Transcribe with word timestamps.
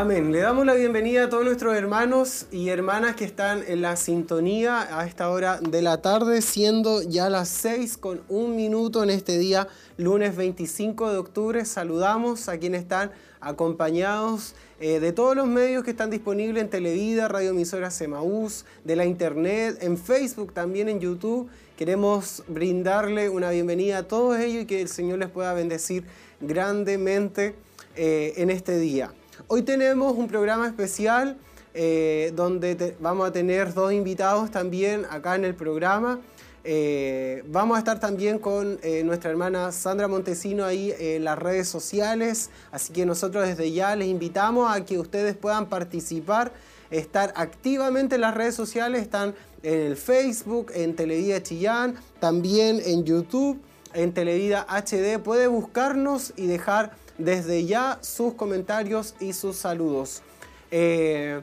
Amén. 0.00 0.30
Le 0.30 0.38
damos 0.38 0.64
la 0.64 0.74
bienvenida 0.74 1.24
a 1.24 1.28
todos 1.28 1.44
nuestros 1.44 1.74
hermanos 1.74 2.46
y 2.52 2.68
hermanas 2.68 3.16
que 3.16 3.24
están 3.24 3.64
en 3.66 3.82
la 3.82 3.96
sintonía 3.96 4.96
a 4.96 5.04
esta 5.04 5.28
hora 5.28 5.58
de 5.58 5.82
la 5.82 6.00
tarde, 6.00 6.40
siendo 6.40 7.02
ya 7.02 7.28
las 7.28 7.48
6 7.48 7.96
con 7.96 8.20
un 8.28 8.54
minuto 8.54 9.02
en 9.02 9.10
este 9.10 9.38
día, 9.38 9.66
lunes 9.96 10.36
25 10.36 11.10
de 11.10 11.18
octubre. 11.18 11.64
Saludamos 11.64 12.48
a 12.48 12.58
quienes 12.58 12.82
están 12.82 13.10
acompañados 13.40 14.54
eh, 14.78 15.00
de 15.00 15.12
todos 15.12 15.34
los 15.34 15.48
medios 15.48 15.82
que 15.82 15.90
están 15.90 16.10
disponibles 16.10 16.62
en 16.62 16.70
Televida, 16.70 17.26
Radio 17.26 17.50
Emisora 17.50 17.90
Semaús, 17.90 18.66
de 18.84 18.94
la 18.94 19.04
Internet, 19.04 19.78
en 19.80 19.98
Facebook, 19.98 20.52
también 20.52 20.88
en 20.88 21.00
YouTube. 21.00 21.50
Queremos 21.76 22.44
brindarle 22.46 23.30
una 23.30 23.50
bienvenida 23.50 23.98
a 23.98 24.02
todos 24.04 24.38
ellos 24.38 24.62
y 24.62 24.66
que 24.66 24.80
el 24.80 24.88
Señor 24.88 25.18
les 25.18 25.28
pueda 25.28 25.54
bendecir 25.54 26.04
grandemente 26.40 27.56
eh, 27.96 28.34
en 28.36 28.50
este 28.50 28.78
día. 28.78 29.10
Hoy 29.50 29.62
tenemos 29.62 30.14
un 30.14 30.28
programa 30.28 30.66
especial 30.66 31.38
eh, 31.72 32.34
donde 32.36 32.94
vamos 33.00 33.26
a 33.26 33.32
tener 33.32 33.72
dos 33.72 33.94
invitados 33.94 34.50
también 34.50 35.06
acá 35.08 35.36
en 35.36 35.46
el 35.46 35.54
programa. 35.54 36.20
Eh, 36.64 37.42
vamos 37.46 37.76
a 37.76 37.78
estar 37.78 37.98
también 37.98 38.38
con 38.38 38.78
eh, 38.82 39.02
nuestra 39.04 39.30
hermana 39.30 39.72
Sandra 39.72 40.06
Montesino 40.06 40.66
ahí 40.66 40.92
en 40.98 41.24
las 41.24 41.38
redes 41.38 41.66
sociales, 41.66 42.50
así 42.72 42.92
que 42.92 43.06
nosotros 43.06 43.48
desde 43.48 43.72
ya 43.72 43.96
les 43.96 44.08
invitamos 44.08 44.70
a 44.70 44.84
que 44.84 44.98
ustedes 44.98 45.34
puedan 45.34 45.70
participar, 45.70 46.52
estar 46.90 47.32
activamente 47.34 48.16
en 48.16 48.20
las 48.20 48.34
redes 48.34 48.54
sociales, 48.54 49.00
están 49.00 49.34
en 49.62 49.80
el 49.80 49.96
Facebook, 49.96 50.72
en 50.74 50.94
Televida 50.94 51.42
Chillán, 51.42 51.94
también 52.20 52.82
en 52.84 53.04
YouTube, 53.04 53.58
en 53.94 54.12
Televida 54.12 54.66
HD, 54.68 55.18
puede 55.18 55.46
buscarnos 55.46 56.34
y 56.36 56.46
dejar 56.46 56.92
desde 57.18 57.66
ya 57.66 57.98
sus 58.00 58.34
comentarios 58.34 59.14
y 59.20 59.32
sus 59.32 59.56
saludos. 59.56 60.22
Eh, 60.70 61.42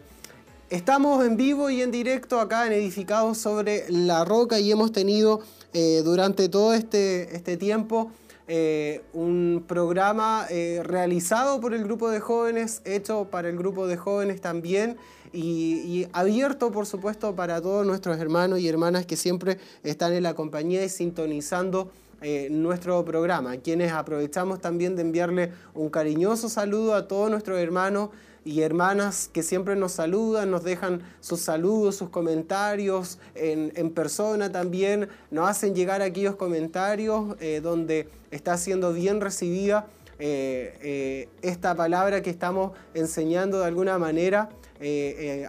estamos 0.69 1.23
en 1.25 1.35
vivo 1.35 1.69
y 1.69 1.81
en 1.81 1.91
directo 1.91 2.39
acá 2.39 2.65
en 2.65 2.73
Edificados 2.73 3.37
sobre 3.37 3.85
la 3.89 4.25
Roca 4.25 4.59
y 4.59 4.71
hemos 4.71 4.91
tenido 4.91 5.41
eh, 5.73 6.01
durante 6.03 6.47
todo 6.49 6.73
este, 6.73 7.35
este 7.35 7.57
tiempo 7.57 8.11
eh, 8.47 9.01
un 9.13 9.65
programa 9.67 10.47
realizado 10.83 11.59
por 11.59 11.73
el 11.73 11.83
grupo 11.83 12.09
de 12.09 12.19
jóvenes, 12.19 12.81
hecho 12.85 13.27
para 13.29 13.49
el 13.49 13.57
grupo 13.57 13.87
de 13.87 13.97
jóvenes 13.97 14.39
también 14.39 14.97
y, 15.33 15.79
y, 15.83 16.07
abierto 16.13 16.71
por 16.71 16.85
supuesto 16.85 17.35
para 17.35 17.59
todos 17.61 17.85
nuestros 17.85 18.17
hermanos 18.19 18.59
y 18.59 18.69
hermanas 18.69 19.05
que 19.05 19.17
siempre 19.17 19.57
están 19.83 20.13
en 20.13 20.23
la 20.23 20.35
compañía 20.35 20.85
y 20.85 20.89
sintonizando 20.89 21.91
eh, 22.27 22.47
nuestro 22.49 23.05
programa, 23.05 23.57
quienes 23.57 23.91
aprovechamos 23.91 24.59
también 24.59 24.95
de 24.95 25.03
enviarle 25.03 25.51
un 25.75 25.91
cariñoso 25.91 26.49
saludo 26.49 26.95
a 26.95 27.07
todos 27.07 27.29
nuestros 27.29 27.59
hermanos 27.59 28.09
y 28.43 28.61
hermanas 28.61 29.29
que 29.31 29.43
siempre 29.43 29.75
nos 29.75 29.91
saludan, 29.91 30.49
nos 30.49 30.63
dejan 30.63 31.03
sus 31.19 31.41
saludos, 31.41 31.97
sus 31.97 32.09
comentarios 32.09 33.19
en, 33.35 33.91
persona 33.91 34.51
también, 34.51 35.07
nos 35.29 35.47
hacen 35.47 35.75
llegar 35.75 36.01
aquellos 36.01 36.35
comentarios 36.35 37.35
eh, 37.39 37.61
donde 37.61 38.09
está 38.31 38.57
siendo 38.57 38.91
bien 38.91 39.21
recibida 39.21 39.85
eh, 40.17 41.29
esta 41.43 41.75
palabra 41.75 42.23
que 42.23 42.31
estamos 42.31 42.71
enseñando 42.95 43.59
de 43.59 43.65
alguna 43.67 43.99
manera 43.99 44.49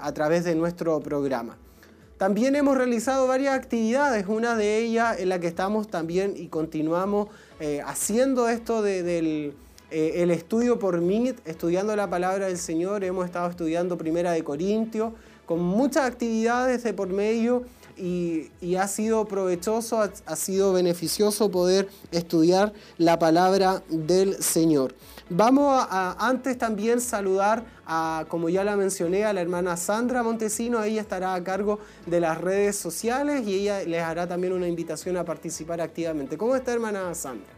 a 0.02 0.12
través 0.12 0.44
de 0.44 0.54
nuestro 0.54 1.00
programa. 1.00 1.56
También 2.18 2.56
hemos 2.56 2.76
realizado 2.76 3.26
varias 3.26 3.54
actividades, 3.54 4.26
una 4.26 4.56
de 4.56 4.78
ellas 4.78 5.20
en 5.20 5.28
la 5.28 5.38
que 5.38 5.46
estamos 5.46 5.88
también 5.88 6.34
y 6.36 6.48
continuamos 6.48 7.28
eh, 7.60 7.82
haciendo 7.84 8.48
esto 8.48 8.80
del 8.80 9.54
eh, 9.90 10.22
el 10.22 10.32
estudio 10.32 10.80
por 10.80 11.00
MIT, 11.00 11.46
estudiando 11.46 11.94
la 11.94 12.10
palabra 12.10 12.46
del 12.46 12.58
Señor, 12.58 13.04
hemos 13.04 13.24
estado 13.24 13.48
estudiando 13.48 13.96
Primera 13.96 14.32
de 14.32 14.42
Corintios, 14.42 15.12
con 15.46 15.60
muchas 15.60 16.06
actividades 16.06 16.82
de 16.82 16.92
por 16.92 17.08
medio 17.08 17.62
y, 17.96 18.76
ha 18.76 18.88
sido 18.88 19.24
provechoso, 19.24 20.00
ha 20.00 20.36
sido 20.36 20.72
beneficioso 20.72 21.50
poder 21.50 21.88
estudiar 22.12 22.72
la 22.98 23.18
palabra 23.18 23.82
del 23.88 24.42
Señor. 24.42 24.94
Vamos 25.28 25.86
a, 25.90 26.28
antes 26.28 26.56
también 26.56 27.00
saludar 27.00 27.64
a, 27.84 28.26
como 28.28 28.48
ya 28.48 28.62
la 28.62 28.76
mencioné, 28.76 29.24
a 29.24 29.32
la 29.32 29.40
hermana 29.40 29.76
Sandra 29.76 30.22
Montesino. 30.22 30.84
Ella 30.84 31.00
estará 31.00 31.34
a 31.34 31.42
cargo 31.42 31.80
de 32.06 32.20
las 32.20 32.40
redes 32.40 32.76
sociales 32.76 33.44
y 33.44 33.54
ella 33.54 33.82
les 33.82 34.02
hará 34.02 34.28
también 34.28 34.52
una 34.52 34.68
invitación 34.68 35.16
a 35.16 35.24
participar 35.24 35.80
activamente. 35.80 36.38
¿Cómo 36.38 36.54
está 36.54 36.72
hermana 36.72 37.12
Sandra? 37.14 37.55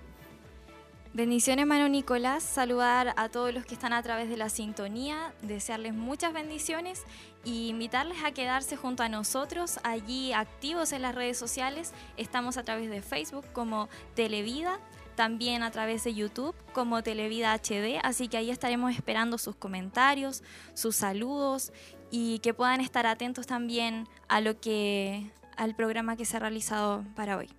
Bendiciones, 1.14 1.62
hermano 1.62 1.88
Nicolás. 1.88 2.42
Saludar 2.42 3.14
a 3.16 3.28
todos 3.28 3.52
los 3.52 3.64
que 3.64 3.74
están 3.74 3.92
a 3.92 4.02
través 4.02 4.28
de 4.28 4.36
la 4.36 4.50
sintonía, 4.50 5.32
desearles 5.42 5.94
muchas 5.94 6.32
bendiciones 6.32 7.04
y 7.44 7.68
invitarles 7.68 8.18
a 8.24 8.32
quedarse 8.32 8.76
junto 8.76 9.02
a 9.02 9.08
nosotros 9.08 9.80
allí 9.84 10.32
activos 10.32 10.92
en 10.92 11.02
las 11.02 11.14
redes 11.14 11.38
sociales. 11.38 11.92
Estamos 12.18 12.58
a 12.58 12.62
través 12.62 12.90
de 12.90 13.00
Facebook 13.00 13.46
como 13.52 13.88
Televida 14.14 14.78
también 15.16 15.64
a 15.64 15.72
través 15.72 16.04
de 16.04 16.14
YouTube 16.14 16.54
como 16.72 17.02
Televida 17.02 17.52
HD, 17.52 17.98
así 18.04 18.28
que 18.28 18.36
ahí 18.36 18.50
estaremos 18.50 18.94
esperando 18.94 19.36
sus 19.36 19.56
comentarios, 19.56 20.44
sus 20.74 20.94
saludos 20.94 21.72
y 22.12 22.38
que 22.38 22.54
puedan 22.54 22.80
estar 22.80 23.04
atentos 23.04 23.46
también 23.48 24.06
a 24.28 24.40
lo 24.40 24.60
que 24.60 25.32
al 25.56 25.74
programa 25.74 26.16
que 26.16 26.24
se 26.24 26.36
ha 26.36 26.40
realizado 26.40 27.04
para 27.16 27.36
hoy. 27.36 27.57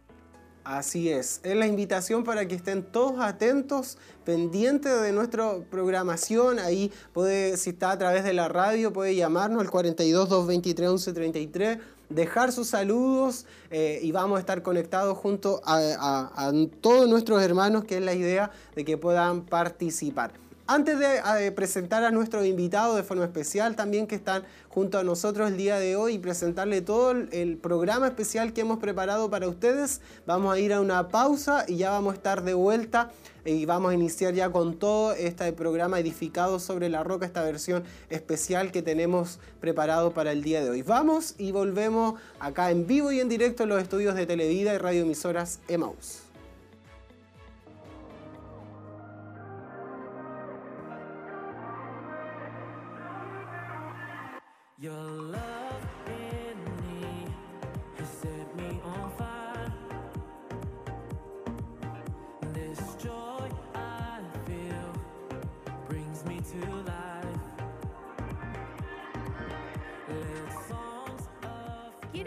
Así 0.69 1.09
es, 1.09 1.41
es 1.41 1.55
la 1.55 1.65
invitación 1.65 2.23
para 2.23 2.47
que 2.47 2.53
estén 2.53 2.83
todos 2.83 3.19
atentos, 3.21 3.97
pendientes 4.23 5.01
de 5.01 5.11
nuestra 5.11 5.55
programación. 5.71 6.59
Ahí 6.59 6.91
puede, 7.11 7.57
si 7.57 7.71
está 7.71 7.89
a 7.89 7.97
través 7.97 8.23
de 8.23 8.33
la 8.33 8.49
radio, 8.49 8.93
puede 8.93 9.15
llamarnos 9.15 9.61
al 9.61 9.71
42 9.71 10.29
223 10.29 10.89
1133 10.91 11.79
dejar 12.09 12.51
sus 12.51 12.67
saludos 12.67 13.47
eh, 13.71 13.99
y 14.03 14.11
vamos 14.11 14.37
a 14.37 14.41
estar 14.41 14.61
conectados 14.61 15.17
junto 15.17 15.59
a, 15.65 16.51
todos 16.81 17.09
nuestros 17.09 17.41
hermanos, 17.41 17.85
que 17.85 17.97
es 17.97 18.03
la 18.03 18.13
idea 18.13 18.51
de 18.75 18.85
que 18.85 18.95
puedan 18.95 19.45
participar. 19.45 20.33
Antes 20.71 20.99
de 20.99 21.51
presentar 21.51 22.03
a 22.03 22.11
nuestros 22.11 22.45
invitados 22.45 22.95
de 22.95 23.01
forma 23.01 23.23
especial 23.23 23.75
también 23.75 24.05
que 24.05 24.13
están 24.13 24.43
junto 24.67 24.99
a 24.99 25.03
nosotros 25.03 25.49
el 25.49 25.57
día 25.57 25.79
de 25.79 25.95
hoy 25.95 26.13
y 26.13 26.19
presentarle 26.19 26.81
todo 26.81 27.09
el 27.09 27.57
programa 27.57 28.05
especial 28.05 28.53
que 28.53 28.61
hemos 28.61 28.77
preparado 28.77 29.31
para 29.31 29.49
ustedes, 29.49 29.99
vamos 30.27 30.53
a 30.53 30.59
ir 30.59 30.71
a 30.71 30.79
una 30.79 31.07
pausa 31.07 31.65
y 31.67 31.77
ya 31.77 31.89
vamos 31.89 32.13
a 32.13 32.17
estar 32.17 32.43
de 32.43 32.53
vuelta 32.53 33.09
y 33.45 33.65
vamos 33.65 33.89
a 33.89 33.93
iniciar 33.95 34.35
ya 34.35 34.51
con 34.51 34.77
todo 34.77 35.13
este 35.13 35.51
programa 35.53 35.99
edificado 35.99 36.59
sobre 36.59 36.87
la 36.87 37.03
roca, 37.03 37.25
esta 37.25 37.41
versión 37.41 37.83
especial 38.11 38.71
que 38.71 38.83
tenemos 38.83 39.39
preparado 39.59 40.13
para 40.13 40.31
el 40.31 40.43
día 40.43 40.63
de 40.63 40.69
hoy. 40.69 40.83
Vamos 40.83 41.33
y 41.39 41.51
volvemos 41.51 42.19
acá 42.39 42.69
en 42.69 42.85
vivo 42.85 43.11
y 43.11 43.19
en 43.19 43.27
directo 43.27 43.63
en 43.63 43.69
los 43.69 43.81
estudios 43.81 44.13
de 44.13 44.27
Televida 44.27 44.75
y 44.75 44.77
radioemisoras 44.77 45.61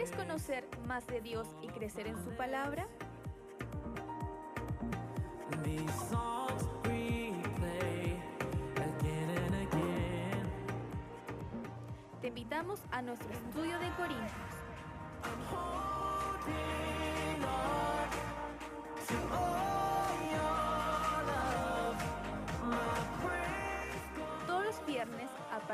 Emaus. 0.01 0.11
conocer 0.11 0.67
más 0.87 1.05
de 1.07 1.21
Dios 1.21 1.47
y 1.61 1.67
crecer 1.67 2.07
en 2.07 2.23
su 2.23 2.31
palabra? 2.35 2.87
Te 12.21 12.27
invitamos 12.27 12.79
a 12.91 13.01
nuestro 13.01 13.29
estudio 13.31 13.77
de 13.79 13.89
Corintios. 13.97 14.62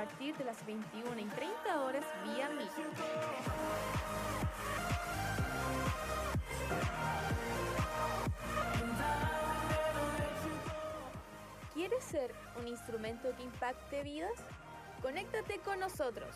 Partir 0.06 0.34
de 0.38 0.46
las 0.46 0.66
21 0.66 1.19
y 1.19 1.25
30 1.25 1.81
horas 1.84 2.06
vía 2.24 2.50
Meet. 2.51 2.69
¿Quieres 11.74 12.01
ser 12.06 12.34
un 12.62 12.69
instrumento 12.69 13.36
que 13.36 13.44
impacte 13.44 14.04
vidas? 14.04 14.31
Conéctate 15.01 15.60
con 15.60 15.81
nosotros. 15.81 16.34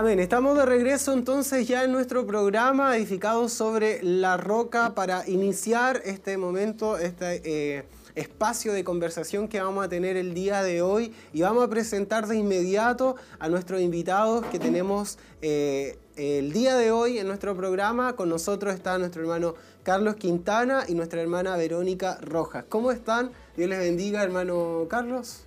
Amén, 0.00 0.18
estamos 0.18 0.56
de 0.56 0.64
regreso 0.64 1.12
entonces 1.12 1.68
ya 1.68 1.84
en 1.84 1.92
nuestro 1.92 2.26
programa 2.26 2.96
edificado 2.96 3.50
sobre 3.50 4.02
la 4.02 4.38
roca 4.38 4.94
para 4.94 5.28
iniciar 5.28 6.00
este 6.06 6.38
momento, 6.38 6.96
este 6.96 7.42
eh, 7.44 7.84
espacio 8.14 8.72
de 8.72 8.82
conversación 8.82 9.46
que 9.46 9.60
vamos 9.60 9.84
a 9.84 9.90
tener 9.90 10.16
el 10.16 10.32
día 10.32 10.62
de 10.62 10.80
hoy 10.80 11.12
y 11.34 11.42
vamos 11.42 11.64
a 11.64 11.68
presentar 11.68 12.26
de 12.28 12.38
inmediato 12.38 13.16
a 13.38 13.50
nuestros 13.50 13.82
invitados 13.82 14.46
que 14.46 14.58
tenemos 14.58 15.18
eh, 15.42 15.98
el 16.16 16.50
día 16.54 16.76
de 16.76 16.92
hoy 16.92 17.18
en 17.18 17.26
nuestro 17.26 17.54
programa. 17.54 18.16
Con 18.16 18.30
nosotros 18.30 18.72
está 18.72 18.96
nuestro 18.96 19.20
hermano 19.20 19.54
Carlos 19.82 20.16
Quintana 20.16 20.84
y 20.88 20.94
nuestra 20.94 21.20
hermana 21.20 21.58
Verónica 21.58 22.16
Rojas. 22.22 22.64
¿Cómo 22.70 22.90
están? 22.90 23.32
Dios 23.54 23.68
les 23.68 23.80
bendiga, 23.80 24.22
hermano 24.22 24.86
Carlos. 24.88 25.42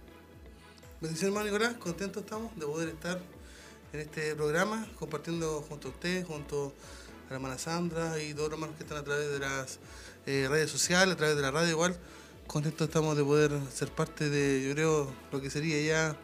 Bendición, 1.01 1.29
hermano 1.29 1.47
Nicolás. 1.47 1.73
Contentos 1.79 2.21
estamos 2.21 2.55
de 2.55 2.67
poder 2.67 2.89
estar 2.89 3.32
en 3.93 3.99
este 3.99 4.35
programa, 4.35 4.87
compartiendo 4.97 5.63
junto 5.69 5.89
a 5.89 5.91
usted, 5.91 6.25
junto 6.25 6.73
a 7.27 7.29
la 7.29 7.35
hermana 7.35 7.59
Sandra 7.59 8.19
y 8.19 8.33
todos 8.33 8.49
los 8.49 8.57
hermanos 8.57 8.75
que 8.75 8.83
están 8.83 8.97
a 8.97 9.03
través 9.03 9.31
de 9.31 9.39
las 9.39 9.79
eh, 10.25 10.47
redes 10.49 10.71
sociales, 10.71 11.13
a 11.13 11.17
través 11.17 11.35
de 11.35 11.43
la 11.43 11.51
radio 11.51 11.69
igual. 11.69 11.95
Contentos 12.47 12.87
estamos 12.87 13.15
de 13.15 13.23
poder 13.23 13.51
ser 13.71 13.89
parte 13.89 14.31
de, 14.31 14.67
yo 14.67 14.73
creo, 14.73 15.13
lo 15.31 15.39
que 15.39 15.51
sería 15.51 15.79
ya... 15.81 16.15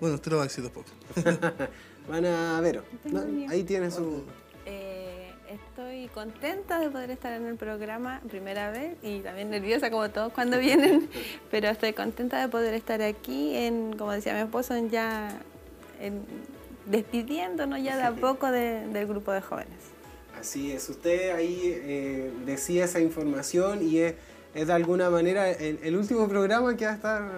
Bueno, 0.00 0.16
usted 0.16 0.32
lo 0.32 0.38
va 0.38 0.42
a 0.42 0.46
decir 0.46 0.64
después. 0.64 0.86
Van 2.08 2.26
a 2.26 2.60
ver, 2.60 2.82
ahí 3.48 3.62
tiene 3.62 3.92
su... 3.92 4.24
Eh, 4.66 5.32
estoy 5.48 6.08
contenta 6.08 6.80
de 6.80 6.90
poder 6.90 7.12
estar 7.12 7.32
en 7.32 7.46
el 7.46 7.56
programa 7.56 8.20
primera 8.28 8.72
vez 8.72 8.96
y 9.04 9.20
también 9.20 9.50
nerviosa 9.50 9.88
como 9.88 10.10
todos 10.10 10.32
cuando 10.32 10.58
vienen, 10.58 11.08
pero 11.52 11.68
estoy 11.68 11.92
contenta 11.92 12.40
de 12.40 12.48
poder 12.48 12.74
estar 12.74 13.00
aquí 13.02 13.54
en, 13.54 13.96
como 13.96 14.10
decía 14.10 14.34
mi 14.34 14.40
esposo, 14.40 14.74
en 14.74 14.90
ya 14.90 15.40
en 16.00 16.24
despidiéndonos 16.86 17.82
ya 17.82 17.96
de 17.96 18.02
a 18.02 18.12
poco 18.12 18.50
del 18.50 19.06
grupo 19.06 19.32
de 19.32 19.40
jóvenes. 19.40 19.94
Así 20.38 20.72
es, 20.72 20.88
usted 20.88 21.34
ahí 21.34 21.60
eh, 21.64 22.30
decía 22.44 22.84
esa 22.84 23.00
información 23.00 23.86
y 23.86 23.98
es, 23.98 24.14
de 24.54 24.72
alguna 24.72 25.10
manera 25.10 25.50
el, 25.50 25.96
último 25.96 26.28
programa 26.28 26.76
que 26.76 26.84
va 26.84 26.92
a 26.92 26.94
estar 26.94 27.30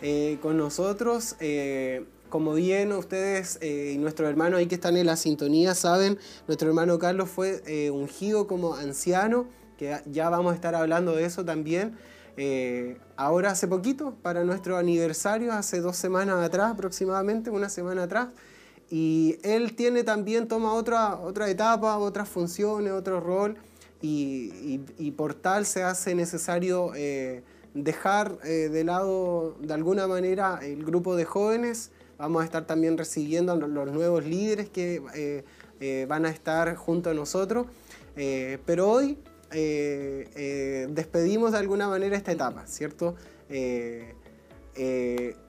eh, 0.00 0.38
con 0.40 0.56
nosotros. 0.56 1.36
Eh, 1.40 2.04
como 2.28 2.54
bien 2.54 2.92
ustedes 2.92 3.58
y 3.60 3.98
nuestro 3.98 4.28
hermano 4.28 4.56
ahí 4.56 4.66
que 4.66 4.76
están 4.76 4.96
en 4.96 5.04
la 5.04 5.16
sintonía 5.16 5.74
saben, 5.74 6.16
nuestro 6.46 6.68
hermano 6.68 6.96
Carlos 7.00 7.28
fue 7.28 7.90
ungido 7.90 8.46
como 8.46 8.76
anciano, 8.76 9.46
que 9.76 9.96
ya 10.06 10.30
vamos 10.30 10.52
a 10.52 10.54
estar 10.54 10.76
hablando 10.76 11.16
de 11.16 11.24
eso 11.24 11.44
también. 11.44 11.98
ahora 13.16 13.50
hace 13.50 13.66
poquito, 13.66 14.14
para 14.22 14.44
nuestro 14.44 14.76
aniversario, 14.76 15.52
hace 15.52 15.80
dos 15.80 15.96
semanas 15.96 16.36
atrás 16.42 16.70
aproximadamente, 16.70 17.50
una 17.50 17.68
semana 17.68 18.04
atrás, 18.04 18.28
y 18.90 19.38
él 19.44 19.76
tiene 19.76 20.02
también, 20.02 20.48
toma 20.48 20.74
otra, 20.74 21.16
otra 21.20 21.48
etapa, 21.48 21.96
otras 21.98 22.28
funciones, 22.28 22.92
otro 22.92 23.20
rol, 23.20 23.56
y, 24.02 25.12
por 25.16 25.34
tal 25.34 25.66
se 25.66 25.82
hace 25.82 26.14
necesario 26.14 26.92
eh, 26.96 27.42
dejar 27.74 28.38
eh, 28.44 28.68
de 28.70 28.84
lado 28.84 29.54
de 29.60 29.74
alguna 29.74 30.06
manera 30.06 30.58
el 30.62 30.84
grupo 30.84 31.16
de 31.16 31.24
jóvenes. 31.24 31.90
Vamos 32.18 32.42
a 32.42 32.44
estar 32.44 32.66
también 32.66 32.98
recibiendo 32.98 33.52
a 33.52 33.56
los 33.56 33.92
nuevos 33.92 34.24
líderes 34.24 34.68
que 34.70 35.02
eh, 35.80 36.06
van 36.08 36.26
a 36.26 36.30
estar 36.30 36.74
junto 36.76 37.10
a 37.10 37.14
nosotros. 37.14 37.66
pero 38.14 38.90
hoy 38.90 39.18
despedimos 40.88 41.52
de 41.52 41.58
alguna 41.58 41.88
manera 41.88 42.16
esta 42.16 42.32
etapa, 42.32 42.66
¿cierto? 42.66 43.14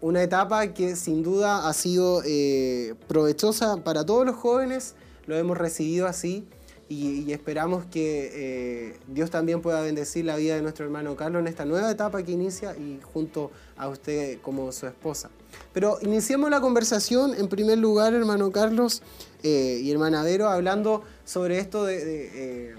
Una 0.01 0.23
etapa 0.23 0.67
que 0.73 0.95
sin 0.95 1.23
duda 1.23 1.67
ha 1.67 1.73
sido 1.73 2.21
eh, 2.25 2.95
provechosa 3.07 3.77
para 3.77 4.05
todos 4.05 4.25
los 4.25 4.35
jóvenes, 4.35 4.95
lo 5.27 5.37
hemos 5.37 5.57
recibido 5.57 6.07
así 6.07 6.45
y, 6.89 7.31
esperamos 7.31 7.85
que 7.85 8.31
eh, 8.33 8.99
Dios 9.07 9.29
también 9.29 9.61
pueda 9.61 9.81
bendecir 9.81 10.25
la 10.25 10.35
vida 10.35 10.55
de 10.55 10.61
nuestro 10.61 10.83
hermano 10.83 11.15
Carlos 11.15 11.39
en 11.39 11.47
esta 11.47 11.63
nueva 11.63 11.89
etapa 11.89 12.21
que 12.23 12.33
inicia 12.33 12.75
y 12.75 12.99
junto 13.13 13.51
a 13.77 13.87
usted 13.87 14.39
como 14.41 14.71
su 14.73 14.87
esposa. 14.87 15.29
Pero 15.71 15.99
iniciemos 16.01 16.49
la 16.49 16.59
conversación 16.59 17.33
en 17.33 17.47
primer 17.47 17.77
lugar, 17.77 18.13
hermano 18.13 18.51
Carlos 18.51 19.01
y 19.43 19.89
hermana 19.89 20.23
Vero, 20.23 20.49
hablando 20.49 21.03
sobre 21.23 21.59
esto 21.59 21.85
de, 21.85 22.75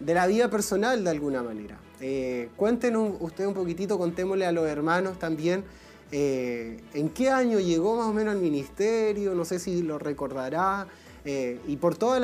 de 0.00 0.14
la 0.14 0.26
vida 0.26 0.50
personal 0.50 1.04
de 1.04 1.10
alguna 1.10 1.42
manera. 1.42 1.78
Eh, 2.00 2.50
cuéntenos 2.56 3.14
usted 3.20 3.46
un 3.46 3.54
poquitito, 3.54 3.98
contémosle 3.98 4.46
a 4.46 4.52
los 4.52 4.66
hermanos 4.66 5.18
también, 5.18 5.64
eh, 6.12 6.80
¿en 6.94 7.08
qué 7.08 7.30
año 7.30 7.58
llegó 7.58 7.96
más 7.96 8.06
o 8.06 8.12
menos 8.12 8.34
al 8.34 8.40
ministerio? 8.40 9.34
No 9.34 9.44
sé 9.44 9.58
si 9.58 9.82
lo 9.82 9.98
recordará. 9.98 10.86
Eh, 11.24 11.60
y 11.66 11.76
por 11.76 11.96
todos 11.96 12.22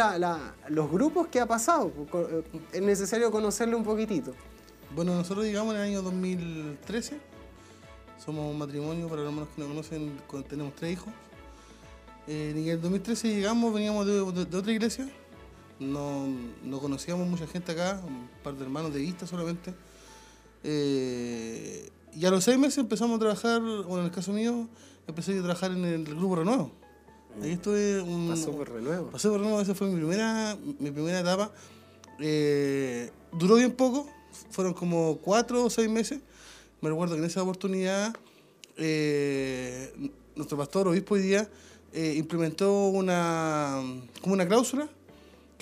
los 0.69 0.91
grupos 0.91 1.27
que 1.27 1.41
ha 1.41 1.47
pasado, 1.47 1.91
es 2.73 2.83
necesario 2.83 3.33
conocerle 3.33 3.75
un 3.75 3.83
poquitito. 3.83 4.33
Bueno, 4.95 5.15
nosotros 5.15 5.45
llegamos 5.45 5.75
en 5.75 5.81
el 5.81 5.87
año 5.89 6.03
2013, 6.03 7.19
somos 8.25 8.49
un 8.49 8.59
matrimonio, 8.59 9.09
para 9.09 9.23
los 9.23 9.31
hermanos 9.31 9.49
que 9.57 9.61
nos 9.61 9.71
conocen, 9.71 10.13
tenemos 10.49 10.77
tres 10.77 10.93
hijos. 10.93 11.13
en 12.29 12.57
el 12.57 12.81
2013 12.81 13.29
llegamos, 13.29 13.75
veníamos 13.75 14.07
de 14.07 14.21
otra 14.21 14.71
iglesia, 14.71 15.09
no, 15.81 16.29
no, 16.63 16.79
conocíamos 16.79 17.27
mucha 17.27 17.47
gente 17.47 17.73
acá, 17.73 18.01
par 18.43 18.55
de 18.55 18.65
hermanos 18.65 18.93
de 18.93 19.01
vista 19.01 19.27
solamente. 19.27 19.73
Eh, 20.65 21.91
y 22.15 22.27
a 22.27 22.31
los 22.31 22.45
seis 22.45 22.59
meses 22.59 22.79
empezamos 22.79 23.17
a 23.17 23.21
trabajar, 23.21 23.61
bueno, 23.61 24.01
en 24.01 24.05
el 24.07 24.11
caso 24.11 24.33
mío, 24.33 24.69
empecé 25.07 25.39
a 25.39 25.43
trabajar 25.43 25.73
en 25.73 25.85
el 25.85 26.05
grupo 26.05 26.37
Renuevo. 26.37 26.71
Ahí 27.43 27.53
estuve 27.53 28.01
un... 28.03 28.29
Pasó 28.29 28.53
por 28.53 28.71
Renuevo. 28.71 29.11
Pasé 29.11 29.29
por 29.29 29.39
Renuevo, 29.39 29.61
esa 29.61 29.75
fue 29.75 29.89
mi 29.89 29.97
primera, 29.97 30.57
mi 30.79 30.91
primera 30.91 31.21
etapa. 31.21 31.51
Eh, 32.21 33.11
duró 33.33 33.55
bien 33.57 33.73
poco, 33.73 34.07
fueron 34.51 34.75
como 34.75 35.19
cuatro 35.19 35.65
o 35.65 35.71
seis 35.71 35.89
meses. 35.89 36.21
Me 36.81 36.91
recuerdo 36.91 37.15
que 37.15 37.21
en 37.21 37.27
esa 37.27 37.43
oportunidad 37.43 38.15
eh, 38.77 39.93
nuestro 40.37 40.59
pastor, 40.59 40.89
obispo 40.89 41.15
hoy 41.15 41.23
día, 41.23 41.49
implementó 41.95 42.89
una, 42.89 43.83
como 44.23 44.33
una 44.33 44.49
cláusula 44.49 44.89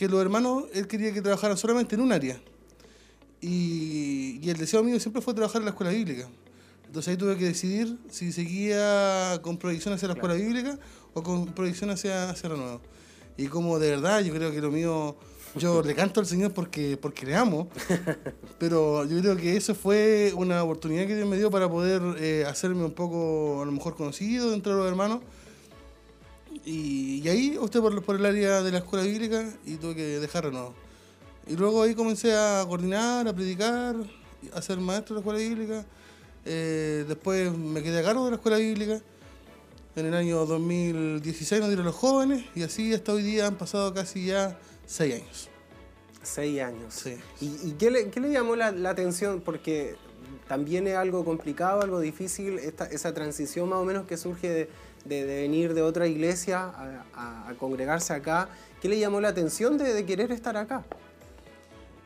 que 0.01 0.09
los 0.09 0.23
hermanos, 0.23 0.65
él 0.73 0.87
quería 0.87 1.13
que 1.13 1.21
trabajaran 1.21 1.59
solamente 1.59 1.95
en 1.95 2.01
un 2.01 2.11
área. 2.11 2.41
Y, 3.41 4.49
el 4.49 4.57
deseo 4.57 4.83
mío 4.83 4.99
siempre 5.01 5.23
fue 5.23 5.35
trabajar 5.35 5.61
en 5.61 5.67
la 5.67 5.71
escuela 5.71 5.93
bíblica. 5.93 6.29
Entonces 6.87 7.13
ahí 7.13 7.17
tuve 7.17 7.37
que 7.37 7.45
decidir 7.45 7.99
si 8.11 8.33
seguía 8.33 9.39
con 9.43 9.57
proyección 9.57 9.95
hacia 9.95 10.09
la 10.09 10.15
escuela 10.15 10.35
bíblica 10.35 10.79
o 11.15 11.23
con 11.23 11.47
proyección 11.47 11.91
hacia, 11.91 12.31
hacia 12.31 12.49
nuevo. 12.49 12.81
Y 13.37 13.47
como 13.47 13.79
de 13.79 13.91
verdad, 13.91 14.21
yo 14.23 14.35
creo 14.35 14.51
que 14.51 14.61
lo 14.61 14.71
mío, 14.71 15.17
yo 15.57 15.83
le 15.85 15.95
canto 15.95 16.21
al 16.21 16.27
Señor 16.27 16.53
porque, 16.53 16.97
porque 16.97 17.27
le 17.27 17.37
amo, 17.37 17.69
pero 18.59 19.05
yo 19.05 19.21
creo 19.21 19.37
que 19.37 19.57
eso 19.57 19.75
fue 19.75 20.33
una 20.37 20.63
oportunidad 20.65 21.07
que 21.07 21.15
Dios 21.15 21.29
me 21.29 21.37
dio 21.37 21.51
para 21.51 21.69
poder 21.69 22.03
eh, 22.19 22.45
hacerme 22.47 22.85
un 22.85 22.93
poco, 22.93 23.63
a 23.63 23.67
lo 23.67 23.73
mejor, 23.73 23.95
conocido 23.95 24.53
entre 24.53 24.73
los 24.73 24.87
hermanos 24.87 25.21
y, 26.65 27.27
ahí 27.29 27.57
opté 27.59 27.81
por, 27.81 28.03
por 28.03 28.17
el 28.17 28.27
área 28.27 28.63
de 28.63 28.73
la 28.73 28.79
escuela 28.79 29.05
bíblica 29.05 29.49
y 29.65 29.77
tuve 29.77 29.95
que 29.95 30.03
dejar. 30.19 30.51
Y 31.47 31.57
luego 31.57 31.83
ahí 31.83 31.95
comencé 31.95 32.35
a 32.35 32.65
coordinar, 32.67 33.27
a 33.27 33.33
predicar, 33.33 33.97
a 34.55 34.63
ser 34.63 34.79
maestro 34.79 35.15
de 35.15 35.21
la 35.21 35.21
escuela 35.21 35.39
bíblica. 35.39 35.85
Eh, 36.45 37.05
después 37.09 37.57
me 37.57 37.83
quedé 37.83 38.01
a 38.01 38.03
cargo 38.03 38.25
de 38.25 38.31
la 38.31 38.37
escuela 38.37 38.59
bíblica. 38.59 39.01
En 39.97 40.07
el 40.07 40.15
año 40.15 40.47
2016 40.47 41.61
nos 41.61 41.69
dieron 41.69 41.87
los 41.87 41.97
jóvenes 41.97 42.45
y 42.55 42.63
así 42.63 42.95
hasta 42.95 43.13
hoy 43.13 43.23
día 43.23 43.47
han 43.47 43.57
pasado 43.57 43.93
casi 43.93 44.27
ya 44.27 44.59
seis 44.87 45.17
años. 45.17 45.49
Seis 46.23 46.61
años. 46.61 46.95
Sí. 46.95 47.17
¿Y, 47.41 47.73
qué, 47.73 47.91
le, 47.91 48.11
qué, 48.11 48.21
le, 48.21 48.31
llamó 48.31 48.55
la, 48.55 48.71
la, 48.71 48.91
atención? 48.91 49.41
Porque 49.41 49.97
también 50.47 50.87
es 50.87 50.97
algo 50.97 51.25
complicado, 51.25 51.83
algo 51.83 51.99
difícil, 51.99 52.59
esta, 52.59 52.85
esa 52.87 53.13
transición 53.13 53.69
más 53.69 53.81
o 53.81 53.85
menos 53.85 54.07
que 54.07 54.17
surge 54.17 54.49
de 54.49 54.69
de, 55.05 55.25
venir 55.25 55.75
de 55.75 55.83
otra 55.83 56.07
iglesia 56.07 56.73
a, 57.15 57.53
congregarse 57.59 58.13
acá. 58.13 58.49
¿Qué 58.81 58.89
le 58.89 58.99
llamó 58.99 59.21
la 59.21 59.29
atención 59.29 59.79
de, 59.79 60.05
querer 60.05 60.33
estar 60.33 60.57
acá? 60.57 60.85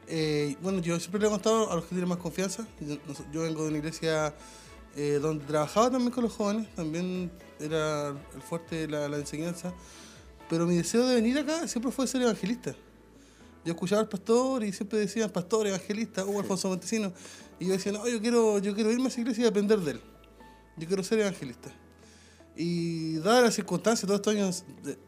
Eh, 0.06 0.56
bueno, 0.60 0.80
yo 0.80 0.98
siempre 1.00 1.20
le 1.20 1.26
he 1.26 1.30
contado 1.30 1.70
a 1.70 1.76
los 1.76 1.84
que 1.84 1.90
tienen 1.90 2.08
más 2.08 2.18
confianza. 2.18 2.66
Yo, 3.32 3.42
vengo 3.42 3.62
de 3.62 3.68
una 3.68 3.78
iglesia 3.78 4.34
eh, 4.96 5.18
donde 5.20 5.44
trabajaba 5.44 5.90
también 5.90 6.12
con 6.12 6.24
los 6.24 6.32
jóvenes, 6.32 6.72
también 6.74 7.30
era 7.58 8.10
el 8.10 8.42
fuerte 8.42 8.86
la, 8.88 9.08
la 9.08 9.16
enseñanza. 9.16 9.72
Pero 10.48 10.66
mi 10.66 10.76
deseo 10.76 11.06
de 11.06 11.14
venir 11.14 11.38
acá 11.38 11.66
siempre 11.66 11.90
fue 11.90 12.06
ser 12.06 12.22
evangelista. 12.22 12.74
Yo 13.64 13.72
escuchaba 13.72 14.02
al 14.02 14.08
pastor 14.08 14.62
y 14.62 14.72
siempre 14.72 14.98
decían 14.98 15.30
pastor, 15.30 15.66
evangelista, 15.66 16.24
Hugo 16.24 16.40
Alfonso 16.40 16.68
Montesino. 16.68 17.12
Y 17.58 17.66
yo 17.66 17.72
decía, 17.72 17.92
no, 17.92 18.06
yo 18.06 18.20
quiero, 18.20 18.58
yo 18.58 18.74
quiero 18.74 18.92
irme 18.92 19.06
a 19.06 19.08
esa 19.08 19.20
iglesia 19.20 19.44
y 19.44 19.46
aprender 19.46 19.80
de 19.80 19.92
él. 19.92 20.00
Yo 20.76 20.86
quiero 20.86 21.02
ser 21.02 21.20
evangelista. 21.20 21.70
Y 22.56 23.16
dadas 23.16 23.44
las 23.44 23.54
circunstancias, 23.54 24.06
todos 24.06 24.20
estos 24.20 24.34
años 24.34 24.64
de, 24.82 24.98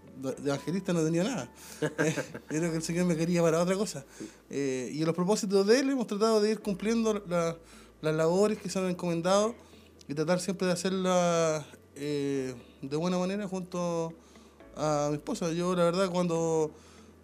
evangelista 0.44 0.92
no 0.92 1.04
tenía 1.04 1.24
nada. 1.24 1.48
Eh, 1.98 2.14
creo 2.48 2.70
que 2.70 2.76
el 2.76 2.82
Señor 2.82 3.06
me 3.06 3.16
quería 3.16 3.42
para 3.42 3.60
otra 3.60 3.76
cosa. 3.76 4.04
Eh, 4.50 4.90
y 4.92 5.00
en 5.00 5.06
los 5.06 5.14
propósitos 5.14 5.66
de 5.66 5.80
Él 5.80 5.90
hemos 5.90 6.06
tratado 6.06 6.40
de 6.40 6.52
ir 6.52 6.60
cumpliendo 6.60 7.22
las 7.26 8.14
labores 8.14 8.58
que 8.58 8.68
se 8.68 8.78
han 8.78 8.88
encomendado 8.88 9.54
y 10.08 10.14
tratar 10.14 10.40
siempre 10.40 10.66
de 10.66 10.72
hacerlas 10.72 11.64
eh, 11.96 12.54
de 12.82 12.96
buena 12.96 13.18
manera 13.18 13.48
junto 13.48 14.12
a 14.76 15.08
mi 15.10 15.16
esposa. 15.16 15.50
Yo, 15.52 15.74
la 15.74 15.84
verdad, 15.84 16.10
cuando 16.10 16.70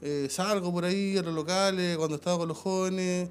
eh, 0.00 0.26
salgo 0.30 0.72
por 0.72 0.84
ahí 0.84 1.16
a 1.16 1.22
los 1.22 1.34
locales, 1.34 1.96
cuando 1.96 2.16
estaba 2.16 2.38
con 2.38 2.48
los 2.48 2.58
jóvenes, 2.58 3.28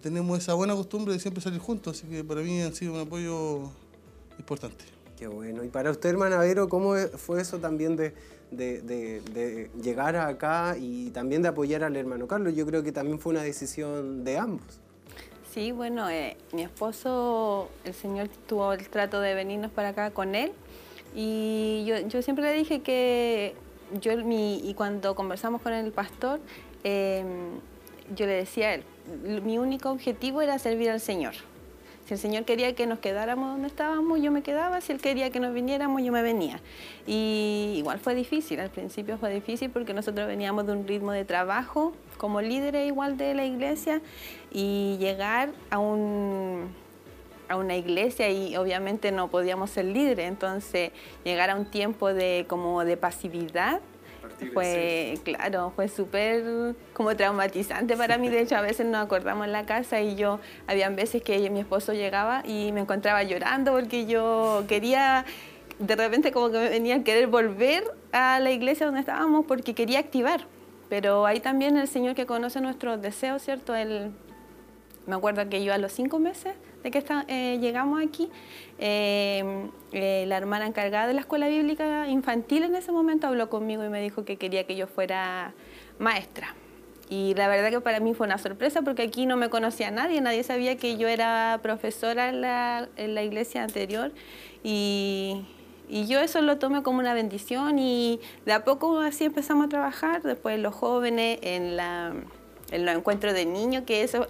tenemos 0.00 0.38
esa 0.38 0.54
buena 0.54 0.74
costumbre 0.74 1.12
de 1.12 1.20
siempre 1.20 1.42
salir 1.42 1.60
juntos, 1.60 1.98
así 1.98 2.06
que 2.06 2.24
para 2.24 2.40
mí 2.40 2.62
han 2.62 2.74
sido 2.74 2.94
un 2.94 3.00
apoyo 3.00 3.70
importante. 4.38 5.01
Qué 5.22 5.28
bueno. 5.28 5.62
Y 5.62 5.68
para 5.68 5.92
usted, 5.92 6.10
hermana 6.10 6.38
Vero, 6.38 6.68
¿cómo 6.68 6.96
fue 7.16 7.40
eso 7.40 7.58
también 7.58 7.94
de, 7.94 8.12
llegar 9.80 10.16
acá 10.16 10.74
y 10.76 11.10
también 11.10 11.42
de 11.42 11.48
apoyar 11.48 11.84
al 11.84 11.94
hermano 11.94 12.26
Carlos? 12.26 12.56
Yo 12.56 12.66
creo 12.66 12.82
que 12.82 12.90
también 12.90 13.20
fue 13.20 13.30
una 13.30 13.44
decisión 13.44 14.24
de 14.24 14.36
ambos. 14.36 14.80
Sí, 15.48 15.70
bueno, 15.70 16.10
eh, 16.10 16.36
mi 16.52 16.62
esposo, 16.62 17.68
el 17.84 17.94
Señor 17.94 18.30
tuvo 18.48 18.72
el 18.72 18.88
trato 18.88 19.20
de 19.20 19.34
venirnos 19.34 19.70
para 19.70 19.90
acá 19.90 20.10
con 20.10 20.34
él 20.34 20.50
y 21.14 21.84
yo, 21.86 22.00
yo 22.08 22.20
siempre 22.20 22.44
le 22.44 22.54
dije 22.54 22.80
que 22.80 23.54
yo, 24.00 24.16
mi, 24.24 24.68
y 24.68 24.74
cuando 24.74 25.14
conversamos 25.14 25.62
con 25.62 25.72
el 25.72 25.92
pastor, 25.92 26.40
eh, 26.82 27.24
yo 28.16 28.26
le 28.26 28.32
decía 28.32 28.70
a 28.70 28.74
él, 28.74 28.84
mi 29.44 29.58
único 29.58 29.88
objetivo 29.92 30.42
era 30.42 30.58
servir 30.58 30.90
al 30.90 30.98
Señor. 30.98 31.34
Si 32.06 32.14
el 32.14 32.20
Señor 32.20 32.44
quería 32.44 32.74
que 32.74 32.86
nos 32.86 32.98
quedáramos 32.98 33.52
donde 33.52 33.68
estábamos, 33.68 34.20
yo 34.20 34.32
me 34.32 34.42
quedaba. 34.42 34.80
Si 34.80 34.92
Él 34.92 35.00
quería 35.00 35.30
que 35.30 35.38
nos 35.40 35.54
viniéramos, 35.54 36.02
yo 36.02 36.12
me 36.12 36.22
venía. 36.22 36.60
Y 37.06 37.74
igual 37.76 38.00
fue 38.00 38.14
difícil, 38.14 38.58
al 38.60 38.70
principio 38.70 39.18
fue 39.18 39.32
difícil 39.32 39.70
porque 39.70 39.94
nosotros 39.94 40.26
veníamos 40.26 40.66
de 40.66 40.72
un 40.72 40.86
ritmo 40.86 41.12
de 41.12 41.24
trabajo 41.24 41.92
como 42.18 42.40
líderes 42.40 42.86
igual 42.86 43.16
de 43.16 43.34
la 43.34 43.44
iglesia 43.44 44.00
y 44.50 44.96
llegar 44.98 45.50
a 45.70 45.78
un 45.78 46.70
a 47.48 47.56
una 47.56 47.76
iglesia 47.76 48.30
y 48.30 48.56
obviamente 48.56 49.12
no 49.12 49.28
podíamos 49.28 49.70
ser 49.70 49.84
líderes, 49.84 50.26
entonces 50.26 50.90
llegar 51.22 51.50
a 51.50 51.56
un 51.56 51.66
tiempo 51.66 52.14
de 52.14 52.46
como 52.48 52.84
de 52.84 52.96
pasividad 52.96 53.80
fue, 54.52 55.18
claro, 55.24 55.72
fue 55.74 55.88
súper 55.88 56.74
como 56.92 57.14
traumatizante 57.16 57.96
para 57.96 58.18
mí. 58.18 58.28
De 58.28 58.40
hecho, 58.40 58.56
a 58.56 58.60
veces 58.60 58.86
nos 58.86 59.04
acordamos 59.04 59.46
en 59.46 59.52
la 59.52 59.66
casa 59.66 60.00
y 60.00 60.16
yo, 60.16 60.40
habían 60.66 60.96
veces 60.96 61.22
que 61.22 61.48
mi 61.50 61.60
esposo 61.60 61.92
llegaba 61.92 62.42
y 62.46 62.72
me 62.72 62.80
encontraba 62.80 63.22
llorando 63.22 63.72
porque 63.72 64.06
yo 64.06 64.64
quería, 64.68 65.24
de 65.78 65.96
repente 65.96 66.32
como 66.32 66.50
que 66.50 66.58
me 66.58 66.68
venía 66.68 66.96
a 66.96 67.04
querer 67.04 67.26
volver 67.26 67.84
a 68.12 68.40
la 68.40 68.50
iglesia 68.50 68.86
donde 68.86 69.00
estábamos 69.00 69.46
porque 69.46 69.74
quería 69.74 69.98
activar. 69.98 70.46
Pero 70.88 71.24
ahí 71.24 71.40
también 71.40 71.76
el 71.76 71.88
Señor 71.88 72.14
que 72.14 72.26
conoce 72.26 72.60
nuestros 72.60 73.00
deseos, 73.00 73.42
¿cierto? 73.42 73.74
Él, 73.74 74.10
me 75.06 75.14
acuerdo 75.14 75.48
que 75.48 75.64
yo 75.64 75.72
a 75.72 75.78
los 75.78 75.92
cinco 75.92 76.18
meses 76.18 76.54
de 76.82 76.90
que 76.90 76.98
está, 76.98 77.24
eh, 77.28 77.58
llegamos 77.60 78.02
aquí, 78.02 78.28
eh, 78.78 79.68
eh, 79.92 80.24
la 80.26 80.36
hermana 80.36 80.66
encargada 80.66 81.06
de 81.06 81.14
la 81.14 81.20
escuela 81.20 81.48
bíblica 81.48 82.08
infantil 82.08 82.64
en 82.64 82.74
ese 82.74 82.92
momento 82.92 83.26
habló 83.26 83.48
conmigo 83.48 83.84
y 83.84 83.88
me 83.88 84.00
dijo 84.00 84.24
que 84.24 84.36
quería 84.36 84.64
que 84.66 84.76
yo 84.76 84.86
fuera 84.86 85.54
maestra. 85.98 86.54
Y 87.08 87.34
la 87.34 87.46
verdad 87.46 87.70
que 87.70 87.80
para 87.80 88.00
mí 88.00 88.14
fue 88.14 88.26
una 88.26 88.38
sorpresa 88.38 88.82
porque 88.82 89.02
aquí 89.02 89.26
no 89.26 89.36
me 89.36 89.50
conocía 89.50 89.90
nadie, 89.90 90.20
nadie 90.20 90.42
sabía 90.44 90.76
que 90.76 90.96
yo 90.96 91.08
era 91.08 91.60
profesora 91.62 92.30
en 92.30 92.40
la, 92.40 92.88
en 92.96 93.14
la 93.14 93.22
iglesia 93.22 93.62
anterior 93.62 94.12
y, 94.64 95.44
y 95.90 96.06
yo 96.06 96.20
eso 96.20 96.40
lo 96.40 96.58
tomé 96.58 96.82
como 96.82 97.00
una 97.00 97.12
bendición 97.12 97.78
y 97.78 98.18
de 98.46 98.54
a 98.54 98.64
poco 98.64 99.00
así 99.00 99.24
empezamos 99.24 99.66
a 99.66 99.68
trabajar, 99.68 100.22
después 100.22 100.58
los 100.58 100.74
jóvenes 100.74 101.38
en 101.42 101.76
la 101.76 102.14
en 102.72 102.86
los 102.86 102.96
encuentros 102.96 103.34
de 103.34 103.46
niños, 103.46 103.84
que 103.86 104.02
eso 104.02 104.26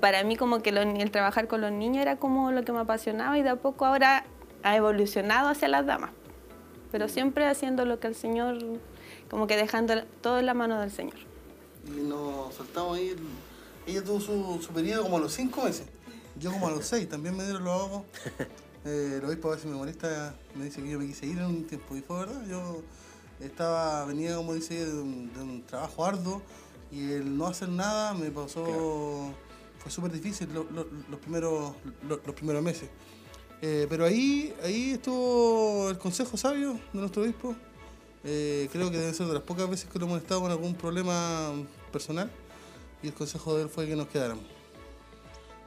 para 0.00 0.22
mí 0.22 0.36
como 0.36 0.62
que 0.62 0.70
el 0.70 1.10
trabajar 1.10 1.48
con 1.48 1.60
los 1.60 1.72
niños 1.72 2.02
era 2.02 2.16
como 2.16 2.52
lo 2.52 2.62
que 2.62 2.72
me 2.72 2.80
apasionaba 2.80 3.36
y 3.38 3.42
de 3.42 3.48
a 3.48 3.56
poco 3.56 3.86
ahora 3.86 4.24
ha 4.62 4.76
evolucionado 4.76 5.48
hacia 5.48 5.68
las 5.68 5.86
damas, 5.86 6.10
pero 6.92 7.06
mm. 7.06 7.08
siempre 7.08 7.46
haciendo 7.46 7.84
lo 7.84 7.98
que 7.98 8.06
el 8.06 8.14
Señor, 8.14 8.58
como 9.30 9.46
que 9.46 9.56
dejando 9.56 10.04
todo 10.20 10.38
en 10.38 10.46
la 10.46 10.54
mano 10.54 10.80
del 10.80 10.90
Señor. 10.90 11.16
Y 11.86 12.02
nos 12.02 12.54
soltamos 12.54 12.98
ahí, 12.98 13.16
ella 13.86 14.04
tuvo 14.04 14.20
su, 14.20 14.60
su 14.62 14.72
periodo 14.72 15.04
como 15.04 15.16
a 15.16 15.20
los 15.20 15.32
cinco 15.32 15.64
meses, 15.64 15.86
yo 16.38 16.52
como 16.52 16.68
a 16.68 16.70
los 16.70 16.86
seis, 16.86 17.08
también 17.08 17.36
me 17.36 17.44
dieron 17.44 17.64
los 17.64 17.82
ojos. 17.82 18.02
Eh, 18.84 19.18
lo 19.20 19.28
obispo 19.28 19.48
a 19.48 19.56
veces 19.56 19.66
me 19.66 19.76
molesta, 19.76 20.34
me 20.54 20.64
dice 20.64 20.80
que 20.80 20.90
yo 20.90 20.98
me 20.98 21.06
quise 21.06 21.26
ir 21.26 21.38
en 21.38 21.46
un 21.46 21.64
tiempo, 21.64 21.96
y 21.96 22.00
fue 22.00 22.20
verdad, 22.20 22.46
yo 22.46 22.82
estaba, 23.40 24.04
venía 24.04 24.36
como 24.36 24.54
dice, 24.54 24.86
de 24.86 25.00
un, 25.00 25.32
de 25.32 25.42
un 25.42 25.62
trabajo 25.62 26.04
arduo, 26.04 26.42
y 26.90 27.12
el 27.12 27.36
no 27.36 27.46
hacer 27.46 27.68
nada 27.68 28.14
me 28.14 28.30
pasó, 28.30 29.32
fue 29.78 29.90
súper 29.90 30.12
difícil 30.12 30.48
los, 30.52 31.20
primeros, 31.20 31.72
los 32.08 32.34
primeros 32.34 32.62
meses. 32.62 32.88
Eh, 33.60 33.86
pero 33.88 34.04
ahí, 34.04 34.54
ahí 34.62 34.92
estuvo 34.92 35.90
el 35.90 35.98
consejo 35.98 36.36
sabio 36.36 36.74
de 36.92 37.00
nuestro 37.00 37.22
obispo. 37.22 37.54
Eh, 38.24 38.68
creo 38.72 38.90
que 38.90 38.98
debe 38.98 39.14
ser 39.14 39.26
de 39.26 39.34
las 39.34 39.42
pocas 39.42 39.68
veces 39.68 39.90
que 39.90 39.98
lo 39.98 40.06
hemos 40.06 40.20
estado 40.20 40.42
con 40.42 40.50
algún 40.50 40.74
problema 40.74 41.52
personal 41.92 42.30
y 43.02 43.08
el 43.08 43.14
consejo 43.14 43.56
de 43.56 43.62
él 43.64 43.68
fue 43.68 43.86
que 43.86 43.96
nos 43.96 44.08
quedáramos. 44.08 44.44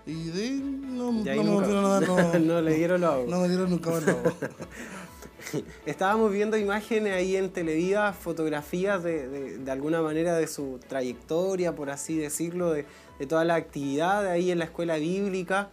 Y 0.05 0.29
de 0.29 0.43
ahí 0.43 0.51
no, 0.51 1.11
no, 1.11 2.01
no, 2.01 2.39
no, 2.39 2.61
le 2.61 2.73
dieron 2.75 3.01
No 3.01 3.39
me 3.39 3.47
dieron 3.47 3.69
nunca 3.69 3.91
más 3.91 4.03
Estábamos 5.85 6.31
viendo 6.31 6.57
imágenes 6.57 7.13
ahí 7.13 7.35
en 7.35 7.49
Televida, 7.49 8.13
fotografías 8.13 9.03
de, 9.03 9.57
de, 9.57 9.71
alguna 9.71 10.01
manera 10.01 10.35
de 10.37 10.47
su 10.47 10.79
trayectoria, 10.87 11.75
por 11.75 11.89
así 11.89 12.17
decirlo, 12.17 12.71
de, 12.71 12.85
de 13.19 13.27
toda 13.27 13.45
la 13.45 13.55
actividad 13.55 14.27
ahí 14.27 14.51
en 14.51 14.59
la 14.59 14.65
escuela 14.65 14.97
bíblica. 14.97 15.69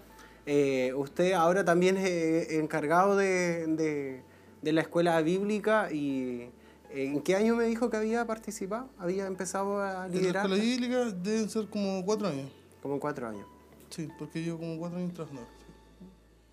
Eh, 0.50 0.94
usted 0.94 1.32
ahora 1.32 1.62
también 1.62 1.98
es 1.98 2.06
eh, 2.06 2.58
encargado 2.58 3.16
de, 3.16 4.22
la 4.62 4.80
escuela 4.80 5.20
bíblica 5.20 5.92
y 5.92 6.48
eh, 6.90 7.04
¿en 7.04 7.20
qué 7.20 7.36
año 7.36 7.54
me 7.54 7.64
dijo 7.64 7.90
que 7.90 7.98
había 7.98 8.26
participado? 8.26 8.88
¿Había 8.98 9.26
empezado 9.26 9.80
a 9.80 10.08
liderar? 10.08 10.46
En 10.46 10.50
la 10.50 10.56
escuela 10.56 10.64
bíblica 10.64 11.04
deben 11.22 11.50
ser 11.50 11.68
como 11.68 12.02
cuatro 12.02 12.28
años. 12.28 12.50
Como 12.82 12.98
cuatro 12.98 13.28
años. 13.28 13.46
Sí, 13.90 14.08
porque 14.18 14.42
yo 14.42 14.56
como 14.56 14.78
cuatro 14.78 14.98
años 14.98 15.12
trabajando. 15.12 15.46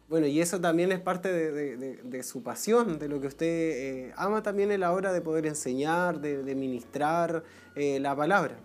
Bueno, 0.07 0.27
y 0.27 0.39
eso 0.39 0.61
también 0.61 0.91
es 0.91 0.99
parte 0.99 1.31
de, 1.33 2.23
su 2.23 2.43
pasión, 2.43 2.99
de 2.99 3.09
lo 3.09 3.19
que 3.19 3.27
usted 3.27 3.47
eh, 3.47 4.13
ama 4.15 4.43
también 4.43 4.71
en 4.71 4.81
la 4.81 4.91
hora 4.91 5.11
de 5.11 5.21
poder 5.21 5.47
enseñar, 5.47 6.21
de, 6.21 6.55
ministrar 6.55 7.43
eh, 7.75 7.99
la 7.99 8.15
palabra. 8.15 8.55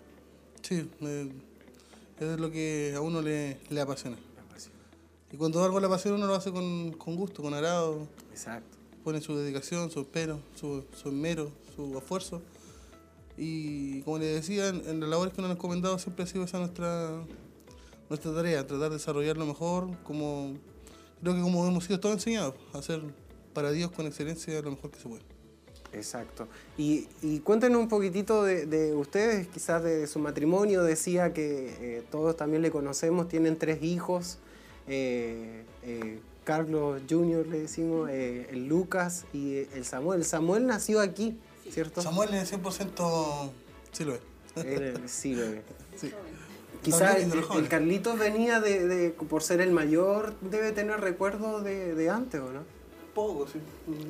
Sí, 0.61 0.87
es 2.21 2.39
lo 2.39 2.51
que 2.51 2.93
a 2.95 3.01
uno 3.01 3.23
le, 3.23 3.59
apasiona. 3.81 4.19
Y 5.33 5.37
cuando 5.39 5.65
algo 5.65 5.81
le 5.81 5.87
apasiona, 5.87 6.19
uno 6.19 6.27
lo 6.27 6.35
hace 6.35 6.53
con, 6.53 6.93
gusto, 7.17 7.43
con 7.43 7.55
agrado. 7.55 8.07
Exacto. 8.31 8.77
Pone 9.03 9.23
su 9.23 9.35
dedicación, 9.35 9.91
su 9.91 10.01
espero, 10.01 10.41
su, 10.55 10.85
su 10.95 11.09
esmero, 11.09 11.51
su 11.75 11.97
esfuerzo. 11.97 12.43
Y 13.39 14.03
como 14.03 14.19
le 14.19 14.27
decía, 14.27 14.69
en, 14.69 14.87
en 14.87 15.01
las 15.01 15.09
labores 15.09 15.33
que 15.33 15.41
nos 15.41 15.51
han 15.51 15.57
encomendado 15.57 15.99
siempre 15.99 16.25
ha 16.25 16.27
sido 16.27 16.45
esa 16.45 16.59
nuestra, 16.59 17.25
nuestra 18.11 18.35
tarea, 18.35 18.67
tratar 18.67 18.91
de 18.91 18.97
desarrollarlo 18.97 19.47
mejor 19.47 19.89
como 20.03 20.59
creo 21.21 21.35
que 21.35 21.41
como 21.41 21.67
hemos 21.67 21.85
sido 21.85 22.01
todos 22.01 22.15
enseñados, 22.17 22.55
hacer 22.73 23.03
para 23.53 23.73
Dios 23.73 23.91
con 23.91 24.07
excelencia 24.07 24.61
lo 24.63 24.71
mejor 24.73 24.91
que 24.91 25.01
se 25.01 25.09
puede. 25.09 25.23
Exacto. 25.93 26.47
Y, 26.79 27.09
y 27.23 27.41
cuéntenos 27.41 27.81
un 27.81 27.89
poquitito 27.89 28.45
de, 28.45 28.95
ustedes, 28.95 29.49
quizás 29.49 29.83
de 29.83 30.07
su 30.07 30.19
matrimonio. 30.19 30.83
Decía 30.85 31.33
que 31.33 31.77
eh, 31.81 32.03
todos 32.11 32.37
también 32.37 32.63
le 32.63 32.71
conocemos, 32.71 33.29
tienen 33.29 33.59
tres 33.59 33.83
hijos. 33.83 34.39
Eh, 34.87 35.65
eh, 35.83 36.21
Carlos 36.45 37.03
Jr. 37.09 37.47
le 37.47 37.61
decimos, 37.61 38.09
el 38.11 38.67
Lucas 38.67 39.25
y 39.33 39.57
el 39.75 39.85
Samuel. 39.85 40.25
Samuel 40.25 40.67
nació 40.67 41.01
aquí, 41.01 41.39
¿cierto? 41.71 42.03
Samuel 42.03 42.35
es 42.35 42.53
100% 42.53 43.51
sí 43.93 44.05
lo 44.05 44.15
es. 44.15 44.21
sí 45.07 45.35
lo 45.35 45.45
es. 45.45 45.63
Sí. 45.97 46.13
Quizás 46.83 47.17
el, 47.17 47.69
Carlitos 47.69 48.19
venía 48.19 48.61
de, 48.61 49.15
por 49.29 49.43
ser 49.43 49.61
el 49.61 49.71
mayor, 49.71 50.35
debe 50.41 50.73
tener 50.73 51.01
recuerdos 51.01 51.63
de, 51.63 52.11
antes, 52.11 52.41
¿o 52.41 52.53
no? 52.53 52.61
Poco, 53.15 53.47
sí. 53.49 53.59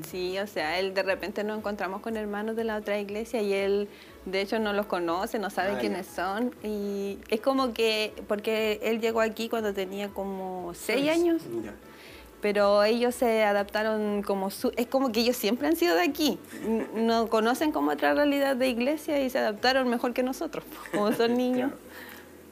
Sí, 0.09 0.39
o 0.39 0.47
sea, 0.47 0.79
él 0.79 0.93
de 0.93 1.03
repente 1.03 1.43
nos 1.43 1.59
encontramos 1.59 2.01
con 2.01 2.17
hermanos 2.17 2.55
de 2.55 2.65
la 2.65 2.77
otra 2.77 2.99
iglesia 2.99 3.41
y 3.41 3.53
él, 3.55 3.89
de 4.27 4.43
hecho, 4.43 4.59
no 4.59 4.73
los 4.73 4.87
conoce, 4.87 5.39
no 5.39 5.49
sabe 5.49 5.73
ah, 5.73 5.79
quiénes 5.81 6.07
son. 6.07 6.55
Y 6.63 7.19
es 7.29 7.41
como 7.41 7.73
que, 7.73 8.13
porque 8.29 8.79
él 8.83 9.01
llegó 9.01 9.23
aquí 9.23 9.49
cuando 9.49 9.73
tenía 9.73 10.09
como 10.11 10.73
seis 10.75 11.11
años. 11.11 11.43
Pero 12.43 12.85
ellos 12.85 13.15
se 13.15 13.43
adaptaron 13.43 14.23
como 14.23 14.51
su, 14.51 14.73
es 14.77 14.87
como 14.87 15.13
que 15.13 15.21
ellos 15.21 15.37
siempre 15.37 15.67
han 15.67 15.77
sido 15.77 15.95
de 15.95 16.03
aquí, 16.03 16.39
no 16.95 17.29
conocen 17.29 17.71
como 17.71 17.91
otra 17.91 18.15
realidad 18.15 18.57
de 18.57 18.69
iglesia 18.69 19.21
y 19.21 19.29
se 19.29 19.39
adaptaron 19.39 19.89
mejor 19.89 20.15
que 20.15 20.23
nosotros, 20.23 20.65
como 20.93 21.13
son 21.13 21.37
niños. 21.37 21.73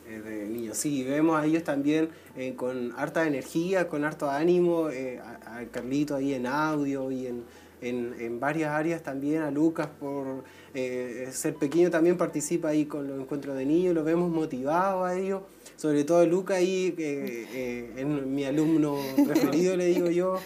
Eh, 0.09 0.21
de 0.21 0.47
niños. 0.47 0.77
Sí, 0.77 1.05
vemos 1.05 1.39
a 1.39 1.45
ellos 1.45 1.65
también 1.65 2.09
eh, 2.37 2.55
con 2.57 2.93
harta 2.97 3.27
energía, 3.27 3.89
con 3.89 4.05
harto 4.05 4.31
ánimo, 4.31 4.89
eh, 4.91 5.21
a, 5.21 5.65
Carlito 5.71 6.15
ahí 6.15 6.33
en 6.35 6.47
audio 6.47 7.11
y 7.11 7.27
en, 7.27 7.45
en, 7.81 8.41
varias 8.41 8.71
áreas 8.71 9.03
también, 9.03 9.43
a 9.43 9.51
Lucas 9.51 9.89
por 10.01 10.45
ser 10.73 11.55
pequeño 11.55 11.91
también 11.91 12.17
participa 12.17 12.69
ahí 12.69 12.87
con 12.87 13.07
los 13.09 13.21
encuentros 13.21 13.57
de 13.57 13.65
niños, 13.65 13.95
lo 13.95 14.05
vemos 14.05 14.31
motivado 14.31 15.05
a 15.05 15.17
ellos, 15.19 15.43
sobre 15.77 16.05
todo 16.05 16.25
Lucas 16.27 16.59
ahí, 16.59 16.95
en 16.99 18.35
mi 18.35 18.45
alumno 18.45 18.97
preferido 19.27 19.77
le 19.77 19.87
digo 19.87 20.09
yo, 20.09 20.39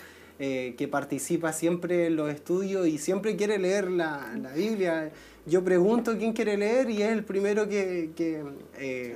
eh, 0.45 0.75
que 0.77 0.89
participa 0.89 1.53
siempre 1.53 2.07
en 2.07 2.17
los 2.17 2.29
estudios 2.29 2.89
y 2.89 2.99
siempre 2.99 3.37
quiere 3.37 3.59
leer 3.59 3.89
la, 3.89 4.35
la 4.43 4.53
Biblia. 4.53 5.13
Yo 5.47 5.63
pregunto 5.63 6.19
quién 6.19 6.33
quiere 6.33 6.57
leer 6.57 6.91
y 6.91 7.01
es 7.01 7.13
el 7.13 7.23
primero 7.23 7.69
que, 7.69 8.11
que 8.17 8.43
eh, 8.77 9.15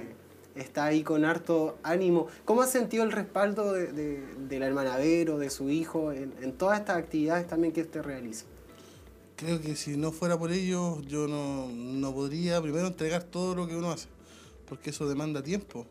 está 0.57 0.87
ahí 0.87 1.03
con 1.03 1.25
harto 1.25 1.79
ánimo. 1.83 2.27
¿Cómo 2.45 2.63
ha 2.63 2.67
sentido 2.67 3.05
el 3.05 3.13
respaldo 3.13 3.73
de, 3.73 3.93
de, 3.93 4.27
de 4.49 4.59
la 4.59 4.67
hermana 4.67 4.97
Vero, 4.97 5.39
de 5.39 5.51
su 5.51 5.71
hijo, 5.71 6.13
en, 6.13 6.33
en 6.43 6.53
todas 6.53 6.81
estas 6.81 6.97
actividades 6.97 7.47
también 7.47 7.73
que 7.73 7.83
usted 7.83 8.03
realiza? 8.03 8.47
Creo 9.37 9.61
que 9.61 9.77
si 9.77 9.97
no 9.97 10.13
fuera 10.13 10.39
por 10.39 10.51
ellos, 10.51 11.07
yo 11.07 11.29
no, 11.29 11.69
no 11.69 12.15
podría 12.15 12.61
primero 12.63 12.87
entregar 12.87 13.23
todo 13.23 13.55
lo 13.55 13.69
que 13.69 13.77
uno 13.77 13.91
hace, 13.91 14.09
porque 14.67 14.91
eso 14.91 15.07
demanda 15.09 15.43
tiempo. 15.43 15.87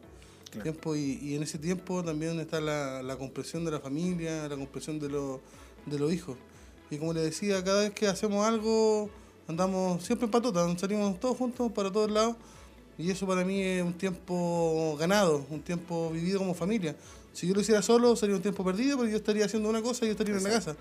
tiempo 0.64 0.96
y, 0.96 1.20
y 1.22 1.36
en 1.36 1.44
ese 1.44 1.60
tiempo 1.60 2.04
también 2.04 2.40
está 2.40 2.60
la, 2.60 3.04
la 3.04 3.18
comprensión 3.18 3.64
de 3.64 3.72
la 3.72 3.80
familia, 3.80 4.48
la 4.48 4.56
comprensión 4.56 5.00
de, 5.00 5.10
los 5.10 5.42
de 5.86 6.00
los 6.00 6.12
hijos. 6.12 6.38
Y 6.90 6.98
como 6.98 7.14
le 7.14 7.22
decía, 7.22 7.64
cada 7.64 7.82
vez 7.82 7.92
que 7.92 8.08
hacemos 8.08 8.46
algo, 8.46 9.10
andamos 9.48 10.04
siempre 10.04 10.26
en 10.26 10.32
patota, 10.32 10.78
salimos 10.78 11.20
todos 11.20 11.38
juntos 11.38 11.72
para 11.72 11.92
todos 11.92 12.10
lados. 12.10 12.36
Y 12.98 13.12
eso 13.12 13.28
para 13.28 13.44
mí 13.44 13.62
es 13.62 13.84
un 13.84 13.94
tiempo 13.94 14.96
ganado, 14.98 15.46
un 15.50 15.62
tiempo 15.62 16.12
vivido 16.12 16.40
como 16.40 16.54
familia. 16.54 16.96
Si 17.34 17.48
yo 17.48 17.54
lo 17.54 17.62
hiciera 17.62 17.82
solo, 17.82 18.16
sería 18.16 18.36
un 18.36 18.42
tiempo 18.42 18.64
perdido, 18.64 18.98
porque 18.98 19.12
yo 19.12 19.18
estaría 19.18 19.46
haciendo 19.46 19.70
una 19.70 19.82
cosa 19.82 20.06
y 20.06 20.08
yo 20.08 20.12
estaría 20.14 20.36
en 20.38 20.44
la 20.44 20.50
casa. 20.50 20.76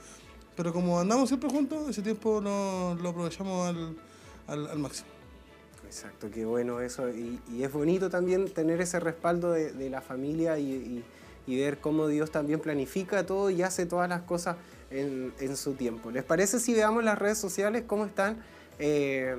Pero 0.56 0.73
como 0.73 1.00
andamos 1.00 1.28
siempre 1.28 1.50
juntos, 1.50 1.90
ese 1.90 2.02
tiempo 2.02 2.40
lo, 2.40 2.94
lo 2.94 3.09
aprovechamos 3.09 3.68
al, 3.68 3.97
al, 4.47 4.66
al 4.68 4.78
máximo. 4.78 5.09
Exacto, 5.85 6.30
qué 6.30 6.44
bueno 6.44 6.80
eso. 6.80 7.09
Y, 7.09 7.40
y 7.52 7.64
es 7.64 7.73
bonito 7.73 8.09
también 8.11 8.49
tener 8.49 8.80
ese 8.80 9.00
respaldo 9.00 9.50
de, 9.50 9.73
de 9.73 9.90
la 9.90 10.00
familia 10.00 10.59
y, 10.59 10.71
y, 10.73 11.04
y 11.47 11.59
ver 11.59 11.78
cómo 11.78 12.06
Dios 12.06 12.30
también 12.30 12.61
planifica 12.61 13.26
todo 13.26 13.50
y 13.50 13.62
hace 13.62 13.87
todas 13.87 14.09
las 14.09 14.23
cosas 14.23 14.56
en, 14.90 15.33
en 15.40 15.56
su 15.56 15.73
tiempo. 15.75 16.12
¿Les 16.12 16.23
parece 16.23 16.61
si 16.61 16.73
veamos 16.73 17.02
las 17.02 17.18
redes 17.18 17.38
sociales 17.38 17.83
cómo 17.87 18.06
están 18.06 18.38
eh, 18.78 19.38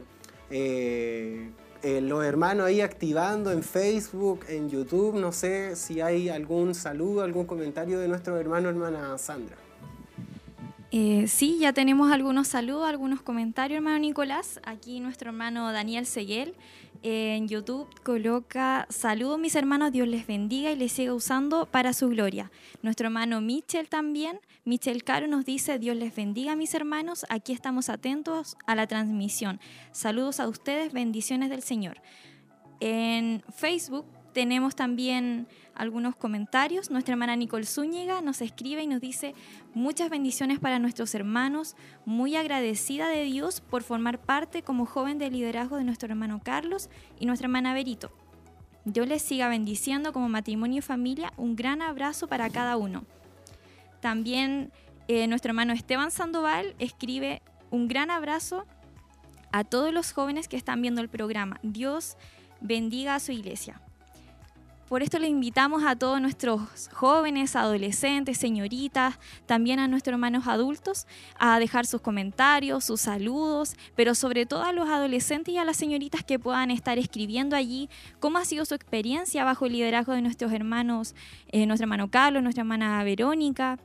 eh, 0.49 1.49
eh, 1.85 2.01
los 2.01 2.25
hermanos 2.25 2.65
ahí 2.65 2.81
activando 2.81 3.51
en 3.51 3.61
Facebook, 3.61 4.39
en 4.49 4.71
YouTube? 4.71 5.19
No 5.19 5.31
sé 5.31 5.75
si 5.75 6.01
hay 6.01 6.29
algún 6.29 6.73
saludo, 6.73 7.21
algún 7.21 7.45
comentario 7.45 7.99
de 7.99 8.07
nuestro 8.07 8.37
hermano, 8.37 8.69
hermana 8.69 9.15
Sandra. 9.19 9.55
Eh, 10.89 11.27
sí, 11.27 11.59
ya 11.59 11.73
tenemos 11.73 12.11
algunos 12.11 12.47
saludos, 12.47 12.87
algunos 12.87 13.21
comentarios, 13.21 13.77
hermano 13.77 13.99
Nicolás. 13.99 14.59
Aquí 14.63 14.99
nuestro 14.99 15.29
hermano 15.29 15.71
Daniel 15.71 16.07
Seguel 16.07 16.55
en 17.07 17.47
YouTube 17.47 17.87
coloca, 18.01 18.87
saludos 18.89 19.37
mis 19.37 19.53
hermanos, 19.53 19.91
Dios 19.91 20.07
les 20.07 20.25
bendiga 20.25 20.71
y 20.71 20.75
les 20.75 20.91
siga 20.91 21.13
usando 21.13 21.67
para 21.67 21.93
su 21.93 22.09
gloria. 22.09 22.51
Nuestro 22.81 23.05
hermano 23.05 23.41
Michel 23.41 23.89
también, 23.89 24.39
Michel 24.63 25.03
Caro 25.03 25.27
nos 25.27 25.45
dice, 25.45 25.77
Dios 25.77 25.95
les 25.95 26.15
bendiga 26.15 26.55
mis 26.55 26.73
hermanos, 26.73 27.23
aquí 27.29 27.53
estamos 27.53 27.89
atentos 27.89 28.57
a 28.65 28.73
la 28.73 28.87
transmisión. 28.87 29.59
Saludos 29.91 30.39
a 30.39 30.47
ustedes, 30.47 30.93
bendiciones 30.93 31.51
del 31.51 31.61
Señor. 31.61 32.01
En 32.79 33.43
Facebook 33.55 34.07
tenemos 34.33 34.75
también 34.75 35.47
algunos 35.75 36.15
comentarios. 36.15 36.89
Nuestra 36.89 37.13
hermana 37.13 37.35
Nicole 37.35 37.65
Zúñiga 37.65 38.21
nos 38.21 38.41
escribe 38.41 38.83
y 38.83 38.87
nos 38.87 39.01
dice 39.01 39.35
muchas 39.73 40.09
bendiciones 40.09 40.59
para 40.59 40.79
nuestros 40.79 41.13
hermanos, 41.15 41.75
muy 42.05 42.35
agradecida 42.35 43.07
de 43.07 43.23
Dios 43.23 43.61
por 43.61 43.83
formar 43.83 44.19
parte 44.19 44.63
como 44.63 44.85
joven 44.85 45.19
del 45.19 45.33
liderazgo 45.33 45.77
de 45.77 45.83
nuestro 45.83 46.09
hermano 46.09 46.41
Carlos 46.43 46.89
y 47.19 47.25
nuestra 47.25 47.45
hermana 47.45 47.73
Berito. 47.73 48.11
Dios 48.85 49.07
les 49.07 49.21
siga 49.21 49.49
bendiciendo 49.49 50.13
como 50.13 50.29
matrimonio 50.29 50.79
y 50.79 50.81
familia. 50.81 51.33
Un 51.37 51.55
gran 51.55 51.81
abrazo 51.81 52.27
para 52.27 52.49
cada 52.49 52.77
uno. 52.77 53.03
También 53.99 54.71
eh, 55.07 55.27
nuestro 55.27 55.49
hermano 55.49 55.73
Esteban 55.73 56.11
Sandoval 56.11 56.75
escribe 56.77 57.41
un 57.71 57.87
gran 57.87 58.11
abrazo 58.11 58.65
a 59.51 59.63
todos 59.63 59.93
los 59.93 60.11
jóvenes 60.11 60.47
que 60.47 60.57
están 60.57 60.81
viendo 60.81 61.01
el 61.01 61.09
programa. 61.09 61.59
Dios 61.63 62.17
bendiga 62.61 63.15
a 63.15 63.19
su 63.19 63.31
iglesia. 63.31 63.81
Por 64.87 65.01
esto 65.01 65.17
le 65.17 65.27
invitamos 65.27 65.83
a 65.83 65.95
todos 65.95 66.21
nuestros 66.21 66.89
jóvenes, 66.93 67.55
adolescentes, 67.55 68.37
señoritas, 68.37 69.17
también 69.47 69.79
a 69.79 69.87
nuestros 69.87 70.13
hermanos 70.13 70.45
adultos, 70.45 71.07
a 71.39 71.57
dejar 71.57 71.87
sus 71.87 72.01
comentarios, 72.01 72.85
sus 72.85 73.01
saludos, 73.01 73.75
pero 73.95 74.13
sobre 74.13 74.45
todo 74.45 74.61
a 74.61 74.73
los 74.73 74.87
adolescentes 74.87 75.55
y 75.55 75.57
a 75.57 75.65
las 75.65 75.77
señoritas 75.77 76.23
que 76.23 76.37
puedan 76.37 76.69
estar 76.69 76.99
escribiendo 76.99 77.55
allí 77.55 77.89
cómo 78.19 78.37
ha 78.37 78.45
sido 78.45 78.63
su 78.63 78.75
experiencia 78.75 79.43
bajo 79.43 79.65
el 79.65 79.73
liderazgo 79.73 80.13
de 80.13 80.21
nuestros 80.21 80.53
hermanos, 80.53 81.15
eh, 81.51 81.65
nuestro 81.65 81.85
hermano 81.85 82.11
Carlos, 82.11 82.43
nuestra 82.43 82.61
hermana 82.61 83.03
Verónica, 83.03 83.79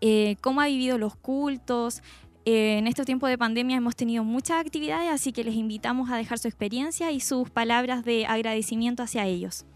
eh, 0.00 0.36
cómo 0.40 0.60
ha 0.60 0.66
vivido 0.66 0.96
los 0.96 1.16
cultos, 1.16 2.04
eh, 2.44 2.78
en 2.78 2.86
este 2.86 3.04
tiempo 3.04 3.26
de 3.26 3.36
pandemia 3.36 3.76
hemos 3.76 3.96
tenido 3.96 4.22
muchas 4.22 4.60
actividades, 4.60 5.10
así 5.10 5.32
que 5.32 5.42
les 5.42 5.56
invitamos 5.56 6.08
a 6.08 6.16
dejar 6.16 6.38
su 6.38 6.46
experiencia 6.46 7.10
y 7.10 7.18
sus 7.18 7.50
palabras 7.50 8.04
de 8.04 8.26
agradecimiento 8.26 9.02
hacia 9.02 9.26
ellos. 9.26 9.66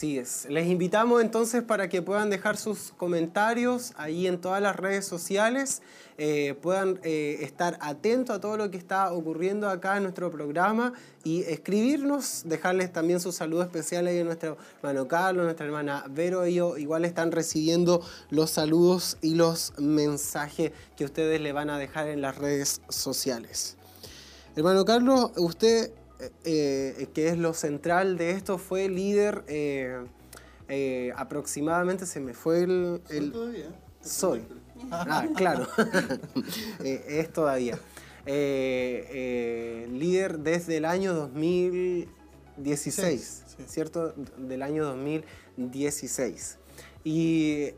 Así 0.00 0.16
es. 0.16 0.46
Les 0.48 0.66
invitamos 0.66 1.20
entonces 1.20 1.62
para 1.62 1.90
que 1.90 2.00
puedan 2.00 2.30
dejar 2.30 2.56
sus 2.56 2.90
comentarios 2.96 3.92
ahí 3.98 4.26
en 4.26 4.40
todas 4.40 4.62
las 4.62 4.74
redes 4.74 5.04
sociales, 5.04 5.82
eh, 6.16 6.54
puedan 6.62 6.98
eh, 7.02 7.40
estar 7.42 7.76
atentos 7.82 8.34
a 8.34 8.40
todo 8.40 8.56
lo 8.56 8.70
que 8.70 8.78
está 8.78 9.12
ocurriendo 9.12 9.68
acá 9.68 9.98
en 9.98 10.04
nuestro 10.04 10.30
programa 10.30 10.94
y 11.22 11.42
escribirnos, 11.42 12.44
dejarles 12.46 12.90
también 12.94 13.20
su 13.20 13.30
saludo 13.30 13.62
especial 13.62 14.06
ahí 14.06 14.20
a 14.20 14.24
nuestro 14.24 14.56
hermano 14.76 15.06
Carlos, 15.06 15.44
nuestra 15.44 15.66
hermana 15.66 16.06
Vero, 16.08 16.44
ellos 16.44 16.78
igual 16.78 17.04
están 17.04 17.30
recibiendo 17.30 18.00
los 18.30 18.48
saludos 18.48 19.18
y 19.20 19.34
los 19.34 19.74
mensajes 19.76 20.72
que 20.96 21.04
ustedes 21.04 21.42
le 21.42 21.52
van 21.52 21.68
a 21.68 21.76
dejar 21.76 22.08
en 22.08 22.22
las 22.22 22.38
redes 22.38 22.80
sociales. 22.88 23.76
Hermano 24.56 24.86
Carlos, 24.86 25.32
usted 25.36 25.92
eh, 26.44 27.06
que 27.14 27.28
es 27.28 27.38
lo 27.38 27.54
central 27.54 28.16
de 28.16 28.32
esto, 28.32 28.58
fue 28.58 28.88
líder 28.88 29.44
eh, 29.48 30.04
eh, 30.68 31.12
aproximadamente, 31.16 32.06
se 32.06 32.18
me 32.20 32.34
fue 32.34 32.62
el... 32.64 33.00
el 33.08 33.32
todavía? 33.32 33.70
Soy. 34.02 34.42
Ah, 34.90 35.26
claro. 35.36 35.66
es 36.84 37.32
todavía. 37.32 37.78
líder 39.86 40.38
desde 40.38 40.76
el 40.78 40.84
año 40.84 41.14
2016, 41.14 43.44
Sí. 43.46 43.56
¿cierto? 43.66 44.14
Del 44.38 44.62
año 44.62 44.84
2016. 44.86 46.58
Y 47.04 47.68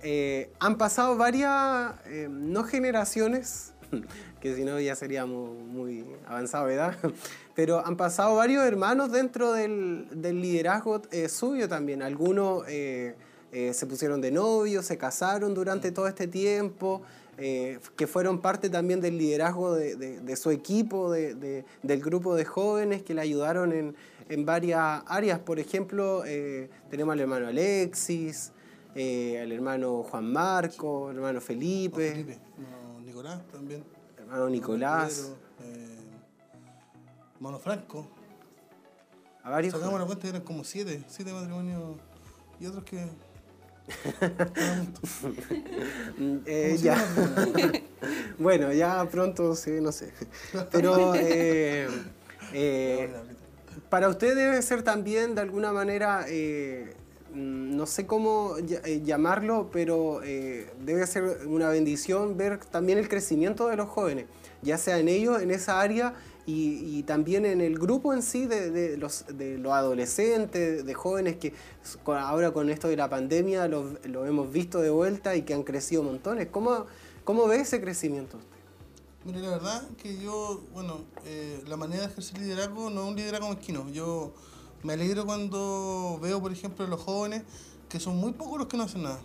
han 0.61 0.79
pasado 0.79 1.17
varias, 1.17 1.95
no 2.29 2.63
generaciones, 2.65 3.72
que 4.41 4.55
si 4.55 4.65
no 4.65 4.81
ya 4.81 4.97
seríamos 4.97 5.57
muy 5.59 6.05
avanzado, 6.27 6.67
¿verdad? 6.67 6.97
Pero 7.55 7.85
han 7.85 7.97
pasado 7.97 8.37
varios 8.37 8.65
hermanos 8.65 9.13
dentro 9.13 9.53
del, 9.53 10.09
liderazgo 10.13 11.03
eh, 11.11 11.29
suyo 11.29 11.69
también. 11.69 12.03
Algunos 12.03 12.65
eh, 12.69 13.15
eh, 13.53 13.75
se 13.75 13.87
pusieron 13.87 14.21
de 14.21 14.31
novio, 14.31 14.83
se 14.83 14.97
casaron 14.97 15.55
durante 15.55 15.93
todo 15.93 16.09
este 16.09 16.27
tiempo, 16.27 17.03
que 17.37 18.07
fueron 18.07 18.41
parte 18.41 18.71
también 18.71 19.01
del 19.01 19.19
liderazgo 19.19 19.75
de, 19.75 20.37
su 20.37 20.53
equipo, 20.53 21.11
de, 21.11 21.35
de, 21.35 21.65
del 21.83 22.01
grupo 22.01 22.37
de 22.37 22.45
jóvenes 22.45 23.03
que 23.03 23.15
le 23.15 23.23
ayudaron 23.23 23.73
en, 23.73 23.97
en 24.29 24.47
varias 24.47 25.03
áreas. 25.07 25.41
Por 25.41 25.59
ejemplo, 25.59 26.23
tenemos 26.89 27.15
al 27.15 27.21
hermano 27.21 27.49
Alexis, 27.49 28.53
al 28.95 29.51
hermano 29.51 30.05
Juan 30.05 30.31
Marco, 30.31 31.09
al 31.09 31.17
hermano 31.17 31.41
Felipe, 31.41 32.39
no, 32.59 32.82
Nicolás 33.23 33.47
también. 33.53 33.85
hermano 34.19 34.49
Nicolás, 34.49 35.33
Pedro, 35.57 35.71
eh, 35.71 35.99
Hermano 37.37 37.59
Franco. 37.61 38.09
a 39.45 39.51
varios 39.51 39.75
Sacamos 39.75 40.01
la 40.01 40.07
cuenta 40.07 40.27
eran 40.27 40.43
como 40.43 40.65
siete, 40.65 41.05
siete 41.07 41.33
matrimonios 41.33 41.99
y 42.59 42.67
otros 42.67 42.85
que. 42.85 43.07
Mm, 46.19 46.39
eh, 46.47 46.67
¿Cómo 46.67 46.79
se 46.79 46.85
ya. 46.85 47.83
bueno, 48.39 48.73
ya 48.73 49.05
pronto, 49.09 49.55
sí, 49.57 49.81
no 49.81 49.93
sé. 49.93 50.13
Pero 50.71 51.15
eh, 51.15 51.89
eh, 52.53 53.13
para 53.89 54.09
usted 54.09 54.37
debe 54.37 54.63
ser 54.63 54.83
también 54.83 55.35
de 55.35 55.41
alguna 55.41 55.73
manera, 55.73 56.25
eh, 56.29 56.95
no 57.35 57.87
sé 57.87 58.07
cómo 58.07 58.57
eh, 58.59 59.01
llamarlo, 59.05 59.71
pero 59.73 60.23
eh, 60.23 60.71
debe 60.85 61.07
ser 61.07 61.47
una 61.47 61.68
bendición 61.68 62.37
ver 62.37 62.59
también 62.59 62.99
el 62.99 63.09
crecimiento 63.09 63.68
de 63.68 63.77
los 63.77 63.88
jóvenes, 63.88 64.27
ya 64.62 64.79
sea 64.79 64.99
en 64.99 65.09
ellos, 65.09 65.40
en 65.42 65.51
esa 65.51 65.81
área. 65.81 66.14
Y, 66.45 67.05
también 67.05 67.47
en 67.47 67.61
el 67.61 67.79
grupo 67.79 68.12
en 68.12 68.21
sí 68.21 68.47
de, 68.47 68.97
los, 68.97 69.25
adolescentes, 69.71 70.85
de 70.85 70.95
jóvenes 70.95 71.37
que 71.37 71.55
ahora 72.05 72.51
con 72.51 72.68
esto 72.68 72.88
de 72.88 72.97
la 72.97 73.09
pandemia 73.09 73.68
lo, 73.68 73.97
lo 74.05 74.27
hemos 74.27 74.53
visto 74.53 74.81
de 74.81 74.90
vuelta 74.90 75.37
y 75.37 75.42
que 75.42 75.55
han 75.55 75.62
crecido 75.62 76.03
montones. 76.03 76.49
¿Cómo, 76.51 76.87
cómo 77.23 77.47
ve 77.47 77.61
ese 77.61 77.81
crecimiento 77.81 78.38
usted? 78.38 78.53
Mire, 79.25 79.38
la 79.38 79.51
verdad 79.51 79.88
que 80.03 80.18
yo, 80.18 80.62
bueno, 80.73 80.99
eh, 81.25 81.62
la 81.68 81.77
manera 81.77 82.03
de 82.03 82.09
ejercer 82.09 82.38
liderazgo 82.38 82.90
no 82.90 83.05
es 83.05 83.09
un 83.11 83.16
liderazgo 83.16 83.51
mezquino. 83.51 83.88
Yo 83.90 84.33
me 84.83 84.95
alegro 84.95 85.25
cuando 85.25 86.18
veo, 86.21 86.40
por 86.40 86.53
ejemplo, 86.53 86.87
los 86.87 87.01
jóvenes 87.01 87.42
que 87.88 88.01
son 88.01 88.16
muy 88.16 88.33
pocos 88.33 88.59
los 88.59 88.68
que 88.68 88.77
no 88.77 88.85
hacen 88.85 89.03
nada. 89.03 89.21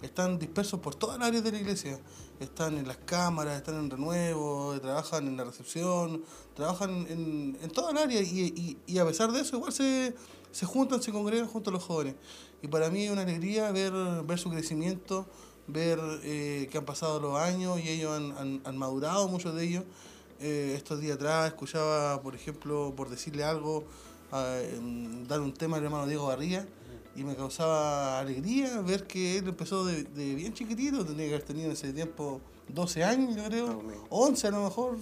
están 0.00 0.38
dispersos 0.38 0.78
por 0.80 0.94
todas 0.94 1.18
las 1.18 1.28
áreas 1.28 1.42
de 1.42 1.52
la 1.52 1.58
iglesia. 1.58 1.98
Están 2.38 2.78
en 2.78 2.86
las 2.86 2.96
cámaras, 2.98 3.56
están 3.56 3.76
en 3.76 3.90
renuevo, 3.90 4.78
trabajan 4.80 5.26
en 5.28 5.36
la 5.36 5.44
recepción, 5.44 6.22
trabajan 6.54 7.06
en, 7.08 7.58
en 7.60 7.70
todas 7.70 7.94
las 7.94 8.04
áreas 8.04 8.22
y, 8.22 8.78
y, 8.86 8.98
a 8.98 9.06
pesar 9.06 9.32
de 9.32 9.40
eso 9.40 9.56
igual 9.56 9.72
se, 9.72 10.14
se 10.50 10.66
juntan, 10.66 11.02
se 11.02 11.12
congregan 11.12 11.48
junto 11.48 11.70
a 11.70 11.72
los 11.72 11.82
jóvenes. 11.82 12.14
Y 12.62 12.68
para 12.68 12.90
mí 12.90 13.04
es 13.04 13.10
una 13.10 13.22
alegría 13.22 13.70
ver, 13.72 13.92
ver 14.24 14.38
su 14.38 14.50
crecimiento, 14.50 15.26
ver 15.66 15.98
eh, 16.22 16.68
que 16.70 16.78
han 16.78 16.84
pasado 16.84 17.20
los 17.20 17.36
años 17.36 17.80
y 17.80 17.88
ellos 17.88 18.12
han, 18.12 18.60
han, 18.64 18.78
madurado, 18.78 19.28
muchos 19.28 19.54
de 19.54 19.64
ellos. 19.64 19.84
Eh, 20.40 20.74
estos 20.76 21.00
días 21.00 21.16
atrás 21.16 21.46
escuchaba, 21.48 22.20
por 22.22 22.34
ejemplo, 22.34 22.92
por 22.96 23.08
decirle 23.08 23.44
algo, 23.44 23.84
dar 24.32 25.40
un 25.40 25.52
tema 25.52 25.76
al 25.76 25.84
hermano 25.84 26.06
Diego 26.06 26.26
Garría 26.26 26.66
y 27.14 27.24
me 27.24 27.36
causaba 27.36 28.20
alegría 28.20 28.80
ver 28.80 29.06
que 29.06 29.38
él 29.38 29.48
empezó 29.48 29.84
de, 29.84 30.04
bien 30.34 30.54
chiquitito, 30.54 31.04
tenía 31.04 31.26
que 31.26 31.34
haber 31.34 31.42
tenido 31.42 31.66
en 31.66 31.72
ese 31.72 31.92
tiempo 31.92 32.40
12 32.68 33.04
años, 33.04 33.36
yo 33.36 33.44
creo, 33.44 33.82
11 34.08 34.46
a 34.46 34.50
lo 34.50 34.64
mejor, 34.64 34.96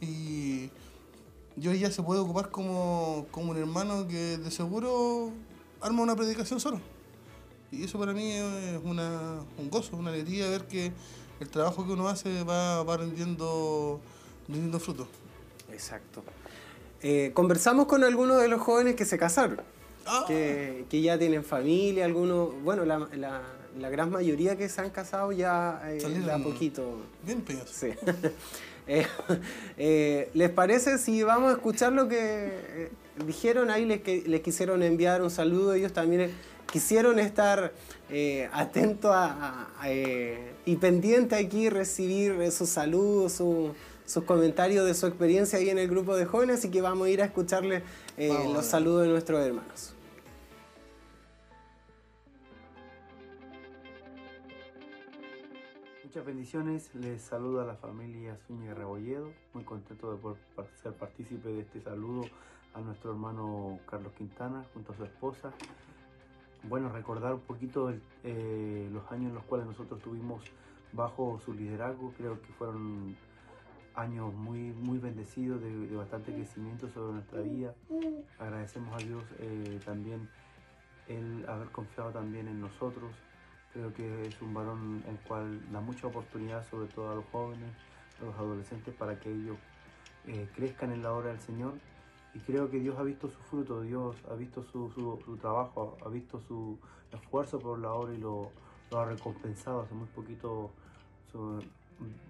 y 0.00 0.70
yo 1.56 1.72
ya 1.72 1.90
se 1.90 2.02
puede 2.02 2.20
ocupar 2.20 2.50
como, 2.50 3.26
como 3.32 3.50
un 3.50 3.56
hermano 3.56 4.06
que 4.06 4.38
de 4.38 4.50
seguro 4.50 5.32
arma 5.80 6.02
una 6.02 6.14
predicación 6.14 6.60
solo. 6.60 6.80
Y 7.70 7.84
eso 7.84 7.98
para 7.98 8.12
mí 8.12 8.30
es 8.32 8.80
una, 8.84 9.40
un 9.58 9.68
gozo, 9.68 9.96
una 9.96 10.10
alegría 10.10 10.48
ver 10.48 10.66
que 10.66 10.92
el 11.40 11.48
trabajo 11.48 11.84
que 11.84 11.92
uno 11.92 12.08
hace 12.08 12.44
va, 12.44 12.82
va 12.84 12.96
rindiendo, 12.96 14.00
rindiendo 14.46 14.78
frutos. 14.78 15.08
Exacto. 15.70 16.22
Eh, 17.02 17.30
conversamos 17.32 17.86
con 17.86 18.02
algunos 18.02 18.40
de 18.42 18.48
los 18.48 18.60
jóvenes 18.60 18.96
que 18.96 19.04
se 19.04 19.18
casaron, 19.18 19.60
ah. 20.06 20.24
que, 20.26 20.84
que, 20.90 21.00
ya 21.00 21.16
tienen 21.16 21.44
familia, 21.44 22.04
algunos, 22.04 22.60
bueno, 22.64 22.84
la, 22.84 22.98
la, 23.14 23.42
la, 23.78 23.88
gran 23.88 24.10
mayoría 24.10 24.56
que 24.56 24.68
se 24.68 24.80
han 24.80 24.90
casado 24.90 25.30
ya 25.30 25.80
eh, 25.86 26.22
da 26.26 26.38
poquito. 26.38 27.02
Bien 27.24 27.40
pegados. 27.40 27.70
Sí. 27.70 27.88
Eh, 28.90 29.06
eh, 29.76 30.30
¿Les 30.32 30.48
parece 30.48 30.96
si 30.96 31.22
vamos 31.22 31.50
a 31.50 31.56
escuchar 31.56 31.92
lo 31.92 32.08
que 32.08 32.88
dijeron 33.26 33.70
ahí? 33.70 33.84
Les, 33.84 34.00
que, 34.00 34.22
les 34.26 34.40
quisieron 34.40 34.82
enviar 34.82 35.20
un 35.20 35.30
saludo, 35.30 35.74
ellos 35.74 35.92
también 35.92 36.30
quisieron 36.72 37.18
estar 37.18 37.74
atentos 38.50 39.10
a, 39.14 39.68
y 40.64 40.76
pendientes 40.76 41.38
aquí, 41.38 41.68
recibir 41.68 42.50
sus 42.50 42.70
saludos, 42.70 43.34
su 43.34 43.74
sus 44.08 44.24
comentarios 44.24 44.86
de 44.86 44.94
su 44.94 45.06
experiencia 45.06 45.58
ahí 45.58 45.68
en 45.68 45.76
el 45.76 45.86
grupo 45.86 46.16
de 46.16 46.24
jóvenes, 46.24 46.60
así 46.60 46.70
que 46.70 46.80
vamos 46.80 47.08
a 47.08 47.10
ir 47.10 47.20
a 47.20 47.26
escucharle 47.26 47.82
eh, 48.16 48.32
los 48.54 48.64
saludos 48.64 49.02
de 49.02 49.08
nuestros 49.10 49.46
hermanos. 49.46 49.94
Muchas 56.04 56.24
bendiciones, 56.24 56.94
les 56.94 57.20
saluda 57.20 57.64
a 57.64 57.66
la 57.66 57.76
familia 57.76 58.38
Zúñiga 58.46 58.72
Rebolledo, 58.72 59.30
muy 59.52 59.64
contento 59.64 60.10
de 60.10 60.16
poder 60.16 60.38
ser 60.82 60.94
partícipe 60.94 61.50
de 61.50 61.60
este 61.60 61.82
saludo 61.82 62.22
a 62.72 62.80
nuestro 62.80 63.10
hermano 63.10 63.78
Carlos 63.90 64.14
Quintana 64.16 64.64
junto 64.72 64.92
a 64.92 64.96
su 64.96 65.04
esposa. 65.04 65.52
Bueno, 66.62 66.88
recordar 66.88 67.34
un 67.34 67.40
poquito 67.40 67.92
eh, 68.24 68.88
los 68.90 69.04
años 69.12 69.28
en 69.28 69.34
los 69.34 69.44
cuales 69.44 69.66
nosotros 69.66 70.00
tuvimos 70.00 70.42
bajo 70.94 71.38
su 71.44 71.52
liderazgo, 71.52 72.14
creo 72.16 72.40
que 72.40 72.52
fueron 72.54 73.14
años 73.98 74.32
muy, 74.32 74.72
muy 74.72 74.98
bendecidos, 74.98 75.60
de, 75.60 75.96
bastante 75.96 76.32
crecimiento 76.32 76.88
sobre 76.88 77.14
nuestra 77.14 77.40
vida. 77.40 77.74
Agradecemos 78.38 78.94
a 78.94 79.04
Dios 79.04 79.24
eh, 79.40 79.80
también 79.84 80.28
el 81.08 81.44
haber 81.48 81.68
confiado 81.68 82.10
también 82.10 82.48
en 82.48 82.60
nosotros. 82.60 83.10
Creo 83.72 83.92
que 83.92 84.26
es 84.26 84.40
un 84.40 84.54
varón 84.54 85.02
el 85.08 85.16
cual 85.20 85.60
da 85.72 85.80
mucha 85.80 86.06
oportunidad, 86.06 86.64
sobre 86.70 86.88
todo 86.88 87.10
a 87.10 87.14
los 87.16 87.24
jóvenes, 87.32 87.70
a 88.20 88.24
los 88.24 88.34
adolescentes, 88.36 88.94
para 88.94 89.18
que 89.18 89.30
ellos 89.30 89.56
eh, 90.26 90.48
crezcan 90.54 90.92
en 90.92 91.02
la 91.02 91.12
obra 91.12 91.30
del 91.30 91.40
Señor. 91.40 91.74
Y 92.34 92.38
creo 92.40 92.70
que 92.70 92.78
Dios 92.78 92.96
ha 92.98 93.02
visto 93.02 93.28
su 93.28 93.38
fruto, 93.50 93.82
Dios 93.82 94.16
ha 94.30 94.34
visto 94.34 94.62
su, 94.62 94.90
su, 95.24 95.36
trabajo, 95.38 95.96
ha 96.04 96.08
visto 96.08 96.40
su 96.46 96.78
esfuerzo 97.10 97.58
por 97.58 97.78
la 97.78 97.92
obra 97.92 98.14
y 98.14 98.18
lo, 98.18 98.52
lo 98.90 99.00
ha 99.00 99.06
recompensado. 99.06 99.82
Hace 99.82 99.94
muy 99.94 100.06
poquito 100.08 100.70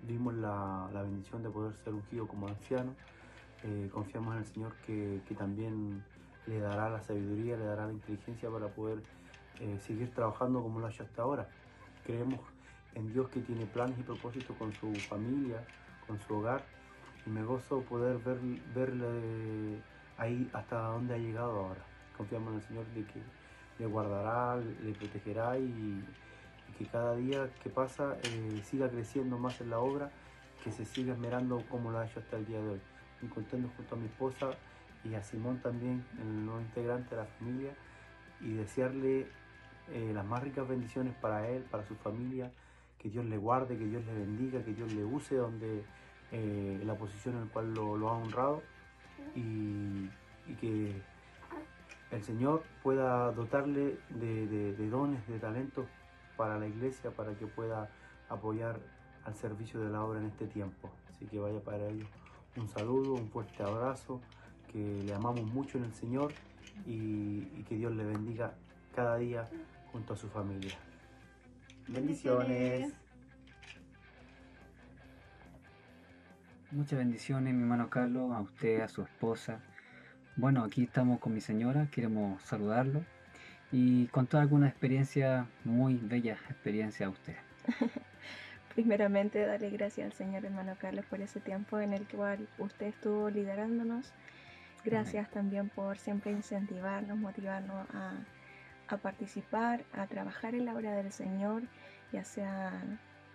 vimos 0.03 0.35
la, 0.35 0.89
bendición 0.93 1.43
de 1.43 1.51
poder 1.51 1.75
ser 1.85 1.95
ungido 1.95 2.27
como 2.27 2.49
anciano. 2.49 2.95
Eh, 3.65 3.89
confiamos 3.93 4.35
en 4.35 4.41
el 4.41 4.47
Señor 4.47 4.73
que, 4.87 5.21
también 5.37 6.05
le 6.47 6.61
dará 6.61 6.89
la 6.89 7.03
sabiduría, 7.03 7.57
le 7.57 7.65
dará 7.65 7.87
la 7.87 7.93
inteligencia 7.93 8.51
para 8.51 8.69
poder 8.69 9.03
eh, 9.61 9.79
seguir 9.81 10.13
trabajando 10.15 10.63
como 10.63 10.81
lo 10.81 10.87
ha 10.87 10.91
hecho 10.91 11.03
hasta 11.03 11.23
ahora. 11.23 11.49
Creemos 12.05 12.41
en 12.95 13.13
Dios 13.13 13.29
que 13.29 13.41
tiene 13.41 13.67
planes 13.67 13.99
y 13.99 14.03
propósitos 14.03 14.57
con 14.57 14.73
su 14.73 14.95
familia, 14.95 15.65
con 16.07 16.19
su 16.21 16.35
hogar, 16.35 16.65
y 17.27 17.31
me 17.31 17.43
gozo 17.43 17.83
poder 17.83 18.19
ver, 18.19 18.39
verle 18.75 19.83
ahí 20.17 20.49
hasta 20.53 20.79
dónde 20.89 21.15
ha 21.15 21.19
llegado 21.19 21.67
ahora. 21.67 21.85
Confiamos 22.17 22.51
en 22.51 22.57
el 22.57 22.63
Señor 22.63 22.87
de 22.95 23.05
que 23.05 23.21
le 23.79 23.87
guardará, 23.87 24.57
le 24.57 24.93
protegerá 24.93 25.59
y, 25.59 26.05
que 26.79 26.87
cada 26.87 27.17
día 27.17 27.51
que 27.63 27.71
pasa 27.71 28.17
eh, 28.23 28.63
siga 28.65 28.89
creciendo 28.89 29.37
más 29.37 29.61
en 29.61 29.71
la 29.71 29.81
obra, 29.81 30.11
que 30.63 30.71
se 30.71 30.85
siga 30.85 31.15
esmerando 31.15 31.63
como 31.69 31.91
lo 31.91 31.99
ha 31.99 32.07
hecho 32.07 32.21
hasta 32.21 32.37
el 32.37 32.47
día 32.47 32.61
de 32.61 32.69
hoy. 32.69 32.81
Contento 33.35 33.69
junto 33.77 33.97
a 33.97 33.99
mi 33.99 34.07
esposa 34.07 34.51
y 35.05 35.15
a 35.15 35.23
Simón 35.23 35.59
también, 35.61 36.05
el 36.21 36.47
nuevo 36.47 36.61
integrante 36.61 37.17
de 37.17 37.23
la 37.23 37.27
familia, 37.27 37.73
y 38.41 38.53
desearle 38.53 39.27
eh, 39.93 40.13
las 40.15 40.25
más 40.25 40.43
ricas 40.43 40.69
bendiciones 40.69 41.15
para 41.17 41.49
él, 41.49 41.65
para 41.65 41.85
su 41.85 41.97
familia, 41.97 42.53
que 42.99 43.11
Dios 43.11 43.25
le 43.25 43.37
guarde, 43.37 43.77
que 43.77 43.85
Dios 43.85 44.05
le 44.07 44.13
bendiga, 44.13 44.63
que 44.63 44.73
Dios 44.73 44.93
le 44.93 45.05
use 45.05 45.35
donde 45.35 45.83
eh, 46.31 46.81
la 46.85 46.95
posición 46.95 47.35
en 47.35 47.47
la 47.47 47.53
cual 47.53 47.75
lo, 47.75 48.09
ha 48.09 48.13
honrado 48.13 48.63
y, 49.35 50.09
que 50.61 50.93
el 52.11 52.23
Señor 52.23 52.63
pueda 52.83 53.31
dotarle 53.33 53.99
de 54.09 54.89
dones, 54.89 55.27
de 55.29 55.39
talentos 55.39 55.87
para 56.39 56.57
la 56.57 56.69
iglesia 56.69 57.11
para 57.11 57.35
que 57.35 57.47
pueda 57.47 57.91
apoyar 58.29 58.79
al 59.25 59.35
servicio 59.35 59.81
de 59.81 59.91
la 59.91 60.03
obra 60.03 60.21
en 60.21 60.27
este 60.27 60.47
tiempo. 60.47 60.89
Así 61.11 61.27
que 61.27 61.39
vaya 61.39 61.61
para 61.61 61.89
ellos 61.89 62.09
un 62.57 62.69
saludo, 62.69 63.15
un 63.15 63.29
fuerte 63.29 63.63
abrazo, 63.63 64.21
que 64.73 65.03
le 65.05 65.13
amamos 65.13 65.43
mucho 65.53 65.79
en 65.79 65.85
el 65.85 65.95
Señor 65.95 66.33
y, 66.87 67.41
que 67.65 67.75
Dios 67.75 67.95
le 67.95 68.05
bendiga 68.05 68.55
cada 68.95 69.17
día 69.17 69.49
junto 69.93 70.15
a 70.15 70.17
su 70.17 70.29
familia. 70.29 70.79
Bendiciones. 71.89 72.95
Muchas 76.71 76.99
bendiciones, 76.99 77.53
mi 77.53 77.63
hermano 77.63 77.91
Carlos, 77.91 78.33
a 78.33 78.41
usted, 78.41 78.81
a 78.81 78.89
su 78.89 79.03
esposa. 79.03 79.61
Bueno, 80.37 80.63
aquí 80.63 80.85
estamos 80.85 81.19
con 81.19 81.35
mi 81.35 81.41
señora, 81.41 81.89
queremos 81.91 82.41
saludarlo 82.43 83.03
y 83.71 84.07
contar 84.07 84.43
alguna 84.43 84.69
experiencia, 84.69 85.47
muy 85.65 85.95
bella 85.97 86.33
experiencia 86.49 87.07
a 87.07 87.11
usted. 87.11 87.37
Primeramente, 88.75 89.45
darle 89.45 89.71
gracias 89.71 90.07
al 90.07 90.13
Señor 90.13 90.45
hermano 90.45 90.77
Carlos 90.81 91.05
por 91.07 91.21
ese 91.21 91.41
tiempo 91.41 91.81
en 91.81 91.93
el 91.93 92.07
cual 92.07 92.49
usted 92.59 92.87
estuvo 92.87 93.29
liderándonos. 93.29 94.13
Gracias 94.85 95.29
también 95.31 95.69
por 95.69 95.99
siempre 95.99 96.31
incentivarnos, 96.31 97.19
motivarnos 97.19 97.87
a, 97.93 98.13
a, 98.87 98.97
participar, 98.97 99.85
a 99.93 100.07
trabajar 100.07 100.55
en 100.55 100.65
la 100.65 100.75
obra 100.75 100.93
del 100.95 101.13
Señor, 101.13 101.63
ya 102.13 102.25
sea 102.25 102.73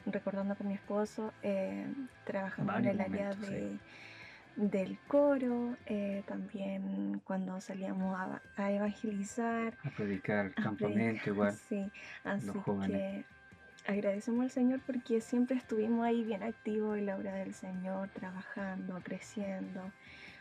recordando 0.05 0.55
con 0.55 0.67
mi 0.67 0.73
esposo, 0.75 1.33
eh, 1.43 1.85
trabajando 2.25 2.75
en 2.77 2.85
el 2.85 3.01
área 3.01 3.33
de 3.35 3.77
del 4.55 4.97
coro, 5.07 5.75
eh, 5.85 6.23
también 6.27 7.21
cuando 7.25 7.59
salíamos 7.59 8.15
a, 8.57 8.71
evangelizar. 8.71 9.73
A 9.83 9.89
predicar, 9.89 10.53
campamento 10.53 11.29
igual. 11.29 11.53
Sí, 11.69 11.91
así 12.23 12.51
que 12.87 13.25
agradecemos 13.87 14.43
al 14.43 14.51
Señor 14.51 14.81
porque 14.85 15.21
siempre 15.21 15.57
estuvimos 15.57 16.05
ahí 16.05 16.23
bien 16.23 16.43
activos 16.43 16.97
en 16.97 17.07
la 17.07 17.17
obra 17.17 17.33
del 17.35 17.53
Señor, 17.53 18.09
trabajando, 18.09 18.99
creciendo 19.03 19.91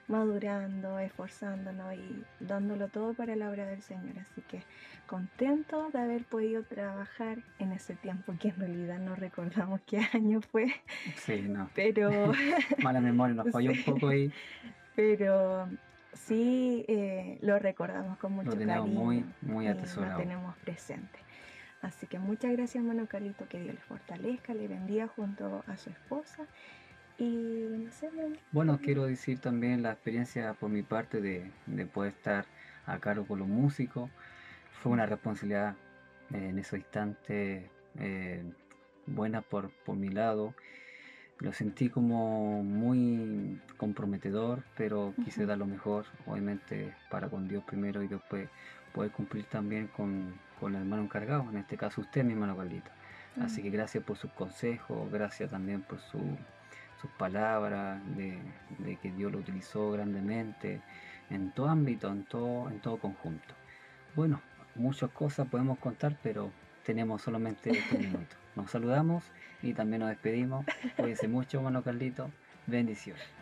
madurando, 0.09 0.99
esforzándonos 0.99 1.95
y 1.95 2.25
dándolo 2.41 2.89
todo 2.89 3.15
para 3.15 3.37
la 3.37 3.51
obra 3.51 3.67
del 3.67 3.83
Señor. 3.83 4.19
Así 4.19 4.43
que 4.43 4.63
contento 5.07 5.91
de 5.91 5.99
haber 5.99 6.25
podido 6.25 6.63
trabajar 6.63 7.39
en 7.59 7.73
ese 7.73 7.95
tiempo 7.95 8.35
que 8.39 8.49
en 8.49 8.57
realidad 8.57 8.99
no 8.99 9.15
recordamos 9.15 9.81
qué 9.87 10.01
año 10.13 10.41
fue. 10.41 10.73
Sí, 11.17 11.43
no. 11.43 11.71
Pero... 11.75 12.33
Mala 12.83 13.01
memoria, 13.01 13.35
nos 13.35 13.51
falló 13.51 13.73
un 13.73 13.83
poco 13.85 14.09
ahí. 14.09 14.33
Pero 14.95 15.69
sí 16.13 16.85
eh, 16.89 17.39
lo 17.41 17.59
recordamos 17.59 18.19
con 18.19 18.33
mucho 18.33 18.51
lo 18.51 18.57
tenemos 18.57 18.89
muy, 18.89 19.25
muy 19.41 19.67
atesorado. 19.67 20.19
Lo 20.19 20.25
tenemos 20.25 20.57
presente. 20.59 21.19
Así 21.81 22.07
que 22.07 22.19
muchas 22.19 22.53
gracias, 22.53 22.77
hermano 22.77 23.07
Carlito, 23.07 23.49
que 23.49 23.61
Dios 23.61 23.75
les 23.75 23.85
fortalezca, 23.85 24.55
le 24.55 24.69
bendiga 24.69 25.09
junto 25.09 25.65
a 25.67 25.77
su 25.77 25.91
esposa 25.91 26.47
y 27.19 27.89
Bueno, 28.51 28.79
quiero 28.83 29.05
decir 29.07 29.39
también 29.39 29.83
la 29.83 29.93
experiencia 29.93 30.55
por 30.55 30.71
mi 30.71 30.83
parte 30.83 31.21
de, 31.21 31.51
poder 31.87 32.13
estar 32.13 32.47
a 32.87 32.99
cargo 32.99 33.27
con 33.27 33.39
los 33.39 33.49
músicos. 33.49 34.11
Fue 34.83 34.93
una 34.93 35.07
responsabilidad 35.07 35.77
en 36.33 36.59
ese 36.59 36.77
instante 36.77 37.71
eh, 37.99 38.43
buenas 39.07 39.45
por, 39.45 39.71
por 39.85 39.97
mi 39.97 40.09
lado. 40.09 40.55
Lo 41.39 41.53
sentí 41.53 41.89
como 41.89 42.63
muy 42.63 43.61
comprometedor, 43.77 44.63
pero 44.77 45.13
quise 45.25 45.45
dar 45.45 45.59
lo 45.59 45.67
mejor, 45.67 46.07
obviamente 46.27 46.95
para 47.11 47.29
con 47.29 47.49
Dios 47.49 47.65
primero 47.65 48.03
y 48.03 48.09
después 48.09 48.49
poder 48.93 49.11
cumplir 49.11 49.45
también 49.47 49.89
con, 49.89 50.35
con 50.61 50.75
el 50.75 50.83
hermano 50.83 51.03
encargado, 51.03 51.49
en 51.51 51.57
este 51.57 51.77
caso 51.77 52.01
usted, 52.01 52.25
mi 52.25 52.33
hermano 52.33 52.57
Carlito. 52.57 52.91
Así 53.41 53.63
que 53.63 53.71
gracias 53.71 54.05
por 54.05 54.19
sus 54.19 54.31
consejos, 54.33 55.11
gracias 55.11 55.51
también 55.51 55.81
por 55.81 55.99
su, 55.99 56.19
sus 57.03 57.11
palabras, 57.11 58.01
de, 58.17 58.39
de, 58.79 58.97
que 58.97 59.11
Dios 59.11 59.33
lo 59.33 59.39
utilizó 59.39 59.91
grandemente 59.91 60.81
en 61.31 61.51
todo 61.51 61.69
ámbito, 61.69 62.09
en 62.09 62.25
todo, 62.25 62.71
en 62.71 62.79
todo 62.79 62.97
conjunto. 62.99 63.55
Bueno, 64.15 64.41
muchas 64.77 65.11
cosas 65.11 65.49
podemos 65.49 65.79
contar, 65.79 66.17
pero 66.23 66.51
tenemos 66.85 67.21
solamente 67.21 67.71
este 67.71 67.99
minuto. 67.99 68.37
Nos 68.55 68.71
saludamos 68.71 69.25
y 69.63 69.75
también 69.75 70.01
nos 70.01 70.11
despedimos. 70.11 70.65
Cuídense 70.97 71.27
mucho, 71.27 71.59
hermano 71.59 71.83
Carlito. 71.83 72.31
Bendiciones. 72.67 73.42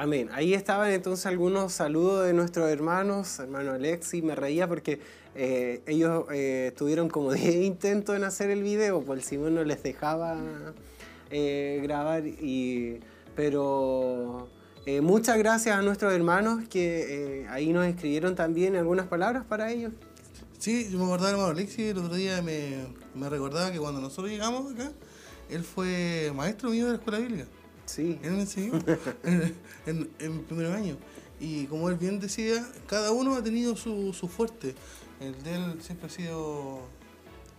Amén. 0.00 0.30
Ahí 0.32 0.54
estaban 0.54 0.90
entonces 0.92 1.26
algunos 1.26 1.74
saludos 1.74 2.24
de 2.24 2.32
nuestros 2.32 2.70
hermanos, 2.70 3.38
hermano 3.38 3.72
Alexi, 3.72 4.22
me 4.22 4.34
reía 4.34 4.66
porque 4.66 4.98
eh, 5.34 5.82
ellos 5.86 6.24
eh, 6.32 6.72
tuvieron 6.74 7.10
como 7.10 7.32
10 7.34 7.56
intentos 7.56 8.16
en 8.16 8.24
hacer 8.24 8.48
el 8.48 8.62
video, 8.62 9.02
pues 9.02 9.18
el 9.18 9.24
Simón 9.26 9.56
no 9.56 9.62
les 9.62 9.82
dejaba 9.82 10.38
eh, 11.30 11.80
grabar, 11.82 12.22
pero 13.36 14.48
muchas 15.02 15.36
gracias 15.36 15.76
a 15.76 15.82
nuestros 15.82 16.14
hermanos 16.14 16.66
que 16.70 17.44
ahí 17.50 17.70
nos 17.70 17.86
escribieron 17.86 18.34
también 18.34 18.76
algunas 18.76 19.06
palabras 19.06 19.44
para 19.44 19.70
ellos. 19.70 19.92
Sí, 20.58 20.88
yo 20.90 20.98
me 20.98 21.04
acordaba, 21.04 21.32
hermano 21.32 21.50
Alexi, 21.50 21.88
el 21.88 21.98
otro 21.98 22.14
día 22.14 22.40
me, 22.40 22.86
me 23.14 23.28
recordaba 23.28 23.70
que 23.70 23.78
cuando 23.78 24.00
nosotros 24.00 24.30
llegamos 24.30 24.72
acá, 24.72 24.92
él 25.50 25.62
fue 25.62 26.32
maestro 26.34 26.70
mío 26.70 26.86
de 26.86 26.92
la 26.92 26.96
escuela 26.96 27.18
bíblica. 27.18 27.44
Sí. 27.90 28.20
Él 28.22 28.32
me 28.32 28.42
enseñó 28.42 28.74
en, 29.86 30.10
en, 30.20 30.44
primer 30.44 30.66
año. 30.66 30.96
Y 31.40 31.64
como 31.66 31.88
él 31.88 31.96
bien 31.96 32.20
decía, 32.20 32.64
cada 32.86 33.10
uno 33.10 33.34
ha 33.34 33.42
tenido 33.42 33.74
su, 33.74 34.12
su 34.12 34.28
fuerte. 34.28 34.76
El 35.18 35.42
de 35.42 35.54
él 35.56 35.82
siempre 35.82 36.06
ha 36.06 36.10
sido 36.10 36.82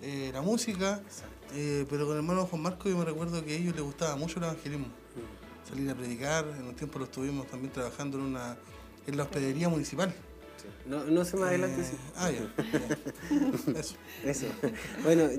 eh, 0.02 0.30
la 0.34 0.41
música, 0.41 1.02
eh, 1.54 1.86
pero 1.89 2.06
con 2.06 2.13
el 2.13 2.20
hermano 2.20 2.46
Juan 2.46 2.62
Marco 2.62 2.88
yo 2.88 2.98
me 2.98 3.04
recuerdo 3.04 3.44
que 3.44 3.56
a 3.56 3.58
ellos 3.58 3.76
les 3.76 3.84
gustaba 3.84 4.15
mucho 4.15 4.39
el 4.39 4.46
evangelismo. 4.46 4.88
Salir 5.67 5.89
a 5.89 5.96
predicar, 5.96 6.46
en 6.58 6.65
un 6.65 6.76
tiempo 6.76 6.98
lo 6.98 7.06
estuvimos 7.06 7.48
también 7.48 7.74
trabajando 7.74 8.17
en 8.17 8.24
una 8.24 8.58
en 9.08 9.17
la 9.17 9.24
hospedería 9.24 9.67
municipal. 9.67 10.13
No, 10.86 11.04
no 11.06 11.26
se 11.26 11.38
me 11.38 11.43
adelante. 11.43 11.82
Eh, 11.82 11.86
sí. 11.86 11.97
Ah, 12.15 12.30
ya. 12.32 13.80
Eso. 13.80 13.95
Eso. 14.26 14.45
Bueno, 15.04 15.30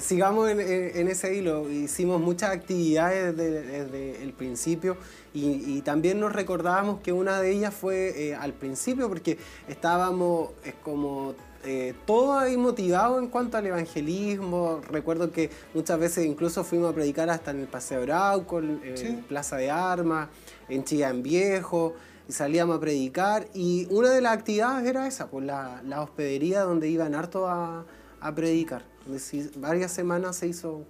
sigamos 0.00 0.50
en, 0.50 1.08
ese 1.08 1.34
hilo. 1.34 1.70
Hicimos 1.70 2.20
muchas 2.20 2.50
actividades 2.50 3.36
desde, 3.36 3.62
desde 3.62 4.22
el 4.22 4.32
principio 4.32 4.96
y, 5.34 5.76
y 5.76 5.82
también 5.82 6.20
nos 6.20 6.32
recordábamos 6.32 7.00
que 7.00 7.12
una 7.12 7.40
de 7.40 7.50
ellas 7.50 7.74
fue 7.74 8.28
eh, 8.28 8.34
al 8.34 8.52
principio 8.52 9.08
porque 9.08 9.38
estábamos 9.68 10.50
es 10.64 10.74
como 10.82 11.34
eh, 11.64 11.94
todos 12.06 12.42
ahí 12.42 12.56
motivados 12.56 13.22
en 13.22 13.28
cuanto 13.28 13.56
al 13.56 13.66
evangelismo. 13.66 14.80
Recuerdo 14.90 15.30
que 15.30 15.50
muchas 15.74 15.98
veces 15.98 16.26
incluso 16.26 16.64
fuimos 16.64 16.90
a 16.90 16.94
predicar 16.94 17.30
hasta 17.30 17.52
en 17.52 17.60
el 17.60 17.66
Paseo 17.66 18.02
Arauco, 18.02 18.58
en 18.58 18.80
en 18.84 18.96
Sí. 18.96 19.24
Plaza 19.28 19.56
de 19.56 19.70
Armas, 19.70 20.28
en 20.68 20.84
Chillán 20.84 21.22
Viejo. 21.22 21.94
Y 22.32 22.34
salíamos 22.34 22.78
a 22.78 22.80
predicar 22.80 23.46
y 23.52 23.86
una 23.90 24.08
de 24.08 24.22
las 24.22 24.32
actividades 24.32 24.88
era 24.88 25.06
esa, 25.06 25.28
pues 25.28 25.44
la, 25.44 25.82
la 25.84 26.00
hospedería 26.00 26.62
donde 26.62 26.88
iban 26.88 27.14
harto 27.14 27.46
a, 27.46 27.84
a 28.22 28.34
predicar. 28.34 28.86
varias 29.56 29.92
semanas 29.92 30.36
se 30.36 30.48
hizo... 30.48 30.86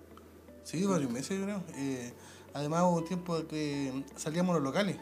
Sí, 0.62 0.84
varios 0.84 1.10
meses 1.10 1.36
yo 1.36 1.44
creo. 1.44 1.64
Eh, 1.74 2.12
además 2.54 2.82
hubo 2.82 2.98
un 2.98 3.04
tiempo 3.06 3.44
que 3.48 4.04
salíamos 4.14 4.52
a 4.52 4.60
los 4.60 4.62
locales 4.62 4.98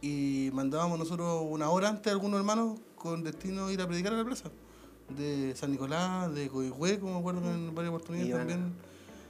y 0.00 0.48
mandábamos 0.54 0.98
nosotros 0.98 1.44
una 1.46 1.68
hora 1.68 1.90
antes 1.90 2.06
a 2.06 2.12
algunos 2.12 2.38
hermanos 2.38 2.78
con 2.94 3.22
destino 3.22 3.66
a 3.66 3.72
ir 3.74 3.82
a 3.82 3.86
predicar 3.86 4.14
a 4.14 4.16
la 4.16 4.24
plaza. 4.24 4.50
De 5.10 5.54
San 5.56 5.72
Nicolás, 5.72 6.34
de 6.34 6.48
Coihue, 6.48 6.98
como 6.98 7.12
me 7.12 7.18
acuerdo 7.18 7.52
en 7.52 7.74
varias 7.74 7.92
oportunidades 7.92 8.32
también. 8.34 8.72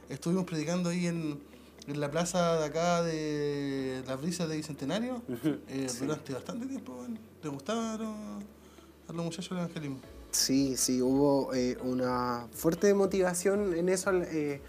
Estuvimos 0.09 0.45
predicando 0.45 0.91
ahí 0.91 1.09
en, 1.09 1.41
en 1.87 2.01
la 2.01 2.11
plaza 2.11 2.59
de 2.59 2.65
acá 2.65 3.03
de 3.03 4.03
las 4.07 4.21
brisas 4.21 4.49
de 4.49 4.57
Bicentenario 4.57 5.23
eh, 5.69 5.87
durante 6.01 6.33
bastante 6.33 6.67
tiempo. 6.67 6.93
bueno. 6.95 7.17
¿Te 7.41 7.49
gustaba 7.49 7.95
a 7.95 9.13
los, 9.13 9.25
muchachos 9.25 9.53
el 9.53 9.59
evangelismo? 9.59 9.99
Sí, 10.33 10.77
sí, 10.77 11.01
hubo 11.01 11.55
eh, 11.55 11.77
una 11.83 12.47
fuerte 12.53 12.93
motivación 12.93 13.75
en 13.75 13.89
eso 13.89 14.11
eh, 14.13 14.61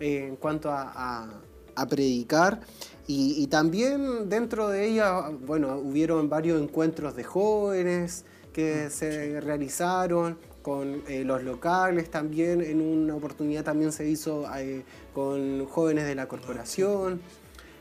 eh, 0.00 0.26
en 0.28 0.36
cuanto 0.36 0.70
a, 0.70 0.92
a- 0.94 1.30
a 1.78 1.86
predicar 1.86 2.60
y, 3.06 3.34
y 3.42 3.46
también 3.48 4.30
dentro 4.30 4.68
de 4.68 4.86
ella, 4.88 5.28
bueno, 5.46 5.76
hubieron 5.76 6.28
varios 6.30 6.58
encuentros 6.62 7.14
de 7.16 7.22
jóvenes 7.24 8.24
que 8.54 8.88
se 8.88 9.40
realizaron 9.42 10.38
con 10.66 11.00
eh, 11.06 11.22
los 11.24 11.44
locales 11.44 12.10
también, 12.10 12.60
en 12.60 12.80
una 12.80 13.14
oportunidad 13.14 13.62
también 13.62 13.92
se 13.92 14.08
hizo 14.08 14.44
eh, 14.58 14.82
con 15.14 15.64
jóvenes 15.66 16.06
de 16.06 16.16
la 16.16 16.26
corporación. 16.26 17.20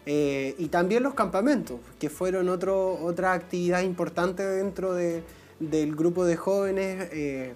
Eh, 0.06 0.54
y 0.60 0.68
también 0.68 1.02
los 1.02 1.16
campamentos, 1.16 1.80
que 1.98 2.12
fueron 2.12 2.48
otro, 2.48 2.94
otra 3.04 3.34
actividad 3.34 3.82
importante 3.82 4.44
dentro 4.44 4.94
de- 4.94 5.24
del 5.60 5.96
grupo 5.96 6.26
de 6.26 6.36
jóvenes 6.36 7.08
eh, 7.12 7.54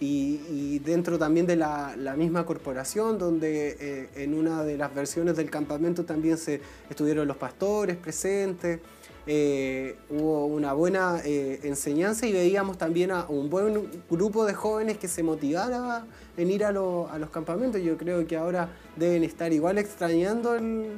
y, 0.00 0.40
y 0.50 0.80
dentro 0.80 1.16
también 1.16 1.46
de 1.46 1.54
la, 1.54 1.94
la 1.96 2.16
misma 2.16 2.44
corporación, 2.44 3.18
donde 3.18 3.76
eh, 3.78 4.08
en 4.16 4.34
una 4.34 4.64
de 4.64 4.76
las 4.76 4.92
versiones 4.92 5.36
del 5.36 5.48
campamento 5.48 6.04
también 6.04 6.38
se 6.38 6.60
estuvieron 6.90 7.28
los 7.28 7.36
pastores 7.36 7.96
presentes. 7.98 8.80
Eh, 9.26 9.96
hubo 10.10 10.46
una 10.46 10.72
buena 10.72 11.20
eh, 11.24 11.60
enseñanza 11.62 12.26
y 12.26 12.32
veíamos 12.32 12.76
también 12.78 13.10
a 13.12 13.24
un 13.26 13.48
buen 13.50 13.88
grupo 14.10 14.44
de 14.44 14.54
jóvenes 14.54 14.98
que 14.98 15.06
se 15.08 15.22
motivara 15.22 16.04
en 16.36 16.50
ir 16.50 16.64
a, 16.64 16.72
lo- 16.72 17.08
a 17.10 17.18
los 17.18 17.30
campamentos. 17.30 17.80
Yo 17.82 17.96
creo 17.96 18.26
que 18.26 18.36
ahora 18.36 18.68
deben 18.96 19.22
estar 19.24 19.52
igual 19.52 19.78
extrañando 19.78 20.54
el, 20.56 20.90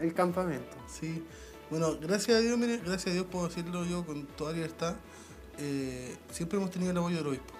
el 0.00 0.14
campamento. 0.14 0.76
Sí, 0.86 1.22
bueno, 1.70 1.96
gracias 2.00 2.36
a 2.36 2.40
Dios, 2.40 2.58
mire, 2.58 2.78
gracias 2.78 3.06
a 3.06 3.10
Dios 3.14 3.26
puedo 3.30 3.48
decirlo 3.48 3.84
yo 3.84 4.04
con 4.04 4.26
toda 4.26 4.52
libertad, 4.52 4.94
eh, 5.58 6.14
siempre 6.30 6.58
hemos 6.58 6.70
tenido 6.70 6.90
el 6.92 6.98
apoyo 6.98 7.16
del 7.18 7.26
obispo. 7.28 7.54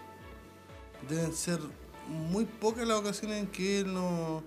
Deben 1.08 1.32
ser 1.32 1.58
muy 2.08 2.44
pocas 2.44 2.86
las 2.86 2.98
ocasiones 2.98 3.40
en 3.40 3.46
que 3.46 3.80
él 3.80 3.94
no, 3.94 4.42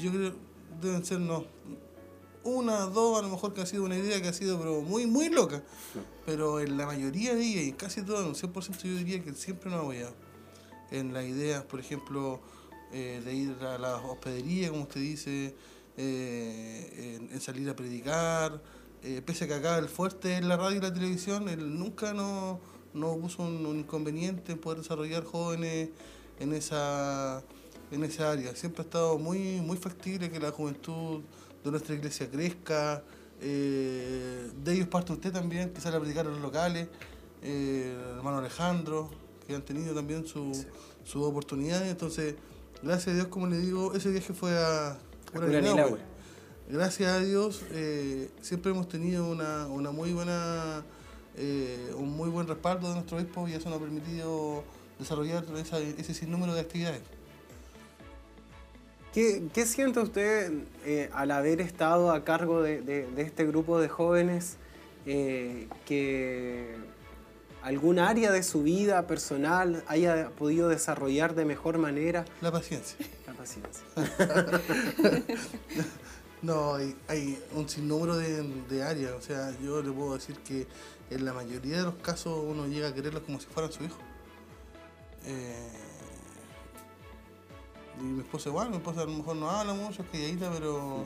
yo 0.00 0.10
creo, 0.10 0.32
deben 0.80 1.04
ser 1.04 1.20
no, 1.20 1.44
una, 2.44 2.86
dos, 2.86 3.18
a 3.18 3.22
lo 3.22 3.28
mejor 3.28 3.52
que 3.52 3.60
ha 3.60 3.66
sido 3.66 3.84
una 3.84 3.96
idea 3.96 4.20
que 4.20 4.28
ha 4.28 4.32
sido 4.32 4.58
pero 4.58 4.80
muy, 4.80 5.06
muy 5.06 5.28
loca, 5.28 5.62
pero 6.24 6.60
en 6.60 6.76
la 6.76 6.86
mayoría 6.86 7.34
de 7.34 7.42
ellas 7.42 7.64
y 7.64 7.68
en 7.68 7.76
casi 7.76 8.02
todas, 8.02 8.24
un 8.26 8.34
100% 8.34 8.82
yo 8.82 8.96
diría 8.96 9.22
que 9.22 9.34
siempre 9.34 9.70
nos 9.70 9.80
ha 9.80 9.82
apoyado. 9.82 10.14
En 10.90 11.12
las 11.12 11.24
ideas, 11.24 11.62
por 11.64 11.80
ejemplo, 11.80 12.40
eh, 12.92 13.20
de 13.24 13.34
ir 13.34 13.56
a 13.62 13.78
la 13.78 13.96
hospedería, 13.96 14.70
como 14.70 14.82
usted 14.82 15.00
dice, 15.00 15.54
eh, 15.96 17.18
en, 17.20 17.32
en 17.32 17.40
salir 17.40 17.68
a 17.68 17.76
predicar, 17.76 18.60
eh, 19.02 19.22
pese 19.24 19.44
a 19.44 19.48
que 19.48 19.54
acá 19.54 19.78
el 19.78 19.88
fuerte 19.88 20.36
es 20.36 20.44
la 20.44 20.56
radio 20.56 20.78
y 20.78 20.80
la 20.80 20.92
televisión, 20.92 21.48
él 21.48 21.78
nunca 21.78 22.12
nos 22.12 22.58
no 22.92 23.16
puso 23.18 23.42
un, 23.42 23.64
un 23.66 23.78
inconveniente 23.78 24.52
en 24.52 24.58
poder 24.58 24.78
desarrollar 24.78 25.24
jóvenes 25.24 25.90
en 26.38 26.52
esa, 26.52 27.42
en 27.90 28.04
esa 28.04 28.32
área. 28.32 28.54
Siempre 28.56 28.82
ha 28.82 28.84
estado 28.84 29.18
muy, 29.18 29.60
muy 29.60 29.76
factible 29.76 30.30
que 30.30 30.40
la 30.40 30.50
juventud 30.50 31.22
de 31.64 31.70
nuestra 31.70 31.94
iglesia 31.94 32.30
crezca. 32.30 33.02
eh, 33.42 34.50
de 34.62 34.72
ellos 34.74 34.88
parte 34.88 35.12
usted 35.14 35.32
también, 35.32 35.70
que 35.70 35.80
sale 35.80 35.96
a 35.96 36.00
predicar 36.00 36.26
en 36.26 36.32
los 36.32 36.40
locales, 36.42 36.88
eh, 37.42 37.96
el 38.12 38.16
hermano 38.18 38.38
Alejandro, 38.38 39.08
que 39.46 39.54
han 39.54 39.62
tenido 39.62 39.94
también 39.94 40.26
su, 40.26 40.52
sus 41.04 41.22
oportunidades. 41.24 41.90
Entonces, 41.90 42.34
gracias 42.82 43.08
a 43.08 43.14
Dios, 43.14 43.26
como 43.28 43.46
le 43.46 43.58
digo, 43.58 43.94
ese 43.94 44.10
viaje 44.10 44.34
fue 44.34 44.52
a. 44.58 44.98
Nilahue. 45.74 45.98
Gracias 46.68 47.10
a 47.10 47.18
Dios, 47.20 47.62
eh, 47.70 48.30
siempre 48.42 48.72
hemos 48.72 48.88
tenido 48.88 49.24
una, 49.28 49.66
una 49.68 49.90
muy 49.90 50.12
buena, 50.12 50.84
un 51.96 52.10
muy 52.16 52.28
buen 52.28 52.46
respaldo 52.46 52.88
de 52.88 52.94
nuestro 52.96 53.16
obispo 53.16 53.48
y 53.48 53.54
eso 53.54 53.70
nos 53.70 53.78
ha 53.78 53.80
permitido 53.80 54.62
desarrollar 54.98 55.44
esa- 55.56 55.78
ese 55.80 56.12
sinnúmero 56.12 56.52
de 56.54 56.60
actividades. 56.60 57.00
¿Qué, 59.12 59.42
qué 59.52 59.66
siente 59.66 60.00
usted 60.00 60.52
eh, 60.84 61.10
al 61.12 61.30
haber 61.32 61.60
estado 61.60 62.12
a 62.12 62.24
cargo 62.24 62.62
de, 62.62 62.80
de- 62.80 63.06
de 63.10 63.22
este 63.22 63.44
grupo 63.44 63.80
de 63.80 63.88
jóvenes 63.88 64.56
eh, 65.06 65.66
que 65.84 66.76
algún 67.62 67.98
área 67.98 68.30
de 68.30 68.42
su 68.44 68.62
vida 68.62 69.06
personal 69.08 69.82
haya 69.88 70.30
podido 70.30 70.68
desarrollar 70.68 71.34
de 71.34 71.44
mejor 71.44 71.78
manera 71.78 72.24
La 72.40 72.52
paciencia. 72.52 73.04
la 73.26 73.32
paciencia? 73.34 73.82
No, 76.42 76.74
hay, 76.76 76.96
hay 77.06 77.38
un 77.54 77.68
sinnúmero 77.68 78.16
de, 78.16 78.42
de 78.70 78.82
áreas. 78.82 79.12
O 79.12 79.20
sea, 79.20 79.52
yo 79.62 79.82
le 79.82 79.90
puedo 79.92 80.14
decir 80.14 80.36
que 80.38 80.66
en 81.10 81.26
la 81.26 81.34
mayoría 81.34 81.76
de 81.76 81.82
los 81.82 81.96
casos 81.96 82.42
uno 82.48 82.66
llega 82.66 82.88
a 82.88 82.94
quererlos 82.94 83.24
como 83.24 83.38
si 83.38 83.46
fueran 83.48 83.70
su 83.70 83.84
hijo. 83.84 83.98
Eh, 85.26 85.68
y 88.00 88.04
mi 88.04 88.20
esposa 88.22 88.48
igual, 88.48 88.70
mi 88.70 88.76
esposa 88.76 89.02
a 89.02 89.04
lo 89.04 89.12
mejor 89.12 89.36
no 89.36 89.50
habla 89.50 89.74
mucho, 89.74 90.02
es 90.02 90.08
calladita, 90.10 90.50
pero, 90.52 91.04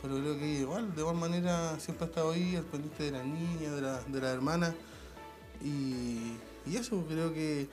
pero 0.00 0.16
creo 0.16 0.38
que 0.38 0.46
igual, 0.60 0.94
de 0.94 1.00
igual 1.00 1.16
manera 1.16 1.78
siempre 1.80 2.06
ha 2.06 2.08
estado 2.08 2.32
ahí 2.32 2.56
al 2.56 2.64
pendiente 2.64 3.04
de 3.04 3.10
la 3.12 3.22
niña, 3.22 3.70
de 3.72 3.80
la, 3.80 4.00
de 4.02 4.20
la 4.20 4.30
hermana. 4.32 4.74
Y, 5.64 6.36
y 6.66 6.76
eso, 6.76 7.04
creo 7.08 7.32
que 7.32 7.68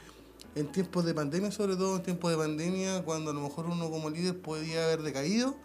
en 0.56 0.72
tiempos 0.72 1.06
de 1.06 1.14
pandemia, 1.14 1.52
sobre 1.52 1.76
todo 1.76 1.98
en 1.98 2.04
tiempos 2.04 2.32
de 2.32 2.38
pandemia, 2.38 3.04
cuando 3.04 3.32
a 3.32 3.34
lo 3.34 3.42
mejor 3.42 3.66
uno 3.66 3.90
como 3.90 4.10
líder 4.10 4.40
podía 4.40 4.86
haber 4.86 5.02
decaído, 5.02 5.56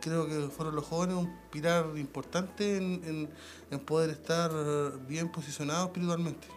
creo 0.00 0.26
que 0.26 0.48
fueron 0.48 0.74
los 0.74 0.84
jóvenes 0.84 1.16
un 1.16 1.32
pilar 1.50 1.86
importante 1.96 2.76
en, 2.76 3.02
en- 3.04 3.30
en 3.70 3.78
poder 3.80 4.10
estar 4.10 4.50
bien 5.06 5.30
posicionados 5.30 5.86
espiritualmente. 5.88 6.48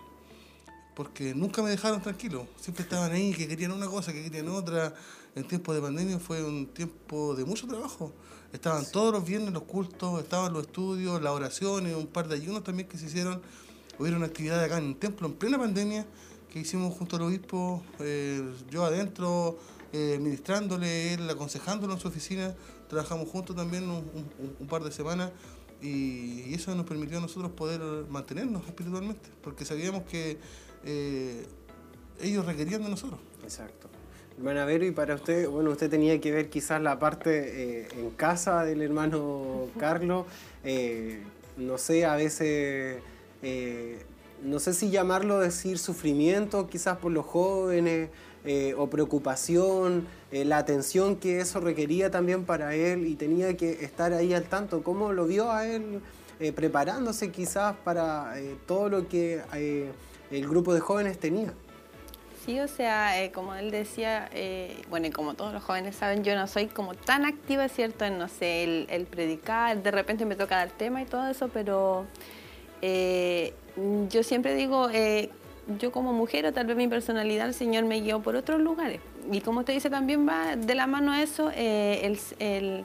Porque 0.95 1.34
nunca 1.34 1.62
me 1.63 1.71
dejaron 1.71 2.01
tranquilo, 2.01 2.47
siempre 2.60 2.84
estaban 2.84 3.12
ahí, 3.12 3.34
que 3.34 3.47
querían 3.47 3.71
una 3.71 3.88
cosa, 3.88 4.13
que 4.13 4.23
querían 4.23 4.47
otra. 4.49 4.93
En 5.35 5.47
tiempos 5.47 5.73
de 5.75 5.81
pandemia 5.81 6.19
fue 6.19 6.43
un 6.43 6.67
tiempo 6.67 7.35
de 7.35 7.43
mucho 7.45 7.67
trabajo. 7.67 8.13
Estaban 8.51 8.85
todos 8.91 9.11
los 9.11 9.25
viernes 9.25 9.51
los 9.51 9.63
cultos, 9.63 10.21
estaban 10.21 10.53
los 10.53 10.63
estudios, 10.67 11.21
las 11.21 11.33
oraciones, 11.33 11.95
un 11.95 12.05
par 12.07 12.27
de 12.27 12.35
ayunos 12.35 12.63
también 12.63 12.87
que 12.87 12.97
se 12.97 13.07
hicieron. 13.07 13.41
Hubieron 13.97 14.23
actividades 14.23 14.65
acá 14.65 14.77
en 14.77 14.89
el 14.89 14.95
templo 14.95 15.27
en 15.27 15.33
plena 15.33 15.57
pandemia 15.57 16.05
que 16.51 16.59
hicimos 16.59 16.93
junto 16.95 17.15
al 17.15 17.23
obispo, 17.23 17.81
eh, 17.99 18.43
yo 18.69 18.85
adentro, 18.85 19.57
eh, 19.91 20.19
ministrándole, 20.21 21.15
él 21.15 21.27
aconsejándolo 21.27 21.93
en 21.93 21.99
su 21.99 22.07
oficina. 22.07 22.53
Trabajamos 22.87 23.27
juntos 23.27 23.55
también 23.55 23.85
un, 23.85 23.97
un- 24.39 24.55
un 24.59 24.67
par 24.67 24.83
de 24.83 24.91
semanas 24.91 25.31
y, 25.81 26.43
y 26.47 26.53
eso 26.53 26.75
nos 26.75 26.85
permitió 26.85 27.17
a 27.17 27.21
nosotros 27.21 27.51
poder 27.53 27.81
mantenernos 28.07 28.67
espiritualmente, 28.67 29.29
porque 29.41 29.65
sabíamos 29.65 30.03
que 30.03 30.37
eh, 30.85 31.47
ellos 32.21 32.45
requerían 32.45 32.83
de 32.83 32.89
nosotros. 32.89 33.19
Exacto. 33.41 33.89
Hermana 34.37 34.65
Vero, 34.65 34.85
y 34.85 34.91
para 34.91 35.13
usted, 35.13 35.47
bueno, 35.47 35.69
usted 35.69 35.91
tenía 35.91 36.19
que 36.19 36.31
ver 36.31 36.49
quizás 36.49 36.81
la 36.81 36.97
parte 36.97 37.81
eh, 37.83 37.87
en 37.95 38.09
casa 38.09 38.65
del 38.65 38.81
hermano 38.81 39.67
Carlos, 39.79 40.25
eh, 40.63 41.21
no 41.55 41.77
sé, 41.77 42.05
a 42.05 42.15
veces, 42.15 42.97
eh, 43.43 43.99
no 44.41 44.59
sé 44.59 44.73
si 44.73 44.89
llamarlo 44.89 45.39
decir 45.39 45.77
sufrimiento 45.77 46.67
quizás 46.67 46.97
por 46.97 47.11
los 47.11 47.25
jóvenes, 47.25 48.09
o 48.75 48.89
preocupación, 48.89 50.05
la 50.29 50.57
atención 50.57 51.15
que 51.15 51.39
eso 51.39 51.61
requería 51.61 52.11
también 52.11 52.43
para 52.43 52.75
él 52.75 53.07
y 53.07 53.15
tenía 53.15 53.55
que 53.55 53.85
estar 53.85 54.11
ahí 54.11 54.33
al 54.33 54.43
tanto. 54.43 54.83
¿Cómo 54.83 55.13
lo 55.13 55.27
vio 55.27 55.49
a 55.49 55.65
él 55.65 56.01
preparándose 56.53 57.31
quizás 57.31 57.73
para 57.85 58.33
todo 58.65 58.89
lo 58.89 59.07
que 59.07 59.39
el 60.29 60.45
grupo 60.45 60.73
de 60.73 60.81
jóvenes 60.81 61.17
tenía? 61.19 61.53
Sí, 62.45 62.60
o 62.60 62.67
sea, 62.67 63.23
eh, 63.23 63.32
como 63.32 63.56
él 63.56 63.71
decía, 63.71 64.29
eh, 64.34 64.75
bueno, 64.89 65.08
y 65.08 65.12
como 65.12 65.34
todos 65.34 65.53
los 65.53 65.63
jóvenes 65.63 65.95
saben, 65.95 66.23
yo 66.25 66.36
no 66.36 66.45
soy 66.47 66.67
como 66.67 66.93
tan 66.93 67.23
activa, 67.25 67.69
¿cierto? 67.69 68.03
En, 68.03 68.17
no 68.17 68.27
sé, 68.27 68.63
el, 68.65 68.88
el 68.89 69.06
predicar, 69.06 69.82
de 69.82 69.91
repente 69.91 70.25
me 70.25 70.36
toca 70.36 70.58
dar 70.58 70.69
tema 70.69 71.01
y 71.01 71.06
todo 71.06 71.25
eso, 71.29 71.47
pero 71.47 72.06
eh, 72.82 73.53
yo 74.10 74.23
siempre 74.23 74.56
digo, 74.56 74.89
yo 75.79 75.91
como 75.93 76.12
mujer 76.12 76.45
o 76.45 76.51
tal 76.51 76.65
vez 76.65 76.75
mi 76.75 76.89
personalidad, 76.89 77.47
el 77.47 77.53
Señor 77.53 77.86
me 77.86 78.01
guió 78.01 78.19
por 78.21 78.36
otros 78.36 78.60
lugares. 78.60 78.99
Y 79.32 79.39
como 79.39 79.62
usted 79.62 79.73
dice, 79.73 79.89
también 79.89 80.27
va 80.27 80.58
de 80.58 80.75
la 80.75 80.86
mano 80.86 81.13
a 81.13 81.21
eso, 81.21 81.49
el- 81.56 82.84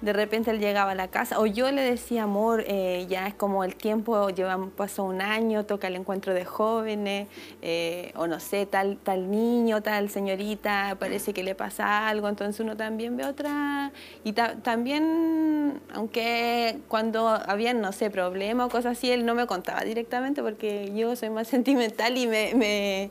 de 0.00 0.12
repente 0.12 0.50
él 0.50 0.60
llegaba 0.60 0.92
a 0.92 0.94
la 0.94 1.08
casa, 1.08 1.40
o 1.40 1.46
yo 1.46 1.70
le 1.72 1.82
decía, 1.82 2.24
amor, 2.24 2.64
eh, 2.66 3.06
ya 3.08 3.26
es 3.26 3.34
como 3.34 3.64
el 3.64 3.74
tiempo, 3.74 4.30
llevamos, 4.30 4.70
pasó 4.76 5.04
un 5.04 5.20
año, 5.20 5.64
toca 5.64 5.88
el 5.88 5.96
encuentro 5.96 6.34
de 6.34 6.44
jóvenes, 6.44 7.26
eh, 7.62 8.12
o 8.16 8.26
no 8.26 8.38
sé, 8.40 8.66
tal, 8.66 8.96
tal 8.98 9.30
niño, 9.30 9.82
tal 9.82 10.08
señorita, 10.10 10.96
parece 10.98 11.32
que 11.32 11.42
le 11.42 11.54
pasa 11.54 12.08
algo, 12.08 12.28
entonces 12.28 12.60
uno 12.60 12.76
también 12.76 13.16
ve 13.16 13.24
otra, 13.24 13.92
y 14.24 14.32
ta- 14.32 14.56
también, 14.62 15.80
aunque 15.92 16.78
cuando 16.88 17.28
habían, 17.28 17.80
no 17.80 17.92
sé, 17.92 18.10
problemas 18.10 18.66
o 18.66 18.70
cosas 18.70 18.96
así, 18.98 19.10
él 19.10 19.26
no 19.26 19.34
me 19.34 19.46
contaba 19.46 19.82
directamente 19.82 20.42
porque 20.42 20.92
yo 20.94 21.16
soy 21.16 21.30
más 21.30 21.48
sentimental 21.48 22.16
y 22.16 22.26
me, 22.26 22.54
me, 22.54 23.10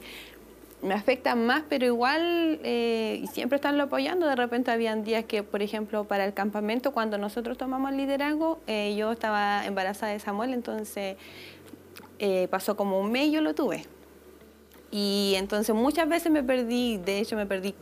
me 0.82 0.94
afectan 0.94 1.46
más, 1.46 1.64
pero 1.68 1.86
igual 1.86 2.60
eh, 2.64 3.26
siempre 3.32 3.56
están 3.56 3.80
apoyando. 3.80 4.28
De 4.28 4.36
repente 4.36 4.72
habían 4.72 5.04
días 5.04 5.26
que, 5.26 5.44
por 5.44 5.62
ejemplo, 5.62 6.04
para 6.06 6.26
el 6.26 6.34
campamento, 6.34 6.92
cuando 6.92 7.18
nosotros 7.18 7.58
tomamos 7.58 7.92
el 7.92 7.98
liderazgo, 7.98 8.60
eh, 8.68 8.96
yo 8.98 9.12
estaba 9.12 9.66
embarazada 9.66 10.12
de 10.12 10.20
Samuel, 10.20 10.54
entonces 10.54 11.18
eh, 12.20 12.48
pasó 12.50 12.76
como 12.78 13.00
un 13.00 13.12
mes 13.12 13.28
y 13.28 13.32
yo 13.32 13.42
lo 13.42 13.56
tuve. 13.56 13.86
Y 14.92 15.34
entonces 15.38 15.76
muchas 15.76 16.08
veces 16.08 16.32
me 16.32 16.44
perdí, 16.44 16.98
de 16.98 17.20
hecho 17.20 17.36
me 17.36 17.46
perdí 17.46 17.76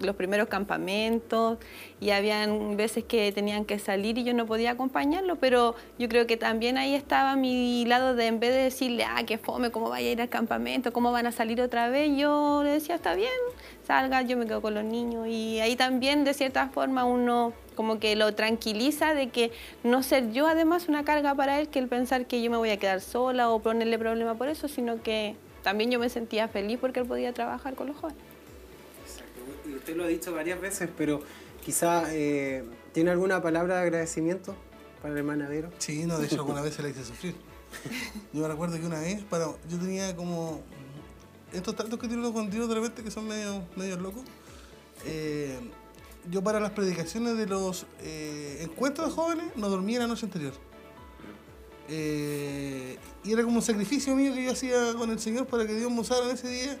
los 0.00 0.16
primeros 0.16 0.48
campamentos 0.48 1.58
y 2.00 2.10
habían 2.10 2.76
veces 2.76 3.04
que 3.04 3.32
tenían 3.32 3.64
que 3.64 3.78
salir 3.78 4.18
y 4.18 4.24
yo 4.24 4.34
no 4.34 4.46
podía 4.46 4.72
acompañarlo, 4.72 5.36
pero 5.36 5.74
yo 5.98 6.08
creo 6.08 6.26
que 6.26 6.36
también 6.36 6.76
ahí 6.76 6.94
estaba 6.94 7.36
mi 7.36 7.84
lado 7.86 8.14
de 8.14 8.26
en 8.26 8.40
vez 8.40 8.54
de 8.54 8.62
decirle, 8.62 9.04
ah, 9.04 9.22
qué 9.26 9.38
fome, 9.38 9.70
cómo 9.70 9.88
vaya 9.88 10.08
a 10.08 10.12
ir 10.12 10.20
al 10.20 10.28
campamento, 10.28 10.92
cómo 10.92 11.12
van 11.12 11.26
a 11.26 11.32
salir 11.32 11.60
otra 11.60 11.88
vez, 11.88 12.10
yo 12.16 12.62
le 12.62 12.70
decía, 12.70 12.96
está 12.96 13.14
bien, 13.14 13.30
salga, 13.86 14.22
yo 14.22 14.36
me 14.36 14.46
quedo 14.46 14.60
con 14.60 14.74
los 14.74 14.84
niños 14.84 15.26
y 15.28 15.60
ahí 15.60 15.76
también 15.76 16.24
de 16.24 16.34
cierta 16.34 16.68
forma 16.68 17.04
uno 17.04 17.52
como 17.74 17.98
que 17.98 18.16
lo 18.16 18.34
tranquiliza 18.34 19.14
de 19.14 19.28
que 19.28 19.52
no 19.84 20.02
ser 20.02 20.32
yo 20.32 20.46
además 20.46 20.88
una 20.88 21.04
carga 21.04 21.34
para 21.34 21.60
él 21.60 21.68
que 21.68 21.78
el 21.78 21.88
pensar 21.88 22.26
que 22.26 22.42
yo 22.42 22.50
me 22.50 22.56
voy 22.56 22.70
a 22.70 22.78
quedar 22.78 23.00
sola 23.00 23.50
o 23.50 23.60
ponerle 23.60 23.98
problema 23.98 24.34
por 24.34 24.48
eso, 24.48 24.68
sino 24.68 25.02
que 25.02 25.36
también 25.62 25.90
yo 25.90 25.98
me 25.98 26.08
sentía 26.08 26.48
feliz 26.48 26.78
porque 26.80 27.00
él 27.00 27.06
podía 27.06 27.32
trabajar 27.32 27.74
con 27.74 27.88
los 27.88 27.96
jóvenes. 27.96 28.35
Usted 29.86 29.98
lo 29.98 30.02
ha 30.02 30.08
dicho 30.08 30.34
varias 30.34 30.60
veces, 30.60 30.90
pero 30.98 31.22
quizá 31.64 32.12
eh, 32.12 32.64
tiene 32.92 33.12
alguna 33.12 33.40
palabra 33.40 33.76
de 33.76 33.82
agradecimiento 33.82 34.56
para 35.00 35.14
la 35.14 35.20
hermana 35.20 35.48
Vero. 35.48 35.70
Sí, 35.78 36.06
no, 36.06 36.18
de 36.18 36.26
hecho 36.26 36.40
alguna 36.40 36.60
vez 36.60 36.74
se 36.74 36.82
la 36.82 36.88
hice 36.88 37.04
sufrir. 37.04 37.36
Yo 38.32 38.42
me 38.42 38.48
recuerdo 38.48 38.80
que 38.80 38.84
una 38.84 38.98
vez, 38.98 39.22
para, 39.22 39.44
yo 39.44 39.78
tenía 39.78 40.16
como 40.16 40.60
estos 41.52 41.76
tratos 41.76 42.00
que 42.00 42.08
tiene 42.08 42.20
uno 42.20 42.32
con 42.32 42.50
Dios 42.50 42.68
de 42.68 42.74
repente 42.74 43.04
que 43.04 43.12
son 43.12 43.28
medio, 43.28 43.62
medio 43.76 43.96
locos. 43.96 44.24
Eh, 45.04 45.56
yo 46.32 46.42
para 46.42 46.58
las 46.58 46.72
predicaciones 46.72 47.38
de 47.38 47.46
los 47.46 47.86
eh, 48.00 48.58
encuentros 48.62 49.10
de 49.10 49.14
jóvenes 49.14 49.46
no 49.54 49.68
dormía 49.68 50.00
la 50.00 50.08
noche 50.08 50.26
anterior. 50.26 50.54
Eh, 51.88 52.98
y 53.22 53.32
era 53.32 53.44
como 53.44 53.58
un 53.58 53.62
sacrificio 53.62 54.16
mío 54.16 54.34
que 54.34 54.46
yo 54.46 54.50
hacía 54.50 54.94
con 54.94 55.10
el 55.10 55.20
Señor 55.20 55.46
para 55.46 55.64
que 55.64 55.74
Dios 55.74 55.92
me 55.92 56.00
usara 56.00 56.24
en 56.24 56.32
ese 56.32 56.48
día 56.48 56.76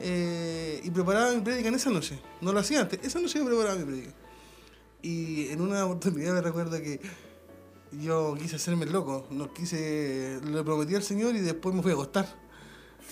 eh, 0.00 0.80
y 0.84 0.90
preparaba 0.90 1.32
mi 1.32 1.40
prédica 1.40 1.68
en 1.68 1.74
esa 1.74 1.90
noche. 1.90 2.18
No 2.40 2.52
lo 2.52 2.60
hacía 2.60 2.80
antes, 2.82 3.00
esa 3.02 3.20
noche 3.20 3.38
yo 3.38 3.46
preparaba 3.46 3.76
mi 3.76 3.84
prédica. 3.84 4.12
Y 5.02 5.48
en 5.48 5.60
una 5.60 5.84
oportunidad 5.86 6.34
me 6.34 6.40
recuerdo 6.40 6.72
que 6.80 7.00
yo 7.92 8.34
quise 8.38 8.56
hacerme 8.56 8.84
el 8.84 8.92
loco, 8.92 9.26
no 9.30 9.52
quise, 9.52 10.40
le 10.44 10.62
prometí 10.62 10.94
al 10.94 11.02
Señor 11.02 11.34
y 11.36 11.40
después 11.40 11.74
me 11.74 11.82
fui 11.82 11.90
a 11.92 11.94
acostar. 11.94 12.26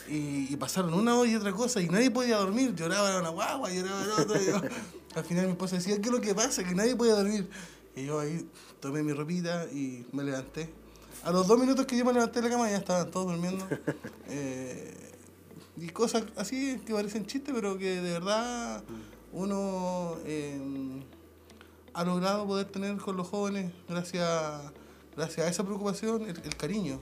Y, 0.08 0.52
y 0.52 0.56
pasaron 0.56 0.94
una 0.94 1.16
hora 1.16 1.28
y 1.28 1.34
otra 1.34 1.52
cosa 1.52 1.80
y 1.80 1.88
nadie 1.88 2.10
podía 2.10 2.36
dormir, 2.36 2.74
lloraba 2.76 3.18
una 3.18 3.30
guagua, 3.30 3.70
lloraba 3.72 4.04
la 4.06 4.14
otra. 4.22 4.40
y 4.42 4.46
yo- 4.46 4.60
al 5.16 5.24
final 5.24 5.46
mi 5.46 5.52
esposa 5.52 5.76
decía, 5.76 5.96
¿qué 5.96 6.02
es 6.08 6.12
lo 6.12 6.20
que 6.20 6.34
pasa? 6.34 6.62
Que 6.62 6.74
nadie 6.74 6.94
podía 6.94 7.14
dormir. 7.14 7.48
Y 7.96 8.04
yo 8.04 8.20
ahí 8.20 8.46
tomé 8.80 9.02
mi 9.02 9.12
ropita 9.14 9.64
y 9.72 10.04
me 10.12 10.22
levanté. 10.22 10.70
A 11.24 11.32
los 11.32 11.46
dos 11.46 11.58
minutos 11.58 11.86
que 11.86 11.96
yo 11.96 12.04
me 12.04 12.12
levanté 12.12 12.42
de 12.42 12.48
la 12.48 12.54
cama 12.54 12.70
ya 12.70 12.76
estaban 12.76 13.10
todos 13.10 13.32
durmiendo. 13.32 13.66
Eh, 14.28 15.05
y 15.76 15.88
cosas 15.88 16.24
así 16.36 16.78
que 16.86 16.92
parecen 16.94 17.26
chistes, 17.26 17.54
pero 17.54 17.76
que 17.78 18.00
de 18.00 18.12
verdad 18.12 18.82
uno 19.32 20.16
eh, 20.24 20.58
ha 21.94 22.04
logrado 22.04 22.46
poder 22.46 22.66
tener 22.66 22.96
con 22.98 23.16
los 23.16 23.26
jóvenes 23.28 23.72
gracias, 23.88 24.72
gracias 25.16 25.46
a 25.46 25.50
esa 25.50 25.64
preocupación, 25.64 26.22
el, 26.28 26.56
cariño. 26.56 27.00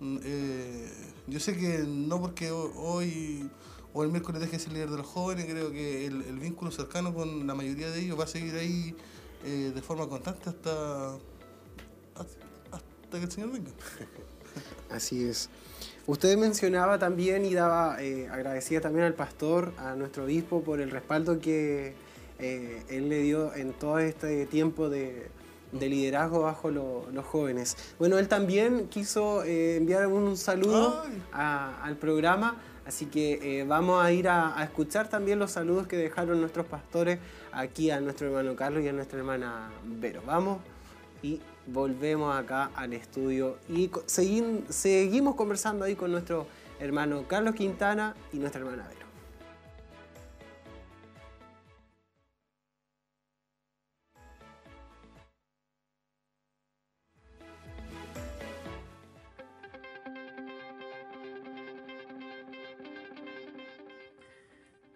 Mm, 0.00 0.18
eh, 0.22 0.92
yo 1.28 1.40
sé 1.40 1.56
que 1.56 1.78
no 1.86 2.20
porque 2.20 2.50
ho- 2.50 2.72
hoy 2.76 3.48
o 3.94 4.02
el 4.02 4.10
miércoles 4.10 4.40
deje 4.40 4.52
de 4.56 4.58
ser 4.58 4.72
líder 4.72 4.90
de 4.90 4.96
los 4.98 5.06
jóvenes, 5.06 5.46
creo 5.46 5.70
que 5.70 6.06
el, 6.06 6.22
el 6.22 6.38
vínculo 6.40 6.70
cercano 6.72 7.14
con 7.14 7.46
la 7.46 7.54
mayoría 7.54 7.90
de 7.90 8.00
ellos 8.00 8.18
va 8.18 8.24
a 8.24 8.26
seguir 8.26 8.54
ahí 8.56 8.94
eh, 9.44 9.70
de 9.74 9.82
forma 9.82 10.08
constante 10.08 10.50
hasta, 10.50 11.14
hasta 12.72 13.18
que 13.18 13.24
el 13.24 13.30
Señor 13.30 13.52
venga. 13.52 13.70
Así 14.90 15.24
es. 15.24 15.48
Usted 16.06 16.36
mencionaba 16.36 16.98
también 16.98 17.44
y 17.46 17.54
daba, 17.54 17.96
eh, 18.02 18.28
agradecía 18.30 18.80
también 18.80 19.06
al 19.06 19.14
pastor, 19.14 19.72
a 19.78 19.94
nuestro 19.94 20.24
obispo, 20.24 20.62
por 20.62 20.80
el 20.80 20.90
respaldo 20.90 21.40
que 21.40 21.94
eh, 22.38 22.82
él 22.90 23.08
le 23.08 23.20
dio 23.20 23.54
en 23.54 23.72
todo 23.72 23.98
este 23.98 24.44
tiempo 24.44 24.90
de, 24.90 25.28
de 25.72 25.88
liderazgo 25.88 26.40
bajo 26.42 26.70
lo- 26.70 27.06
los 27.10 27.24
jóvenes. 27.24 27.76
Bueno, 27.98 28.18
él 28.18 28.28
también 28.28 28.88
quiso 28.88 29.44
eh, 29.44 29.76
enviar 29.76 30.06
un 30.08 30.36
saludo 30.36 31.02
a- 31.32 31.82
al 31.82 31.96
programa, 31.96 32.60
así 32.86 33.06
que 33.06 33.64
vamos 33.66 34.04
a 34.04 34.12
ir 34.12 34.28
a, 34.28 34.58
a 34.58 34.64
escuchar 34.64 35.08
también 35.08 35.38
los 35.38 35.52
saludos 35.52 35.86
que 35.86 35.96
dejaron 35.96 36.38
nuestros 36.38 36.66
pastores 36.66 37.18
aquí 37.50 37.90
a 37.90 37.98
nuestro 38.00 38.26
hermano 38.26 38.54
Carlos 38.56 38.82
y 38.84 38.88
a 38.88 38.92
nuestra 38.92 39.18
hermana 39.20 39.70
Vero. 39.86 40.20
Vamos 40.26 40.58
y 41.22 41.40
volvemos 41.66 42.34
acá 42.34 42.70
al 42.74 42.92
estudio 42.92 43.58
y 43.68 43.90
seguimos 44.06 45.34
conversando 45.34 45.84
ahí 45.84 45.94
con 45.94 46.12
nuestro 46.12 46.46
hermano 46.78 47.24
Carlos 47.26 47.54
Quintana 47.54 48.14
y 48.32 48.38
nuestra 48.38 48.60
hermana 48.60 48.86
Vero. 48.88 49.04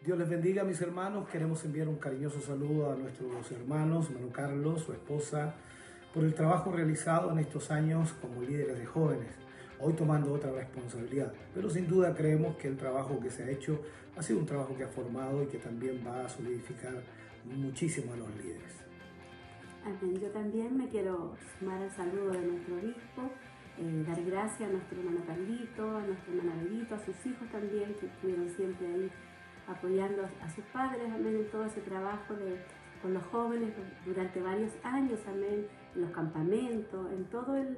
Dios 0.08 0.18
les 0.18 0.30
bendiga, 0.30 0.64
mis 0.64 0.80
hermanos. 0.80 1.28
Queremos 1.28 1.62
enviar 1.66 1.86
un 1.86 1.96
cariñoso 1.96 2.40
saludo 2.40 2.90
a 2.90 2.96
nuestros 2.96 3.52
hermanos, 3.52 4.08
hermano 4.08 4.32
Carlos, 4.32 4.80
su 4.80 4.94
esposa, 4.94 5.52
por 6.14 6.24
el 6.24 6.34
trabajo 6.34 6.72
realizado 6.72 7.30
en 7.32 7.38
estos 7.38 7.70
años 7.70 8.12
como 8.20 8.42
líderes 8.42 8.78
de 8.78 8.86
jóvenes, 8.86 9.28
hoy 9.80 9.92
tomando 9.92 10.32
otra 10.32 10.50
responsabilidad. 10.52 11.32
Pero 11.54 11.68
sin 11.70 11.86
duda 11.86 12.14
creemos 12.14 12.56
que 12.56 12.68
el 12.68 12.76
trabajo 12.76 13.20
que 13.20 13.30
se 13.30 13.44
ha 13.44 13.50
hecho 13.50 13.80
ha 14.16 14.22
sido 14.22 14.40
un 14.40 14.46
trabajo 14.46 14.76
que 14.76 14.84
ha 14.84 14.88
formado 14.88 15.42
y 15.42 15.46
que 15.46 15.58
también 15.58 16.02
va 16.06 16.24
a 16.24 16.28
solidificar 16.28 16.94
muchísimo 17.44 18.12
a 18.12 18.16
los 18.16 18.28
líderes. 18.36 18.78
Amén. 19.84 20.18
Yo 20.20 20.28
también 20.30 20.76
me 20.76 20.88
quiero 20.88 21.36
sumar 21.58 21.80
al 21.82 21.90
saludo 21.90 22.32
de 22.32 22.40
nuestro 22.40 22.74
obispo, 22.74 23.30
eh, 23.78 24.04
dar 24.06 24.22
gracias 24.24 24.68
a 24.68 24.72
nuestro 24.72 24.98
hermano 24.98 25.20
Carlito, 25.26 25.96
a 25.96 26.02
nuestro 26.02 26.34
hermano 26.34 26.62
Berito, 26.62 26.94
a 26.94 26.98
sus 26.98 27.14
hijos 27.26 27.48
también, 27.50 27.94
que 27.94 28.06
estuvieron 28.06 28.50
siempre 28.50 28.86
ahí 28.86 29.10
apoyando 29.68 30.28
a 30.42 30.50
sus 30.50 30.64
padres, 30.72 31.04
amén, 31.14 31.36
en 31.36 31.50
todo 31.50 31.64
ese 31.64 31.80
trabajo 31.82 32.34
de, 32.34 32.58
con 33.02 33.14
los 33.14 33.22
jóvenes 33.26 33.72
durante 34.04 34.40
varios 34.40 34.72
años, 34.82 35.20
amén, 35.26 35.66
en 35.94 36.00
los 36.00 36.10
campamentos, 36.10 37.12
en 37.12 37.24
todo 37.26 37.56
el, 37.56 37.76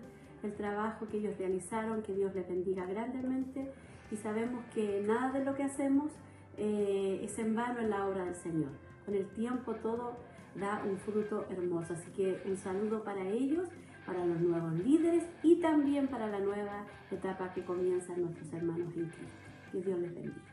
trabajo 0.57 1.07
que 1.07 1.19
ellos 1.19 1.37
realizaron, 1.37 2.03
que 2.03 2.15
Dios 2.15 2.35
les 2.35 2.49
bendiga 2.49 2.87
grandemente 2.87 3.71
y 4.11 4.17
sabemos 4.17 4.65
que 4.75 5.03
nada 5.07 5.31
de 5.33 5.45
lo 5.45 5.55
que 5.55 5.65
hacemos 5.65 6.11
eh, 6.57 7.21
es 7.23 7.39
en 7.39 7.55
vano 7.55 7.81
en 7.81 7.91
la 7.91 8.07
obra 8.07 8.25
del 8.25 8.35
Señor. 8.35 8.71
Con 9.05 9.15
el 9.15 9.27
tiempo 9.35 9.75
todo 9.75 10.17
da 10.55 10.83
un 10.89 10.97
fruto 10.97 11.47
hermoso, 11.51 11.93
así 11.93 12.11
que 12.13 12.41
un 12.47 12.57
saludo 12.57 13.05
para 13.05 13.21
ellos, 13.29 13.69
para 14.07 14.25
los 14.25 14.41
nuevos 14.41 14.73
líderes 14.73 15.25
y 15.43 15.61
también 15.61 16.09
para 16.09 16.27
la 16.27 16.41
nueva 16.41 16.87
etapa 17.11 17.53
que 17.53 17.63
comienzan 17.63 18.23
nuestros 18.23 18.51
hermanos 18.55 18.97
en 18.97 19.09
Cristo. 19.11 19.35
Que 19.71 19.83
Dios 19.83 19.99
les 20.01 20.15
bendiga. 20.15 20.50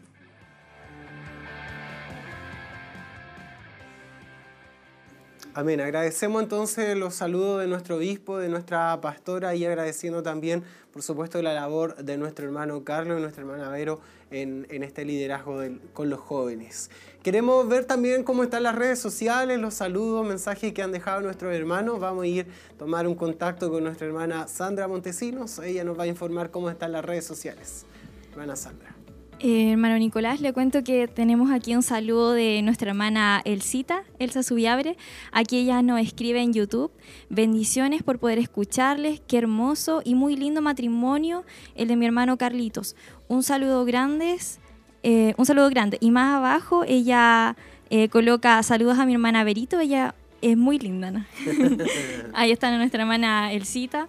Amén. 5.58 5.82
Agradecemos 5.82 6.44
entonces 6.44 6.96
los 6.96 7.16
saludos 7.16 7.62
de 7.62 7.68
nuestro 7.68 7.96
obispo, 7.96 8.38
de 8.38 8.48
nuestra 8.48 9.02
pastora 9.02 9.56
y 9.56 9.66
agradeciendo 9.66 10.22
también, 10.22 10.64
por 10.94 11.02
supuesto, 11.02 11.42
la 11.42 11.52
labor 11.52 11.96
de 11.96 12.16
nuestro 12.16 12.46
hermano 12.46 12.84
Carlos 12.84 13.18
y 13.18 13.22
nuestra 13.24 13.42
hermana 13.42 13.68
Vero 13.70 14.00
en, 14.30 14.68
este 14.70 15.04
liderazgo 15.04 15.60
con 15.94 16.12
los 16.12 16.20
jóvenes. 16.20 16.92
Queremos 17.24 17.68
ver 17.68 17.86
también 17.86 18.24
cómo 18.24 18.44
están 18.44 18.62
las 18.62 18.76
redes 18.76 19.00
sociales, 19.00 19.60
los 19.60 19.74
saludos, 19.74 20.28
mensajes 20.28 20.74
que 20.74 20.84
han 20.84 20.92
dejado 20.92 21.22
nuestros 21.22 21.56
hermanos. 21.56 22.00
Vamos 22.00 22.26
a 22.26 22.28
ir 22.28 22.46
a 22.76 22.78
tomar 22.78 23.08
un 23.08 23.16
contacto 23.16 23.72
con 23.72 23.84
nuestra 23.84 24.06
hermana 24.06 24.48
Sandra 24.48 24.88
Montesinos. 24.88 25.58
Ella 25.58 25.84
nos 25.84 25.98
va 25.98 26.04
a 26.04 26.08
informar 26.08 26.52
cómo 26.52 26.70
están 26.70 26.92
las 26.92 27.04
redes 27.04 27.26
sociales. 27.26 27.88
Hermana 28.30 28.56
Sandra. 28.56 28.97
Eh, 29.40 29.74
hermano 29.74 30.00
Nicolás, 30.00 30.42
le 30.42 30.52
cuento 30.52 30.84
que 30.84 31.08
tenemos 31.08 31.52
aquí 31.52 31.76
un 31.76 31.84
saludo 31.84 32.32
de 32.32 32.60
nuestra 32.64 32.90
hermana 32.90 33.40
Elsita, 33.46 34.04
Elsa 34.18 34.42
Subiabre. 34.42 34.98
Aquí 35.32 35.60
ella 35.60 35.84
nos 35.84 36.00
escribe 36.02 36.42
en 36.42 36.54
YouTube. 36.54 36.92
Bendiciones 37.30 38.02
por 38.02 38.18
poder 38.18 38.40
escucharles. 38.40 39.22
Qué 39.28 39.38
hermoso 39.38 40.02
y 40.04 40.16
muy 40.16 40.36
lindo 40.36 40.64
matrimonio 40.64 41.46
el 41.76 41.88
de 41.88 41.96
mi 41.96 42.08
hermano 42.08 42.38
Carlitos. 42.38 42.96
Un 43.28 43.44
saludo 43.44 43.86
grandes, 43.86 44.60
eh, 45.04 45.36
un 45.38 45.46
saludo 45.46 45.70
grande. 45.70 46.00
Y 46.02 46.10
más 46.10 46.36
abajo 46.36 46.84
ella 46.88 47.56
eh, 47.92 48.10
coloca 48.10 48.64
saludos 48.64 48.98
a 48.98 49.06
mi 49.06 49.14
hermana 49.14 49.44
Berito. 49.44 49.80
Ella 49.80 50.16
es 50.42 50.58
muy 50.58 50.80
linda, 50.80 51.12
¿no? 51.12 51.26
Ahí 52.34 52.52
está 52.52 52.76
nuestra 52.76 53.04
hermana 53.04 53.54
Elsita. 53.54 54.08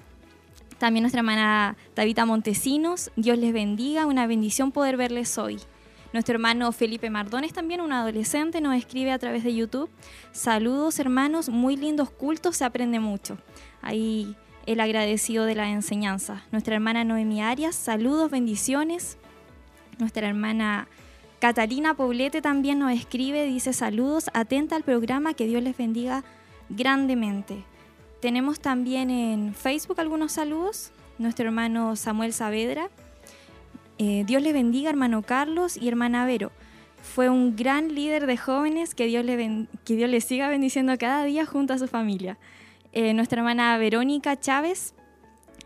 También 0.78 1.02
nuestra 1.02 1.20
hermana 1.20 1.76
Tabita 1.94 2.24
Montesinos, 2.24 3.10
Dios 3.16 3.36
les 3.38 3.52
bendiga, 3.52 4.06
una 4.06 4.26
bendición 4.26 4.70
poder 4.70 4.96
verles 4.96 5.36
hoy. 5.36 5.60
Nuestro 6.12 6.34
hermano 6.34 6.72
Felipe 6.72 7.10
Mardones, 7.10 7.52
también 7.52 7.80
un 7.80 7.92
adolescente, 7.92 8.60
nos 8.60 8.76
escribe 8.76 9.10
a 9.10 9.18
través 9.18 9.44
de 9.44 9.54
YouTube. 9.54 9.90
Saludos 10.32 10.98
hermanos, 10.98 11.48
muy 11.48 11.76
lindos 11.76 12.10
cultos, 12.10 12.56
se 12.56 12.64
aprende 12.64 13.00
mucho. 13.00 13.38
Ahí 13.82 14.36
el 14.66 14.80
agradecido 14.80 15.44
de 15.44 15.54
la 15.54 15.68
enseñanza. 15.68 16.44
Nuestra 16.52 16.76
hermana 16.76 17.04
Noemi 17.04 17.42
Arias, 17.42 17.74
saludos, 17.74 18.30
bendiciones. 18.30 19.18
Nuestra 19.98 20.28
hermana 20.28 20.88
Catalina 21.40 21.94
Poblete 21.94 22.40
también 22.40 22.78
nos 22.78 22.92
escribe, 22.92 23.44
dice 23.44 23.72
saludos, 23.72 24.30
atenta 24.32 24.76
al 24.76 24.84
programa, 24.84 25.34
que 25.34 25.46
Dios 25.46 25.62
les 25.62 25.76
bendiga 25.76 26.24
grandemente. 26.68 27.64
Tenemos 28.20 28.58
también 28.58 29.10
en 29.10 29.54
Facebook 29.54 30.00
algunos 30.00 30.32
saludos. 30.32 30.90
Nuestro 31.18 31.46
hermano 31.46 31.94
Samuel 31.94 32.32
Saavedra. 32.32 32.90
Eh, 33.98 34.24
Dios 34.26 34.42
le 34.42 34.52
bendiga, 34.52 34.90
hermano 34.90 35.22
Carlos 35.22 35.76
y 35.76 35.88
hermana 35.88 36.26
Vero. 36.26 36.50
Fue 37.00 37.28
un 37.28 37.54
gran 37.54 37.94
líder 37.94 38.26
de 38.26 38.36
jóvenes 38.36 38.96
que 38.96 39.06
Dios 39.06 39.24
le, 39.24 39.66
que 39.84 39.94
Dios 39.94 40.24
siga 40.24 40.48
bendiciendo 40.48 40.96
cada 40.98 41.24
día 41.24 41.46
junto 41.46 41.74
a 41.74 41.78
su 41.78 41.86
familia. 41.86 42.38
Eh, 42.92 43.14
nuestra 43.14 43.40
hermana 43.40 43.76
Verónica 43.78 44.38
Chávez. 44.38 44.94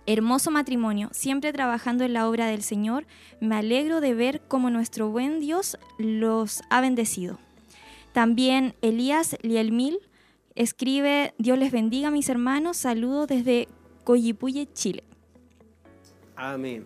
Hermoso 0.05 0.51
matrimonio, 0.51 1.11
siempre 1.13 1.53
trabajando 1.53 2.05
en 2.05 2.13
la 2.13 2.29
obra 2.29 2.47
del 2.47 2.63
Señor. 2.63 3.07
Me 3.41 3.55
alegro 3.55 4.01
de 4.01 4.15
ver 4.15 4.43
cómo 4.49 4.69
nuestro 4.69 5.09
buen 5.09 5.39
Dios 5.39 5.79
los 5.97 6.63
ha 6.71 6.81
bendecido. 6.81 7.39
También 8.13 8.75
Elías 8.83 9.37
Lielmil 9.43 10.01
Escribe, 10.55 11.35
Dios 11.39 11.59
les 11.59 11.73
bendiga 11.73 12.11
mis 12.11 12.29
hermanos, 12.29 12.77
saludos 12.77 13.29
desde 13.29 13.69
Coyipuye, 14.05 14.69
Chile. 14.73 15.03
Amén. 16.37 16.85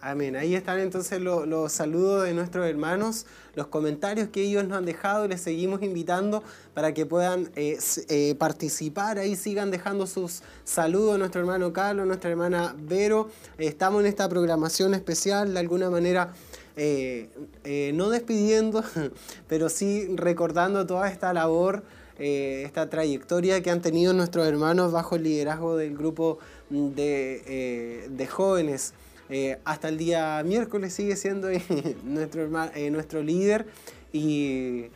Amén. 0.00 0.36
Ahí 0.36 0.54
están 0.54 0.78
entonces 0.78 1.20
los, 1.20 1.72
saludos 1.72 2.24
de 2.24 2.32
nuestros 2.32 2.66
hermanos, 2.66 3.26
los 3.56 3.66
comentarios 3.66 4.28
que 4.28 4.42
ellos 4.42 4.64
nos 4.68 4.78
han 4.78 4.84
dejado 4.84 5.24
y 5.24 5.28
les 5.28 5.40
seguimos 5.40 5.82
invitando 5.82 6.44
para 6.72 6.94
que 6.94 7.04
puedan 7.04 7.50
eh, 7.56 7.78
eh, 8.08 8.36
participar. 8.36 9.18
Ahí 9.18 9.34
sigan 9.34 9.72
dejando 9.72 10.06
sus 10.06 10.42
saludos 10.62 11.18
nuestro 11.18 11.40
hermano 11.40 11.72
Carlos, 11.72 12.06
nuestra 12.06 12.30
hermana 12.30 12.76
Vero. 12.78 13.30
estamos 13.58 14.02
en 14.02 14.06
esta 14.06 14.28
programación 14.28 14.94
especial, 14.94 15.54
de 15.54 15.58
alguna 15.58 15.90
manera, 15.90 16.32
eh, 16.76 17.90
no 17.94 18.10
despidiendo, 18.10 18.84
pero 19.48 19.68
sí 19.68 20.06
recordando 20.14 20.86
toda 20.86 21.10
esta 21.10 21.32
labor 21.32 21.82
eh, 22.18 22.62
esta 22.64 22.90
trayectoria 22.90 23.62
que 23.62 23.70
han 23.70 23.80
tenido 23.80 24.12
nuestros 24.12 24.46
hermanos 24.46 24.90
bajo 24.92 25.16
el 25.16 25.22
liderazgo 25.22 25.76
del 25.76 25.96
grupo 25.96 26.38
de, 26.70 27.42
eh, 27.46 28.26
jóvenes. 28.26 28.92
Eh, 29.30 29.58
hasta 29.64 29.88
el 29.88 29.98
día 29.98 30.42
miércoles 30.44 30.94
sigue 30.94 31.14
siendo 31.16 31.48
nuestro, 32.04 32.48
nuestro 32.90 33.22
líder 33.22 33.66
y, 34.12 34.86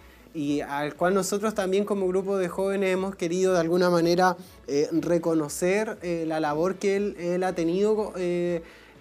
al 0.66 0.94
cual 0.94 1.12
nosotros 1.12 1.54
también 1.54 1.84
como 1.84 2.08
grupo 2.08 2.38
de 2.38 2.48
jóvenes 2.48 2.94
hemos 2.94 3.14
querido 3.14 3.52
de 3.52 3.60
alguna 3.60 3.90
manera 3.90 4.36
reconocer 4.92 5.98
la 6.26 6.40
labor 6.40 6.76
que 6.76 6.96
él, 6.96 7.16
él 7.18 7.44
ha 7.44 7.54
tenido 7.54 8.14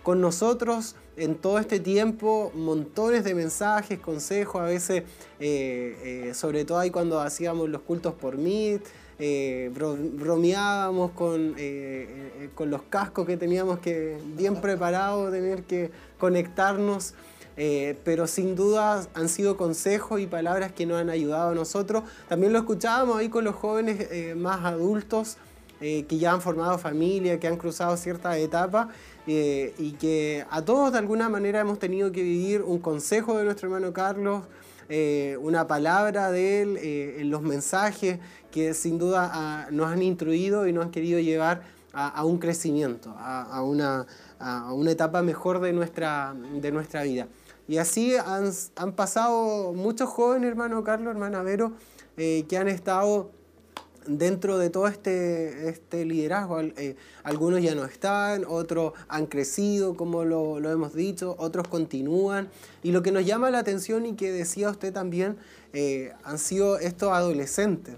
con 0.03 0.19
nosotros 0.19 0.95
en 1.17 1.35
todo 1.35 1.59
este 1.59 1.79
tiempo 1.79 2.51
montones 2.55 3.23
de 3.23 3.35
mensajes, 3.35 3.99
consejos, 3.99 4.61
a 4.61 4.65
veces, 4.65 5.03
eh, 5.39 6.27
eh, 6.29 6.33
sobre 6.33 6.65
todo 6.65 6.79
ahí 6.79 6.89
cuando 6.89 7.19
hacíamos 7.19 7.69
los 7.69 7.81
cultos 7.81 8.13
por 8.13 8.37
Meet, 8.37 8.83
eh, 9.19 9.69
bromeábamos 9.73 11.11
con, 11.11 11.55
con 12.55 12.71
los 12.71 12.81
cascos 12.83 13.27
que 13.27 13.37
teníamos 13.37 13.79
que 13.79 14.17
bien 14.35 14.59
preparados, 14.61 15.31
tener 15.31 15.63
que 15.63 15.91
conectarnos. 16.17 17.13
pero 18.03 18.25
sin 18.25 18.55
duda 18.55 19.05
han 19.13 19.29
sido 19.29 19.57
consejos 19.57 20.19
y 20.21 20.25
palabras 20.25 20.71
que 20.71 20.87
nos 20.87 20.99
han 20.99 21.11
ayudado 21.11 21.51
a 21.51 21.55
nosotros. 21.55 22.03
También 22.29 22.51
lo 22.51 22.59
escuchábamos 22.59 23.17
ahí 23.17 23.29
con 23.29 23.43
los 23.43 23.53
jóvenes 23.53 24.35
más 24.35 24.65
adultos 24.65 25.37
que 25.81 26.17
ya 26.19 26.31
han 26.31 26.41
formado 26.41 26.77
familia, 26.77 27.39
que 27.39 27.47
han 27.47 27.57
cruzado 27.57 27.97
ciertas 27.97 28.37
etapas 28.37 28.87
eh, 29.27 29.75
y 29.77 29.91
que 29.93 30.45
a 30.49 30.63
todos 30.63 30.91
de 30.91 30.97
alguna 30.97 31.29
manera 31.29 31.59
hemos 31.59 31.77
tenido 31.77 32.11
que 32.11 32.23
vivir 32.23 32.63
un 32.63 32.79
consejo 32.79 33.37
de 33.37 33.43
nuestro 33.43 33.67
hermano 33.67 33.93
Carlos, 33.93 34.45
eh, 34.89 35.37
una 35.41 35.67
palabra 35.67 36.31
de 36.31 36.61
él, 36.61 36.77
eh, 36.77 37.17
en 37.19 37.29
los 37.29 37.43
mensajes 37.43 38.19
que 38.49 38.73
sin 38.73 38.97
duda 38.97 39.29
ah, 39.31 39.67
nos 39.71 39.87
han 39.87 40.01
instruido 40.01 40.67
y 40.67 40.73
nos 40.73 40.85
han 40.85 40.91
querido 40.91 41.19
llevar 41.19 41.61
a, 41.93 42.23
un 42.23 42.39
crecimiento, 42.39 43.13
a, 43.19 43.61
una, 43.63 44.07
a, 44.39 44.73
una, 44.73 44.91
etapa 44.91 45.21
mejor 45.21 45.59
de 45.59 45.73
nuestra, 45.73 46.33
de 46.33 46.71
nuestra 46.71 47.03
vida. 47.03 47.27
Y 47.67 47.79
así 47.79 48.15
han, 48.15 48.49
han 48.77 48.93
pasado 48.93 49.73
muchos 49.73 50.07
jóvenes, 50.07 50.49
hermano 50.49 50.85
Carlos, 50.85 51.11
hermana 51.11 51.43
Vero, 51.43 51.73
que 52.15 52.57
han 52.57 52.69
estado 52.69 53.31
dentro 54.05 54.57
de 54.57 54.69
todo 54.69 54.87
este, 54.87 55.69
este 55.69 56.05
liderazgo, 56.05 56.59
eh, 56.61 56.95
algunos 57.23 57.61
ya 57.61 57.75
no 57.75 57.85
están, 57.85 58.45
otros 58.47 58.93
han 59.07 59.27
crecido, 59.27 59.95
como 59.95 60.23
lo, 60.23 60.59
lo, 60.59 60.71
hemos 60.71 60.93
dicho, 60.93 61.35
otros 61.37 61.67
continúan. 61.67 62.49
Y 62.83 62.91
lo 62.91 63.03
que 63.03 63.11
nos 63.11 63.25
llama 63.25 63.51
la 63.51 63.59
atención 63.59 64.05
y 64.05 64.15
que 64.15 64.31
decía 64.31 64.69
usted 64.69 64.93
también, 64.93 65.37
eh, 65.73 66.13
han 66.23 66.39
sido 66.39 66.79
estos 66.79 67.11
adolescentes. 67.11 67.95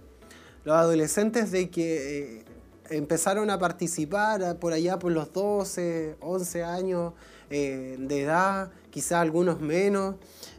Los 0.65 0.75
adolescentes 0.75 1.51
de 1.51 1.69
que 1.69 2.37
eh, 2.39 2.45
empezaron 2.89 3.49
a 3.49 3.59
participar 3.59 4.57
por 4.59 4.73
allá 4.73 4.99
por 4.99 5.11
los 5.11 5.31
12, 5.33 6.17
11 6.19 6.63
años 6.63 7.13
de 7.49 8.21
edad, 8.21 8.71
quizás 8.89 9.21
algunos 9.21 9.61
menos. 9.61 10.15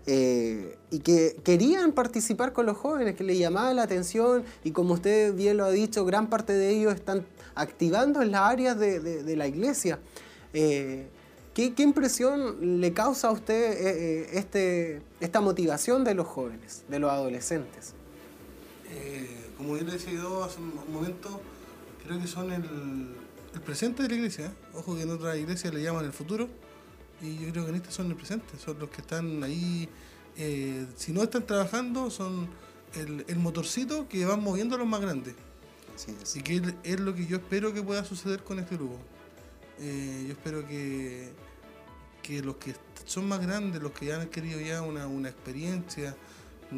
Eh, 0.06 0.76
y 0.90 0.98
que 0.98 1.36
querían 1.42 1.92
participar 1.92 2.52
con 2.52 2.66
los 2.66 2.76
jóvenes, 2.76 3.16
que 3.16 3.24
les 3.24 3.38
llamaba 3.38 3.72
la 3.72 3.84
atención 3.84 4.44
y 4.62 4.70
como 4.70 4.94
usted 4.94 5.34
bien 5.34 5.56
lo 5.56 5.64
ha 5.64 5.70
dicho, 5.70 6.04
gran 6.04 6.28
parte 6.28 6.52
de 6.52 6.70
ellos 6.70 6.94
están 6.94 7.24
activando 7.54 8.20
en 8.20 8.30
las 8.30 8.42
áreas 8.42 8.78
de, 8.78 9.36
la 9.36 9.46
iglesia. 9.46 9.98
Eh, 10.52 11.08
¿qué, 11.54 11.72
impresión 11.78 12.80
le 12.80 12.92
causa 12.92 13.28
a 13.28 13.32
usted 13.32 13.72
eh, 13.72 14.38
este, 14.38 15.00
esta 15.20 15.40
motivación 15.40 16.04
de 16.04 16.14
los 16.14 16.26
jóvenes, 16.26 16.84
de 16.88 16.98
los 16.98 17.10
adolescentes? 17.10 17.94
como 19.56 19.74
le 19.74 19.84
decía 19.84 20.20
hace 20.44 20.60
un 20.60 20.92
momento, 20.92 21.40
creo 22.04 22.20
que 22.20 22.28
son 22.28 22.52
el, 22.52 22.62
el 23.54 23.60
presente 23.60 24.02
de 24.02 24.08
la 24.08 24.14
iglesia. 24.14 24.52
Ojo 24.74 24.94
que 24.94 25.02
en 25.02 25.10
otras 25.10 25.36
iglesias 25.36 25.72
le 25.72 25.82
llaman 25.82 26.04
el 26.04 26.12
futuro 26.12 26.48
y 27.22 27.38
yo 27.38 27.52
creo 27.52 27.64
que 27.64 27.70
en 27.70 27.76
este 27.76 27.90
son 27.90 28.06
el 28.06 28.16
presente, 28.16 28.58
son 28.58 28.78
los 28.78 28.90
que 28.90 29.00
están 29.00 29.42
ahí, 29.42 29.88
eh, 30.36 30.86
si 30.96 31.12
no 31.12 31.22
están 31.22 31.46
trabajando, 31.46 32.10
son 32.10 32.48
el, 32.94 33.36
motorcito 33.36 34.08
que 34.08 34.24
van 34.24 34.42
moviendo 34.42 34.76
a 34.76 34.78
los 34.78 34.86
más 34.86 35.00
grandes. 35.00 35.34
Así 36.22 36.42
que 36.42 36.60
es, 36.82 37.00
lo 37.00 37.14
que 37.14 37.26
yo 37.26 37.36
espero 37.36 37.72
que 37.72 37.82
pueda 37.82 38.04
suceder 38.04 38.42
con 38.42 38.58
este 38.58 38.76
grupo. 38.76 38.98
Eh, 39.78 40.24
yo 40.26 40.32
espero 40.32 40.66
que, 40.66 41.32
que 42.22 42.42
los 42.42 42.56
que 42.56 42.74
son 43.04 43.28
más 43.28 43.40
grandes, 43.40 43.80
los 43.80 43.92
que 43.92 44.06
ya 44.06 44.20
han 44.20 44.28
querido 44.28 44.60
ya 44.60 44.82
una, 44.82 45.06
una 45.06 45.28
experiencia, 45.28 46.16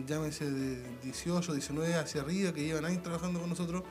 llámense 0.06 0.50
de 0.50 0.82
18, 1.02 1.54
19 1.54 1.94
hacia 1.94 2.20
arriba, 2.20 2.52
que 2.52 2.62
llevan 2.62 2.84
años 2.84 3.02
trabajando 3.02 3.40
con 3.40 3.48
nosotros, 3.48 3.84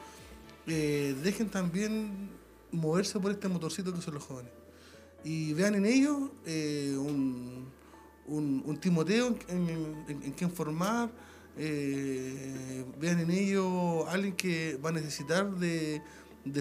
eh, 0.67 1.15
dejen 1.23 1.49
también 1.49 2.29
moverse 2.71 3.19
por 3.19 3.31
este 3.31 3.47
motorcito 3.47 3.93
que 3.93 4.01
son 4.01 4.15
los 4.15 4.23
jóvenes 4.23 4.51
y 5.25 5.53
vean 5.53 5.73
en 5.73 5.85
ellos 5.87 6.29
eh, 6.45 6.95
un, 6.97 7.65
un, 8.27 8.77
Timoteo 8.77 9.35
en, 9.49 10.33
quien 10.37 10.51
formar, 10.51 11.09
eh, 11.57 12.85
vean 12.99 13.19
en 13.19 13.31
ellos 13.31 14.05
alguien 14.07 14.35
que 14.35 14.79
va 14.85 14.89
a 14.89 14.93
necesitar 14.93 15.51
de, 15.55 16.01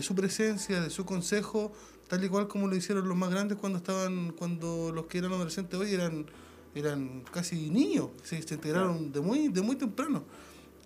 su 0.01 0.15
presencia, 0.15 0.81
de 0.81 0.89
su 0.89 1.05
consejo, 1.05 1.73
tal 2.09 2.25
y 2.25 2.29
cual 2.29 2.49
como 2.49 2.67
lo 2.67 2.75
hicieron 2.75 3.07
los 3.07 3.17
más 3.17 3.31
grandes 3.31 3.59
cuando 3.59 3.79
estaban, 3.79 4.33
cuando 4.33 4.91
los 4.93 5.07
que 5.07 5.19
eran 5.19 5.33
adolescentes 5.33 5.79
hoy 5.79 5.93
eran, 5.93 6.25
eran 6.75 7.23
casi 7.31 7.69
niños, 7.69 8.09
se, 8.23 8.37
integraron 8.37 9.13
de 9.13 9.21
muy, 9.21 9.49
de 9.49 9.61
muy 9.61 9.77
temprano. 9.77 10.25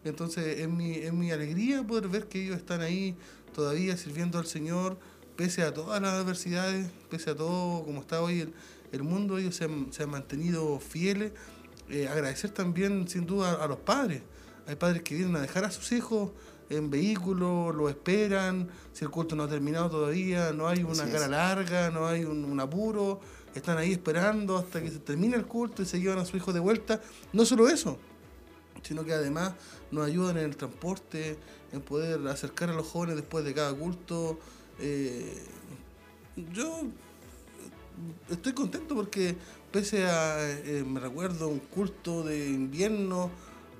Entonces 0.02 0.58
es 0.58 0.68
mi, 0.68 0.94
es 0.94 1.12
mi 1.12 1.30
alegría 1.30 1.86
poder 1.86 2.08
ver 2.08 2.26
que 2.26 2.42
ellos 2.42 2.56
están 2.56 2.80
ahí 2.80 3.14
todavía 3.54 3.96
sirviendo 3.96 4.38
al 4.38 4.46
Señor, 4.46 4.98
pese 5.38 5.62
a 5.62 5.72
todas 5.72 6.02
las 6.02 6.14
adversidades, 6.14 6.90
pese 7.08 7.30
a 7.30 7.36
todo 7.36 7.84
como 7.84 8.00
está 8.00 8.20
hoy 8.20 8.52
el, 8.90 9.02
mundo, 9.04 9.38
ellos 9.38 9.54
se 9.54 9.64
han, 9.64 10.10
mantenido 10.10 10.80
fieles. 10.80 11.30
Eh, 11.88 12.08
agradecer 12.08 12.50
también, 12.50 13.06
sin 13.06 13.24
duda, 13.24 13.52
a 13.52 13.68
los 13.68 13.78
padres. 13.78 14.22
Hay 14.66 14.74
padres 14.74 15.02
que 15.02 15.14
vienen 15.14 15.36
a 15.36 15.40
dejar 15.40 15.64
a 15.64 15.70
sus 15.70 15.92
hijos 15.92 16.32
en 16.70 16.90
vehículos, 16.90 17.72
lo 17.72 17.88
esperan, 17.88 18.68
si 18.92 19.04
el 19.04 19.12
culto 19.12 19.36
no 19.36 19.44
ha 19.44 19.48
terminado 19.48 19.88
todavía, 19.88 20.52
no 20.52 20.66
hay 20.66 20.82
una 20.82 21.08
cara 21.08 21.28
larga, 21.28 21.90
no 21.90 22.08
hay 22.08 22.24
un, 22.24 22.58
apuro, 22.58 23.20
están 23.54 23.78
ahí 23.78 23.92
esperando 23.92 24.58
hasta 24.58 24.82
que 24.82 24.90
se 24.90 24.98
termine 24.98 25.36
el 25.36 25.46
culto 25.46 25.82
y 25.82 25.86
se 25.86 26.00
llevan 26.00 26.18
a 26.18 26.24
su 26.24 26.36
hijo 26.36 26.52
de 26.52 26.58
vuelta. 26.58 27.00
No 27.32 27.44
solo 27.44 27.68
eso, 27.68 27.96
sino 28.82 29.04
que 29.04 29.12
además 29.12 29.54
nos 29.92 30.04
ayudan 30.04 30.36
en 30.38 30.46
el 30.46 30.56
transporte, 30.56 31.38
en 31.70 31.80
poder 31.80 32.26
acercar 32.26 32.70
a 32.70 32.72
los 32.72 32.88
jóvenes 32.88 33.14
después 33.14 33.44
de 33.44 33.54
cada 33.54 33.72
culto, 33.72 34.40
eh, 34.78 35.42
yo 36.52 36.82
estoy 38.30 38.52
contento 38.52 38.94
porque 38.94 39.36
pese 39.72 40.06
a, 40.06 40.36
eh, 40.40 40.84
me 40.86 41.00
recuerdo 41.00 41.48
un 41.48 41.58
culto 41.58 42.22
de 42.22 42.48
invierno, 42.48 43.30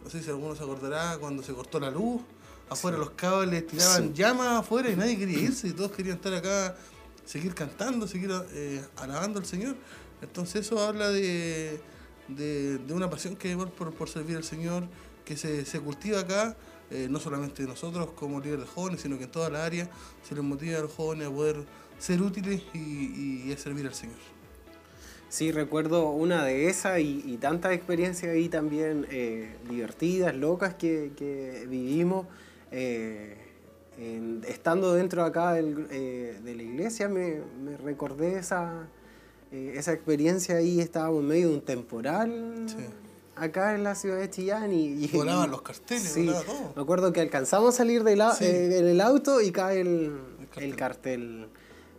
no 0.02 0.10
sé 0.10 0.22
si 0.22 0.30
alguno 0.30 0.54
se 0.54 0.62
acordará, 0.62 1.16
cuando 1.18 1.42
se 1.42 1.52
cortó 1.52 1.80
la 1.80 1.90
luz, 1.90 2.20
afuera 2.68 2.98
los 2.98 3.10
cables 3.10 3.66
tiraban 3.66 4.12
llamas 4.14 4.60
afuera 4.60 4.90
y 4.90 4.96
nadie 4.96 5.16
quería 5.16 5.38
irse 5.38 5.68
y 5.68 5.72
todos 5.72 5.92
querían 5.92 6.16
estar 6.16 6.34
acá, 6.34 6.76
seguir 7.24 7.54
cantando, 7.54 8.06
seguir 8.06 8.30
eh, 8.52 8.84
alabando 8.96 9.38
al 9.38 9.46
Señor. 9.46 9.76
Entonces 10.20 10.66
eso 10.66 10.80
habla 10.80 11.10
de, 11.10 11.80
de, 12.28 12.92
una 12.92 13.08
pasión 13.08 13.36
que 13.36 13.48
hay 13.48 13.56
por, 13.56 13.70
por, 13.70 14.08
servir 14.08 14.36
al 14.36 14.44
Señor, 14.44 14.84
que 15.24 15.36
se, 15.36 15.64
se 15.64 15.80
cultiva 15.80 16.20
acá 16.20 16.56
eh, 16.90 17.06
no 17.10 17.20
solamente 17.20 17.64
nosotros 17.64 18.10
como 18.14 18.40
líderes 18.40 18.64
de 18.64 18.70
jóvenes, 18.70 19.02
sino 19.02 19.18
que 19.18 19.24
en 19.24 19.30
toda 19.30 19.50
la 19.50 19.64
área 19.64 19.90
se 20.26 20.34
les 20.34 20.42
motiva 20.42 20.78
a 20.78 20.82
los 20.82 20.92
jóvenes 20.92 21.28
a 21.28 21.30
poder 21.30 21.56
ser 21.98 22.22
útiles 22.22 22.62
y, 22.72 23.52
a 23.52 23.56
servir 23.58 23.86
al 23.86 23.94
Señor. 23.94 24.16
Sí, 25.28 25.52
recuerdo 25.52 26.10
una 26.10 26.44
de 26.44 26.68
esas 26.68 27.00
y, 27.00 27.36
tantas 27.38 27.72
experiencias 27.72 28.32
ahí 28.32 28.48
también 28.48 29.06
eh, 29.10 29.54
divertidas, 29.68 30.34
locas 30.34 30.74
que, 30.74 31.66
vivimos. 31.68 32.26
Eh, 32.70 33.36
estando 34.46 34.94
dentro 34.94 35.24
acá 35.24 35.54
de 35.54 36.40
la 36.44 36.62
iglesia 36.62 37.08
me, 37.08 37.40
recordé 37.82 38.38
esa, 38.38 38.86
esa 39.50 39.92
experiencia 39.92 40.56
ahí, 40.56 40.80
estábamos 40.80 41.22
en 41.22 41.26
medio 41.26 41.48
de 41.48 41.54
un 41.54 41.60
temporal 41.62 42.66
acá 43.40 43.74
en 43.74 43.84
la 43.84 43.94
ciudad 43.94 44.18
de 44.18 44.30
Chillán 44.30 44.72
y... 44.72 45.06
volaban 45.08 45.50
los 45.50 45.62
carteles, 45.62 46.16
volaba 46.16 46.42
todo. 46.42 46.72
Me 46.76 46.82
acuerdo 46.82 47.12
que 47.12 47.20
alcanzamos 47.20 47.74
a 47.74 47.78
salir 47.78 48.04
del 48.04 48.20
eh, 48.20 48.78
en 48.78 48.86
el 48.86 49.00
auto 49.00 49.40
y 49.40 49.50
cae 49.50 49.80
el, 49.80 50.12
el 50.56 50.76
cartel. 50.76 51.48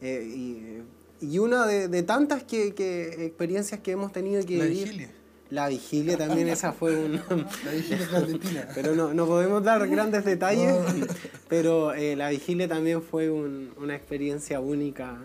Eh, 0.01 0.83
y, 1.21 1.37
una 1.37 1.65
de, 1.65 2.03
tantas 2.03 2.43
que, 2.43 2.73
que, 2.73 3.25
experiencias 3.25 3.81
que 3.81 3.91
hemos 3.91 4.11
tenido 4.11 4.45
que 4.45 4.57
la 4.57 4.65
Vigilia. 4.65 5.09
La 5.49 5.67
vigilia 5.67 6.15
también, 6.15 6.47
esa 6.49 6.73
fue 6.73 6.95
un... 6.95 7.21
la 7.65 7.71
vigilia 7.71 8.07
clandestina. 8.07 8.67
Pero 8.75 8.95
no, 8.95 9.13
no 9.13 9.25
podemos 9.25 9.63
dar 9.63 9.87
grandes 9.87 10.23
detalles, 10.25 10.77
pero 11.49 11.93
eh, 11.93 12.15
la 12.15 12.29
vigilia 12.29 12.67
también 12.67 13.01
fue 13.01 13.29
un, 13.29 13.73
una 13.77 13.95
experiencia 13.95 14.59
única. 14.59 15.19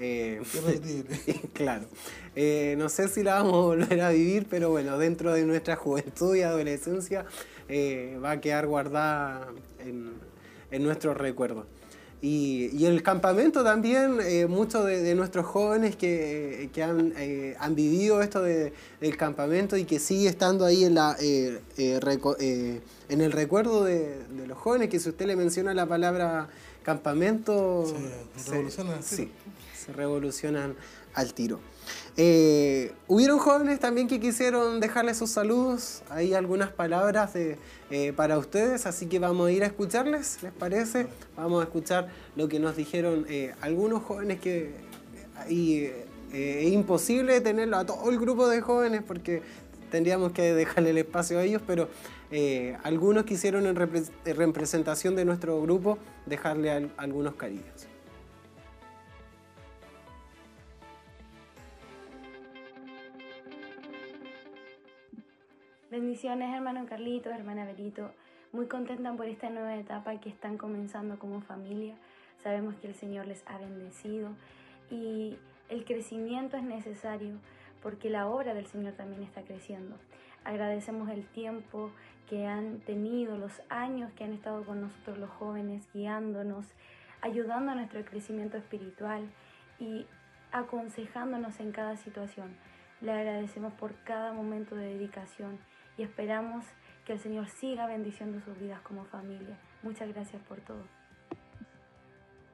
Eh, 0.00 0.40
claro. 1.52 1.84
Eh, 2.34 2.74
no 2.78 2.88
sé 2.88 3.08
si 3.08 3.22
la 3.22 3.34
vamos 3.34 3.54
a 3.54 3.66
volver 3.66 4.00
a 4.00 4.10
vivir, 4.10 4.46
pero 4.48 4.70
bueno, 4.70 4.98
dentro 4.98 5.32
de 5.32 5.44
nuestra 5.44 5.76
juventud 5.76 6.34
y 6.34 6.42
adolescencia 6.42 7.26
eh, 7.68 8.18
va 8.22 8.32
a 8.32 8.40
quedar 8.40 8.66
guardada 8.66 9.48
en, 9.78 10.12
en 10.70 10.82
nuestros 10.82 11.16
recuerdos. 11.16 11.66
Y, 12.22 12.84
el 12.84 13.02
campamento 13.02 13.64
también, 13.64 14.18
eh, 14.20 14.46
muchos 14.46 14.84
de, 14.84 15.14
nuestros 15.14 15.46
jóvenes 15.46 15.96
que, 15.96 16.68
que 16.70 16.82
han, 16.82 17.14
han, 17.58 17.74
vivido 17.74 18.20
esto 18.20 18.42
de, 18.42 18.74
del 19.00 19.16
campamento 19.16 19.74
y 19.78 19.84
que 19.84 19.98
sigue 19.98 20.28
estando 20.28 20.66
ahí 20.66 20.84
en, 20.84 20.96
la, 20.96 21.16
en 21.18 21.60
el 23.08 23.32
recuerdo 23.32 23.84
de, 23.84 24.18
los 24.46 24.58
jóvenes, 24.58 24.90
que 24.90 25.00
si 25.00 25.08
usted 25.08 25.26
le 25.26 25.34
menciona 25.34 25.72
la 25.72 25.86
palabra 25.86 26.48
campamento, 26.82 27.86
se 28.36 28.50
revolucionan, 28.50 29.02
sí, 29.02 29.30
revolucionan 29.92 30.76
al 31.14 31.34
tiro. 31.34 31.60
Eh, 32.16 32.92
hubieron 33.08 33.38
jóvenes 33.38 33.80
también 33.80 34.08
que 34.08 34.20
quisieron 34.20 34.80
dejarle 34.80 35.14
sus 35.14 35.30
saludos, 35.30 36.02
hay 36.10 36.34
algunas 36.34 36.70
palabras 36.70 37.32
eh, 37.34 38.12
para 38.14 38.36
ustedes, 38.38 38.84
así 38.86 39.06
que 39.06 39.18
vamos 39.18 39.48
a 39.48 39.52
ir 39.52 39.62
a 39.62 39.66
escucharles, 39.66 40.42
¿les 40.42 40.52
parece? 40.52 41.06
Vamos 41.36 41.60
a 41.60 41.64
escuchar 41.64 42.08
lo 42.36 42.48
que 42.48 42.58
nos 42.58 42.76
dijeron 42.76 43.26
eh, 43.28 43.54
algunos 43.60 44.02
jóvenes 44.02 44.40
que 44.40 44.74
es 45.48 46.72
imposible 46.72 47.40
tenerlo 47.40 47.78
a 47.78 47.86
todo 47.86 48.10
el 48.10 48.18
grupo 48.18 48.48
de 48.48 48.60
jóvenes 48.60 49.02
porque 49.06 49.42
tendríamos 49.90 50.32
que 50.32 50.52
dejarle 50.54 50.90
el 50.90 50.98
espacio 50.98 51.38
a 51.38 51.44
ellos, 51.44 51.62
pero 51.66 51.88
algunos 52.82 53.24
quisieron 53.24 53.66
en, 53.66 53.74
representación 53.74 55.16
de 55.16 55.24
nuestro 55.24 55.60
grupo 55.62 55.98
dejarle 56.26 56.90
algunos 56.98 57.34
cariños. 57.34 57.89
Bendiciones, 65.90 66.54
hermano 66.54 66.86
Carlito, 66.86 67.30
hermana 67.30 67.64
Berito. 67.64 68.12
Muy 68.52 68.66
contenta 68.68 69.12
por 69.14 69.26
esta 69.26 69.50
nueva 69.50 69.74
etapa 69.74 70.20
que 70.20 70.28
están 70.28 70.56
comenzando 70.56 71.18
como 71.18 71.40
familia. 71.40 71.96
Sabemos 72.44 72.76
que 72.76 72.86
el 72.86 72.94
Señor 72.94 73.26
les 73.26 73.42
ha 73.48 73.58
bendecido 73.58 74.28
y 74.88 75.36
el 75.68 75.84
crecimiento 75.84 76.56
es 76.56 76.62
necesario 76.62 77.32
porque 77.82 78.08
la 78.08 78.28
obra 78.28 78.54
del 78.54 78.66
Señor 78.66 78.92
también 78.92 79.24
está 79.24 79.42
creciendo. 79.42 79.96
Agradecemos 80.44 81.10
el 81.10 81.26
tiempo 81.26 81.90
que 82.28 82.46
han 82.46 82.78
tenido, 82.82 83.36
los 83.36 83.60
años 83.68 84.12
que 84.12 84.22
han 84.22 84.32
estado 84.32 84.62
con 84.62 84.82
nosotros 84.82 85.18
los 85.18 85.30
jóvenes, 85.30 85.88
guiándonos, 85.92 86.66
ayudando 87.20 87.72
a 87.72 87.74
nuestro 87.74 88.04
crecimiento 88.04 88.56
espiritual 88.56 89.28
y 89.80 90.06
aconsejándonos 90.52 91.58
en 91.58 91.72
cada 91.72 91.96
situación. 91.96 92.54
Le 93.00 93.10
agradecemos 93.10 93.72
por 93.72 93.96
cada 94.04 94.32
momento 94.32 94.76
de 94.76 94.86
dedicación 94.86 95.58
y 96.00 96.02
esperamos 96.02 96.64
que 97.04 97.12
el 97.12 97.20
Señor 97.20 97.46
siga 97.50 97.86
bendiciendo 97.86 98.40
sus 98.40 98.58
vidas 98.58 98.80
como 98.80 99.04
familia. 99.04 99.58
Muchas 99.82 100.08
gracias 100.08 100.42
por 100.44 100.58
todo. 100.62 100.82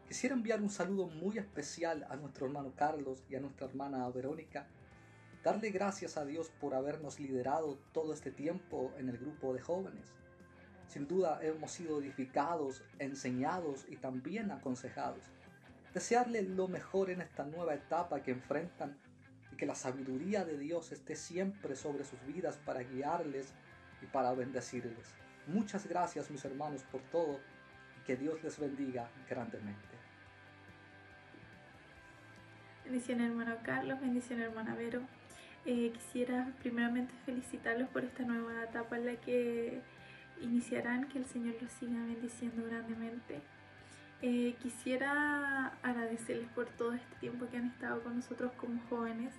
Quisiera 0.08 0.34
enviar 0.34 0.60
un 0.60 0.68
saludo 0.68 1.06
muy 1.06 1.38
especial 1.38 2.04
a 2.10 2.16
nuestro 2.16 2.46
hermano 2.46 2.72
Carlos 2.74 3.22
y 3.30 3.36
a 3.36 3.40
nuestra 3.40 3.68
hermana 3.68 4.08
Verónica. 4.10 4.66
Darle 5.44 5.70
gracias 5.70 6.16
a 6.16 6.24
Dios 6.24 6.50
por 6.60 6.74
habernos 6.74 7.20
liderado 7.20 7.78
todo 7.92 8.12
este 8.12 8.32
tiempo 8.32 8.92
en 8.98 9.10
el 9.10 9.16
grupo 9.16 9.54
de 9.54 9.60
jóvenes. 9.60 10.12
Sin 10.88 11.06
duda 11.06 11.38
hemos 11.40 11.70
sido 11.70 12.00
edificados, 12.00 12.82
enseñados 12.98 13.86
y 13.88 13.96
también 13.96 14.50
aconsejados. 14.50 15.22
Desearle 15.94 16.42
lo 16.42 16.66
mejor 16.66 17.10
en 17.10 17.20
esta 17.20 17.44
nueva 17.44 17.74
etapa 17.74 18.24
que 18.24 18.32
enfrentan 18.32 18.98
que 19.56 19.66
la 19.66 19.74
sabiduría 19.74 20.44
de 20.44 20.58
Dios 20.58 20.92
esté 20.92 21.16
siempre 21.16 21.76
sobre 21.76 22.04
sus 22.04 22.24
vidas 22.26 22.58
para 22.64 22.82
guiarles 22.82 23.52
y 24.02 24.06
para 24.06 24.32
bendecirles. 24.32 25.14
Muchas 25.46 25.86
gracias 25.86 26.30
mis 26.30 26.44
hermanos 26.44 26.82
por 26.84 27.00
todo 27.02 27.40
y 28.00 28.04
que 28.04 28.16
Dios 28.16 28.42
les 28.42 28.58
bendiga 28.58 29.08
grandemente. 29.28 29.96
Bendición 32.84 33.20
hermano 33.20 33.56
Carlos, 33.62 34.00
bendición 34.00 34.40
hermana 34.40 34.74
Vero. 34.74 35.02
Eh, 35.64 35.90
quisiera 35.92 36.52
primeramente 36.60 37.12
felicitarlos 37.24 37.88
por 37.88 38.04
esta 38.04 38.22
nueva 38.22 38.62
etapa 38.62 38.96
en 38.96 39.06
la 39.06 39.16
que 39.16 39.80
iniciarán, 40.40 41.08
que 41.08 41.18
el 41.18 41.26
Señor 41.26 41.56
los 41.60 41.72
siga 41.72 41.98
bendiciendo 42.04 42.64
grandemente. 42.64 43.40
Eh, 44.22 44.54
quisiera 44.62 45.76
agradecerles 45.82 46.48
por 46.50 46.66
todo 46.66 46.94
este 46.94 47.16
tiempo 47.16 47.48
que 47.50 47.56
han 47.56 47.66
estado 47.66 48.02
con 48.02 48.16
nosotros 48.16 48.52
como 48.56 48.80
jóvenes, 48.88 49.34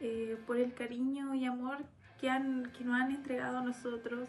eh, 0.00 0.38
por 0.46 0.56
el 0.56 0.72
cariño 0.74 1.34
y 1.34 1.44
amor 1.44 1.78
que, 2.20 2.30
han, 2.30 2.70
que 2.76 2.84
nos 2.84 3.00
han 3.00 3.10
entregado 3.10 3.58
a 3.58 3.62
nosotros. 3.62 4.28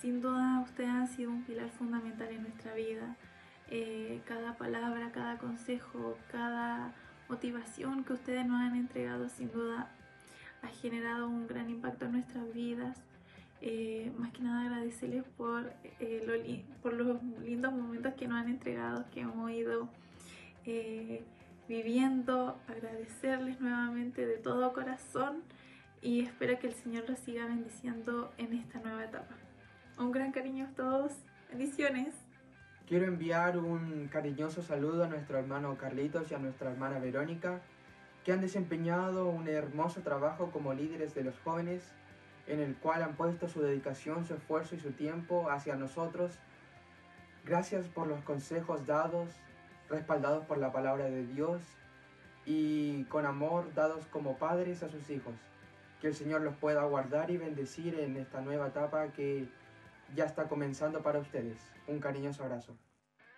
sin 0.00 0.20
duda 0.20 0.60
ustedes 0.60 0.90
han 0.90 1.08
sido 1.08 1.30
un 1.30 1.44
pilar 1.44 1.70
fundamental 1.70 2.28
en 2.28 2.42
nuestra 2.42 2.74
vida. 2.74 3.16
Eh, 3.70 4.22
cada 4.24 4.56
palabra, 4.56 5.12
cada 5.12 5.36
consejo, 5.36 6.16
cada 6.30 6.94
motivación 7.28 8.02
que 8.02 8.14
ustedes 8.14 8.46
nos 8.46 8.62
han 8.62 8.74
entregado 8.74 9.28
sin 9.28 9.52
duda 9.52 9.90
ha 10.62 10.68
generado 10.68 11.28
un 11.28 11.46
gran 11.46 11.68
impacto 11.68 12.06
en 12.06 12.12
nuestras 12.12 12.52
vidas. 12.54 13.02
Eh, 13.60 14.10
más 14.16 14.32
que 14.32 14.42
nada 14.42 14.62
agradecerles 14.62 15.24
por, 15.36 15.70
eh, 16.00 16.64
por 16.82 16.94
los 16.94 17.22
lindos 17.42 17.72
momentos 17.74 18.14
que 18.14 18.26
nos 18.26 18.38
han 18.38 18.48
entregado, 18.48 19.04
que 19.10 19.20
hemos 19.20 19.50
ido 19.50 19.90
viviendo, 21.68 22.58
agradecerles 22.66 23.60
nuevamente 23.60 24.26
de 24.26 24.38
todo 24.38 24.72
corazón 24.72 25.42
y 26.00 26.24
espero 26.24 26.58
que 26.58 26.68
el 26.68 26.74
Señor 26.74 27.04
los 27.08 27.18
siga 27.18 27.46
bendiciendo 27.46 28.32
en 28.38 28.54
esta 28.54 28.80
nueva 28.80 29.04
etapa. 29.04 29.34
Un 29.98 30.10
gran 30.10 30.32
cariño 30.32 30.66
a 30.66 30.74
todos, 30.74 31.12
bendiciones. 31.50 32.14
Quiero 32.86 33.04
enviar 33.04 33.58
un 33.58 34.08
cariñoso 34.08 34.62
saludo 34.62 35.04
a 35.04 35.08
nuestro 35.08 35.38
hermano 35.38 35.76
Carlitos 35.76 36.30
y 36.30 36.34
a 36.34 36.38
nuestra 36.38 36.70
hermana 36.70 36.98
Verónica, 36.98 37.60
que 38.24 38.32
han 38.32 38.40
desempeñado 38.40 39.28
un 39.28 39.46
hermoso 39.46 40.00
trabajo 40.00 40.50
como 40.50 40.72
líderes 40.72 41.14
de 41.14 41.24
los 41.24 41.38
jóvenes, 41.40 41.92
en 42.46 42.60
el 42.60 42.76
cual 42.76 43.02
han 43.02 43.14
puesto 43.14 43.46
su 43.46 43.60
dedicación, 43.60 44.24
su 44.24 44.34
esfuerzo 44.34 44.74
y 44.74 44.80
su 44.80 44.92
tiempo 44.92 45.50
hacia 45.50 45.76
nosotros. 45.76 46.38
Gracias 47.44 47.88
por 47.88 48.06
los 48.06 48.22
consejos 48.22 48.86
dados, 48.86 49.28
respaldados 49.88 50.44
por 50.46 50.58
la 50.58 50.72
palabra 50.72 51.06
de 51.06 51.26
Dios 51.26 51.62
y 52.44 53.04
con 53.04 53.26
amor 53.26 53.72
dados 53.74 54.06
como 54.06 54.38
padres 54.38 54.82
a 54.82 54.88
sus 54.88 55.08
hijos. 55.10 55.34
Que 56.00 56.08
el 56.08 56.14
Señor 56.14 56.42
los 56.42 56.56
pueda 56.56 56.84
guardar 56.84 57.30
y 57.30 57.36
bendecir 57.36 57.98
en 57.98 58.16
esta 58.16 58.40
nueva 58.40 58.68
etapa 58.68 59.08
que 59.08 59.48
ya 60.14 60.24
está 60.24 60.48
comenzando 60.48 61.02
para 61.02 61.18
ustedes. 61.18 61.58
Un 61.86 62.00
cariñoso 62.00 62.44
abrazo. 62.44 62.76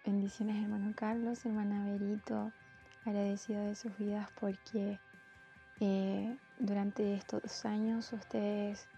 Bendiciones 0.05 0.63
hermano 0.63 0.93
Carlos, 0.97 1.45
hermana 1.45 1.85
Berito, 1.91 2.53
agradecido 3.05 3.63
de 3.65 3.75
sus 3.75 3.97
vidas 3.99 4.29
porque 4.41 4.99
eh, 5.81 6.37
durante 6.59 7.15
estos 7.15 7.65
años 7.65 8.13
ustedes 8.13 8.89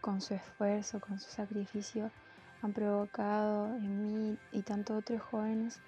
con 0.00 0.20
su 0.20 0.34
esfuerzo, 0.34 1.00
con 1.00 1.18
su 1.18 1.30
sacrificio, 1.30 2.10
han 2.62 2.72
provocado 2.72 3.66
en 3.74 4.02
mí 4.02 4.38
y 4.52 4.62
tanto 4.62 4.96
otros 4.96 5.20
jóvenes 5.22 5.80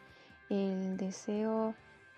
el 0.51 0.96
deseo 0.96 1.74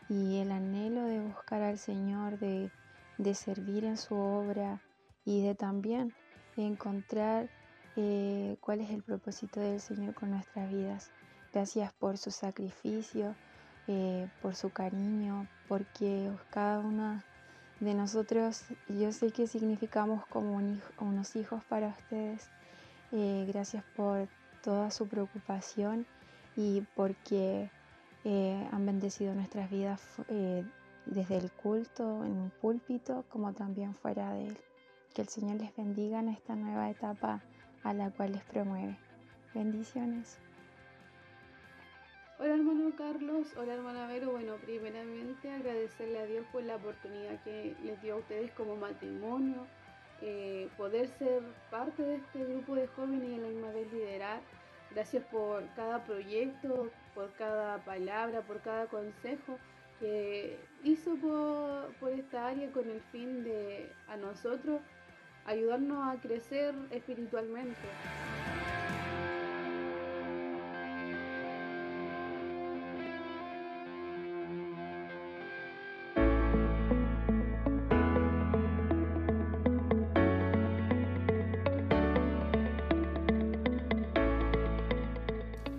y 0.08 0.38
el 0.38 0.50
anhelo 0.50 1.04
de 1.04 1.20
buscar 1.20 1.62
al 1.62 1.78
Señor, 1.78 2.38
de, 2.38 2.70
de 3.18 3.34
servir 3.34 3.84
en 3.84 3.96
su 3.96 4.16
obra 4.16 4.80
y 5.24 5.42
de 5.42 5.54
también 5.54 6.12
encontrar 6.56 7.48
eh, 7.96 8.56
cuál 8.60 8.80
es 8.80 8.90
el 8.90 9.02
propósito 9.02 9.60
del 9.60 9.80
Señor 9.80 10.14
con 10.14 10.30
nuestras 10.30 10.70
vidas. 10.70 11.10
Gracias 11.52 11.92
por 11.92 12.16
su 12.16 12.30
sacrificio, 12.30 13.34
eh, 13.86 14.28
por 14.40 14.54
su 14.54 14.70
cariño, 14.70 15.46
porque 15.68 16.30
cada 16.50 16.78
uno 16.78 17.22
de 17.80 17.94
nosotros, 17.94 18.64
yo 18.88 19.12
sé 19.12 19.32
que 19.32 19.46
significamos 19.46 20.24
como 20.26 20.60
unos 21.00 21.36
hijos 21.36 21.62
para 21.64 21.88
ustedes. 21.88 22.48
Eh, 23.10 23.44
gracias 23.46 23.84
por 23.94 24.28
toda 24.62 24.90
su 24.90 25.06
preocupación 25.08 26.06
y 26.56 26.82
porque 26.94 27.70
han 28.24 28.86
bendecido 28.86 29.34
nuestras 29.34 29.70
vidas 29.70 30.00
desde 31.06 31.36
el 31.36 31.50
culto, 31.50 32.24
en 32.24 32.32
un 32.32 32.50
púlpito, 32.60 33.24
como 33.28 33.52
también 33.52 33.94
fuera 33.94 34.32
de 34.34 34.48
él. 34.48 34.58
Que 35.14 35.22
el 35.22 35.28
Señor 35.28 35.60
les 35.60 35.74
bendiga 35.76 36.20
en 36.20 36.28
esta 36.28 36.54
nueva 36.54 36.90
etapa 36.90 37.42
a 37.82 37.92
la 37.92 38.10
cual 38.10 38.32
les 38.32 38.44
promueve. 38.44 38.98
Bendiciones. 39.54 40.38
Hola 42.38 42.54
hermano 42.54 42.90
Carlos, 42.96 43.46
hola 43.56 43.74
hermana 43.74 44.06
Vero. 44.06 44.32
Bueno, 44.32 44.56
primeramente 44.56 45.50
agradecerle 45.50 46.18
a 46.18 46.26
Dios 46.26 46.44
por 46.50 46.62
la 46.64 46.76
oportunidad 46.76 47.40
que 47.44 47.76
les 47.84 48.02
dio 48.02 48.14
a 48.14 48.18
ustedes 48.18 48.50
como 48.52 48.74
matrimonio, 48.74 49.66
eh, 50.22 50.68
poder 50.76 51.08
ser 51.18 51.42
parte 51.70 52.02
de 52.02 52.16
este 52.16 52.44
grupo 52.44 52.74
de 52.74 52.88
jóvenes 52.88 53.30
y 53.30 53.34
a 53.34 53.38
la 53.38 53.48
misma 53.48 53.70
vez 53.70 53.92
liderar. 53.92 54.40
Gracias 54.90 55.24
por 55.26 55.64
cada 55.76 56.04
proyecto, 56.04 56.90
por 57.14 57.30
cada 57.32 57.78
palabra, 57.84 58.42
por 58.42 58.60
cada 58.60 58.86
consejo 58.86 59.58
que 60.00 60.58
hizo 60.82 61.14
por, 62.00 62.12
esta 62.12 62.48
área 62.48 62.70
con 62.72 62.88
el 62.90 63.00
fin 63.12 63.44
de 63.44 63.90
a 64.08 64.16
nosotros 64.16 64.80
ayudarnos 65.46 66.08
a 66.08 66.20
crecer 66.20 66.74
espiritualmente. 66.90 67.76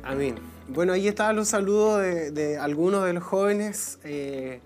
Amén. 0.03 0.52
Bueno, 0.73 0.93
ahí 0.93 1.07
estaban 1.07 1.35
los 1.35 1.49
saludos 1.49 2.01
de, 2.01 2.57
algunos 2.57 3.05
de 3.05 3.13
los 3.13 3.23
jóvenes. 3.23 3.99
Eh, 4.03 4.59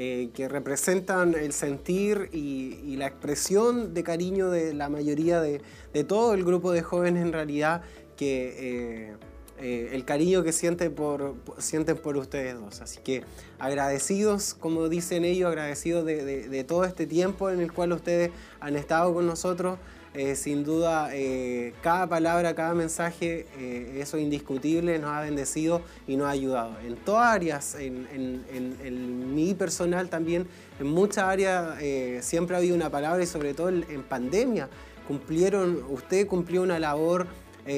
eh, 0.00 0.30
que 0.32 0.46
representan 0.46 1.34
el 1.34 1.52
sentir 1.52 2.30
y, 2.32 2.94
la 2.96 3.08
expresión 3.08 3.94
de 3.94 4.04
cariño 4.04 4.48
de 4.48 4.72
la 4.72 4.88
mayoría 4.88 5.40
de, 5.40 5.60
todo 6.04 6.34
el 6.34 6.44
grupo 6.44 6.70
de 6.70 6.82
jóvenes 6.82 7.24
en 7.24 7.32
realidad, 7.32 7.82
que 8.16 9.16
eh, 9.58 9.90
el 9.92 10.04
cariño 10.04 10.44
que 10.44 10.52
sienten 10.52 10.94
por, 10.94 11.34
sienten 11.58 11.96
por 11.96 12.16
ustedes 12.16 12.54
dos. 12.54 12.80
Así 12.80 13.00
que 13.02 13.24
agradecidos, 13.58 14.54
como 14.54 14.88
dicen 14.88 15.24
ellos, 15.24 15.48
agradecidos 15.48 16.06
de 16.06 16.64
todo 16.68 16.84
este 16.84 17.04
tiempo 17.04 17.50
en 17.50 17.60
el 17.60 17.72
cual 17.72 17.92
ustedes 17.92 18.30
han 18.60 18.76
estado 18.76 19.12
con 19.12 19.26
nosotros. 19.26 19.80
Eh, 20.18 20.34
sin 20.34 20.64
duda, 20.64 21.10
eh, 21.12 21.74
cada 21.80 22.08
palabra, 22.08 22.52
cada 22.52 22.74
mensaje, 22.74 23.46
eh, 23.56 24.00
eso 24.00 24.18
indiscutible, 24.18 24.98
nos 24.98 25.10
ha 25.12 25.20
bendecido 25.20 25.80
y 26.08 26.16
nos 26.16 26.26
ha 26.26 26.30
ayudado. 26.30 26.76
En 26.80 26.96
todas 26.96 27.32
áreas, 27.32 27.76
en, 27.78 29.32
mi 29.32 29.54
personal 29.54 30.08
también, 30.08 30.48
en 30.80 30.88
muchas 30.88 31.22
áreas 31.22 31.78
siempre 32.24 32.56
ha 32.56 32.58
habido 32.58 32.74
una 32.74 32.90
palabra 32.90 33.22
y 33.22 33.26
sobre 33.28 33.54
todo 33.54 33.68
en, 33.68 34.02
pandemia. 34.02 34.68
Cumplieron, 35.06 35.84
usted 35.88 36.26
cumplió 36.26 36.62
una 36.62 36.80
labor 36.80 37.28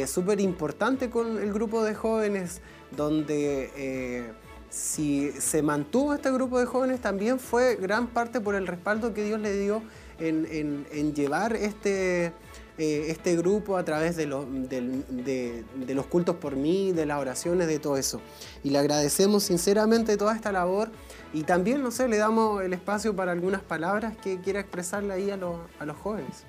súper 0.07 0.41
importante 0.41 1.11
con 1.11 1.37
el 1.43 1.53
grupo 1.53 1.85
de 1.85 1.95
jóvenes, 1.95 2.63
donde 2.97 4.33
si 4.71 5.31
se 5.33 5.61
mantuvo 5.61 6.15
este 6.15 6.31
grupo 6.31 6.59
de 6.59 6.65
jóvenes 6.65 7.01
también 7.01 7.39
fue 7.39 7.77
gran 7.77 8.07
parte 8.07 8.41
por 8.41 8.55
el 8.55 8.67
respaldo 8.67 9.13
que 9.13 9.25
Dios 9.25 9.41
le 9.41 9.59
dio 9.59 9.83
en, 10.21 11.15
llevar 11.15 11.55
este, 11.57 12.27
eh, 12.79 13.07
este 13.09 13.37
grupo 13.37 13.77
a 13.77 13.85
través 13.85 14.17
de, 14.17 14.27
del- 14.27 15.05
de- 15.25 15.95
los 15.95 16.07
cultos 16.07 16.37
por 16.37 16.57
mí, 16.57 16.93
de 16.93 17.07
las 17.07 17.19
oraciones, 17.21 17.67
de 17.67 17.79
todo 17.79 17.97
eso. 17.97 18.21
Y 18.63 18.71
le 18.71 18.79
agradecemos 18.79 19.43
sinceramente 19.45 20.17
toda 20.17 20.35
esta 20.37 20.53
labor 20.53 20.91
y 21.33 21.43
también, 21.45 21.83
no 21.83 21.91
sé, 21.91 22.09
le 22.09 22.17
damos 22.19 22.63
el 22.63 22.73
espacio 22.73 23.15
para 23.17 23.33
algunas 23.33 23.63
palabras 23.63 24.17
que 24.17 24.41
quiera 24.41 24.61
expresarle 24.61 25.13
ahí 25.15 25.31
a 25.31 25.37
los, 25.37 25.57
a 25.79 25.87
los 25.87 25.97
jóvenes. 25.97 26.45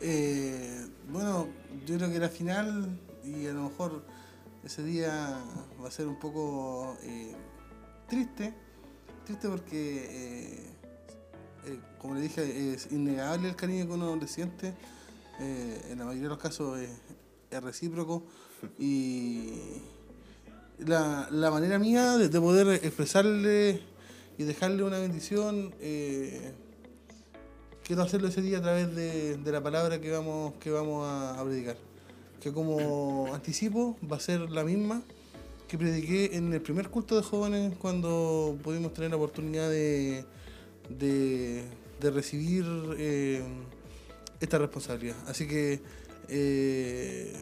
Eh, 0.00 0.86
bueno, 1.10 1.48
yo 1.86 1.96
creo 1.96 2.10
que 2.10 2.18
la 2.18 2.28
final 2.28 2.98
y 3.22 3.46
a 3.46 3.52
lo 3.52 3.64
mejor 3.64 4.02
ese 4.64 4.82
día 4.82 5.38
va 5.82 5.88
a 5.88 5.90
ser 5.90 6.06
un 6.06 6.18
poco 6.18 6.96
eh, 7.02 7.34
triste, 8.08 8.54
triste 9.26 9.48
porque, 9.48 10.58
eh, 11.66 11.78
como 11.98 12.14
le 12.14 12.22
dije, 12.22 12.72
es 12.74 12.90
innegable 12.92 13.48
el 13.48 13.56
cariño 13.56 13.86
que 13.86 13.92
uno 13.92 14.16
le 14.16 14.26
siente, 14.28 14.74
eh, 15.40 15.86
en 15.90 15.98
la 15.98 16.04
mayoría 16.04 16.24
de 16.24 16.34
los 16.34 16.38
casos 16.38 16.78
es, 16.78 16.90
es 17.50 17.62
recíproco 17.62 18.24
y 18.78 19.54
la, 20.78 21.28
la 21.30 21.50
manera 21.50 21.78
mía 21.78 22.16
de, 22.16 22.28
de 22.28 22.40
poder 22.40 22.68
expresarle 22.84 23.80
y 24.38 24.44
dejarle 24.44 24.82
una 24.82 24.98
bendición. 24.98 25.74
eh, 25.80 26.52
quiero 27.90 28.04
hacerlo 28.04 28.28
ese 28.28 28.40
día 28.40 28.58
a 28.58 28.62
través 28.62 28.94
de, 28.94 29.36
de 29.36 29.50
la 29.52 29.60
palabra 29.60 30.00
que 30.00 30.12
vamos, 30.12 30.54
que 30.60 30.70
vamos 30.70 31.04
a, 31.08 31.40
a 31.40 31.44
predicar. 31.44 31.76
Que 32.40 32.52
como 32.52 33.26
anticipo 33.34 33.96
va 34.08 34.16
a 34.16 34.20
ser 34.20 34.48
la 34.48 34.62
misma 34.62 35.02
que 35.66 35.76
prediqué 35.76 36.36
en 36.36 36.52
el 36.52 36.60
primer 36.62 36.88
culto 36.88 37.16
de 37.16 37.22
jóvenes 37.22 37.74
cuando 37.78 38.56
pudimos 38.62 38.94
tener 38.94 39.10
la 39.10 39.16
oportunidad 39.16 39.68
de, 39.68 40.24
de, 40.98 41.64
de 42.00 42.10
recibir 42.10 42.64
eh, 42.98 43.42
esta 44.40 44.58
responsabilidad. 44.58 45.16
Así 45.26 45.46
que 45.48 45.80
eh, 46.28 47.32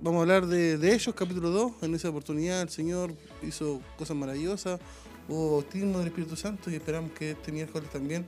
vamos 0.00 0.18
a 0.18 0.22
hablar 0.22 0.46
de, 0.46 0.78
de 0.78 0.94
ellos, 0.94 1.14
capítulo 1.14 1.50
2. 1.50 1.72
En 1.82 1.94
esa 1.94 2.08
oportunidad 2.10 2.62
el 2.62 2.68
Señor 2.70 3.12
hizo 3.42 3.80
cosas 3.98 4.16
maravillosas, 4.16 4.80
hubo 5.28 5.52
bautismo 5.52 5.98
del 5.98 6.08
Espíritu 6.08 6.36
Santo 6.36 6.70
y 6.70 6.74
esperamos 6.76 7.12
que 7.12 7.32
este 7.32 7.52
miércoles 7.52 7.90
también 7.90 8.24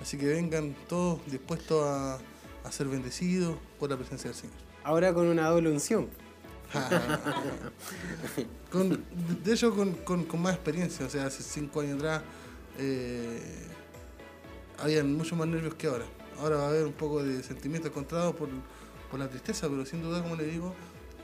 Así 0.00 0.16
que 0.16 0.24
vengan 0.26 0.74
todos 0.88 1.20
dispuestos 1.30 1.84
a, 1.86 2.14
a 2.64 2.72
ser 2.72 2.88
bendecidos 2.88 3.54
por 3.78 3.90
la 3.90 3.98
presencia 3.98 4.30
del 4.30 4.38
Señor. 4.40 4.56
Ahora 4.82 5.12
con 5.12 5.26
una 5.26 5.46
doble 5.48 5.70
unción. 5.70 6.08
Con- 8.70 9.04
de 9.44 9.52
hecho, 9.52 9.74
con, 9.74 9.92
con- 9.92 10.24
con 10.24 10.40
más 10.40 10.54
experiencia. 10.54 11.04
O 11.06 11.10
sea, 11.10 11.26
hace 11.26 11.42
cinco 11.42 11.80
años 11.80 11.96
atrás 11.98 12.22
eh, 12.78 13.42
habían 14.80 15.14
mucho 15.16 15.36
más 15.36 15.48
nervios 15.48 15.74
que 15.74 15.86
ahora. 15.86 16.04
Ahora 16.38 16.56
va 16.56 16.64
a 16.64 16.68
haber 16.68 16.86
un 16.86 16.92
poco 16.92 17.22
de 17.22 17.42
sentimiento 17.42 17.88
encontrado 17.88 18.34
por, 18.34 18.48
por 19.10 19.20
la 19.20 19.28
tristeza, 19.28 19.68
pero 19.68 19.84
sin 19.84 20.02
duda, 20.02 20.22
como 20.22 20.36
le 20.36 20.46
digo, 20.46 20.74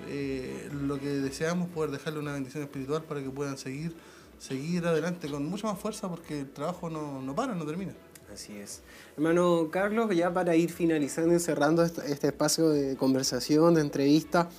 eh, 0.08 0.68
lo 0.72 0.98
que 1.00 1.08
deseamos 1.08 1.68
es 1.68 1.74
poder 1.74 1.90
dejarle 1.90 2.18
una 2.18 2.32
bendición 2.34 2.62
espiritual 2.62 3.02
para 3.04 3.22
que 3.22 3.30
puedan 3.30 3.56
seguir, 3.56 3.94
seguir 4.38 4.86
adelante 4.86 5.28
con 5.28 5.46
mucha 5.46 5.68
más 5.68 5.78
fuerza 5.78 6.08
porque 6.08 6.40
el 6.40 6.50
trabajo 6.50 6.90
no, 6.90 7.22
no 7.22 7.34
para, 7.34 7.54
no 7.54 7.64
termina. 7.64 7.94
Así 8.32 8.56
es. 8.56 8.82
Hermano 9.16 9.68
Carlos, 9.70 10.14
ya 10.14 10.32
para 10.32 10.54
ir 10.56 10.70
finalizando 10.70 11.34
y 11.34 11.38
cerrando 11.38 11.82
este, 11.82 12.12
este 12.12 12.26
espacio 12.26 12.68
de 12.68 12.96
conversación, 12.96 13.74
de 13.74 13.80
entrevista, 13.80 14.50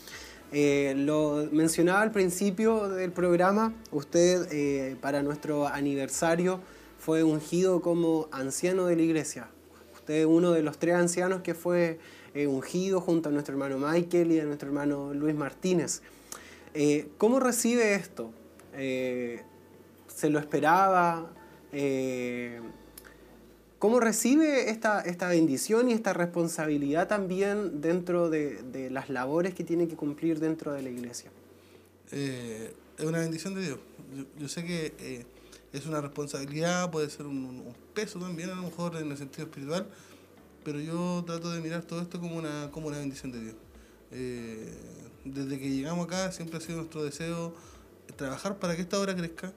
eh, 0.51 0.93
lo 0.97 1.47
mencionaba 1.51 2.01
al 2.01 2.11
principio 2.11 2.87
del 2.87 3.11
programa, 3.11 3.73
usted 3.91 4.47
eh, 4.51 4.95
para 5.01 5.21
nuestro 5.21 5.67
aniversario 5.67 6.61
fue 7.07 7.23
ungido 7.23 7.81
como 7.81 8.27
anciano 8.33 8.87
de 8.87 8.97
la 8.97 9.01
iglesia. 9.01 9.47
Usted 9.93 10.15
es 10.15 10.25
uno 10.25 10.51
de 10.51 10.61
los 10.61 10.77
tres 10.77 10.95
ancianos 10.95 11.41
que 11.41 11.53
fue 11.53 11.99
eh, 12.33 12.47
ungido 12.47 12.99
junto 12.99 13.29
a 13.29 13.31
nuestro 13.31 13.53
hermano 13.53 13.77
Michael 13.79 14.29
y 14.33 14.41
a 14.41 14.43
nuestro 14.43 14.67
hermano 14.67 15.13
Luis 15.13 15.33
Martínez. 15.33 16.01
Eh, 16.73 17.07
¿Cómo 17.17 17.39
recibe 17.39 17.95
esto? 17.95 18.33
Eh, 18.73 19.41
¿Se 20.13 20.29
lo 20.29 20.37
esperaba? 20.37 21.31
Eh, 21.71 22.59
¿Cómo 23.79 24.01
recibe 24.01 24.69
esta, 24.69 24.99
esta 24.99 25.29
bendición 25.29 25.89
y 25.89 25.93
esta 25.93 26.11
responsabilidad 26.11 27.07
también 27.07 27.79
dentro 27.79 28.29
de, 28.29 28.63
de 28.63 28.89
las 28.89 29.09
labores 29.09 29.53
que 29.53 29.63
tiene 29.63 29.87
que 29.87 29.95
cumplir 29.95 30.41
dentro 30.41 30.73
de 30.73 30.81
la 30.81 30.89
iglesia? 30.89 31.31
Eh, 32.11 32.73
es 32.97 33.05
una 33.05 33.19
bendición 33.19 33.55
de 33.55 33.61
Dios. 33.61 33.79
Yo, 34.13 34.25
yo 34.37 34.49
sé 34.49 34.65
que 34.65 34.93
eh, 34.99 35.25
es 35.77 35.85
una 35.85 36.01
responsabilidad, 36.01 36.89
puede 36.91 37.09
ser 37.09 37.25
un, 37.25 37.73
peso 37.93 38.19
también, 38.19 38.49
a 38.49 38.55
lo 38.55 38.63
mejor 38.63 38.95
en 38.97 39.09
el 39.11 39.17
sentido 39.17 39.45
espiritual, 39.47 39.87
pero 40.63 40.79
yo 40.79 41.23
trato 41.25 41.51
de 41.51 41.61
mirar 41.61 41.83
todo 41.83 42.01
esto 42.01 42.19
como 42.19 42.35
una, 42.37 42.69
como 42.71 42.87
una 42.87 42.97
bendición 42.99 43.31
de 43.31 43.39
Dios. 43.41 43.55
Eh, 44.11 44.73
desde 45.25 45.59
que 45.59 45.69
llegamos 45.69 46.05
acá 46.05 46.31
siempre 46.31 46.57
ha 46.57 46.61
sido 46.61 46.77
nuestro 46.77 47.03
deseo 47.03 47.53
trabajar 48.15 48.57
para 48.59 48.75
que 48.75 48.81
esta 48.83 48.99
obra 48.99 49.15
crezca, 49.15 49.53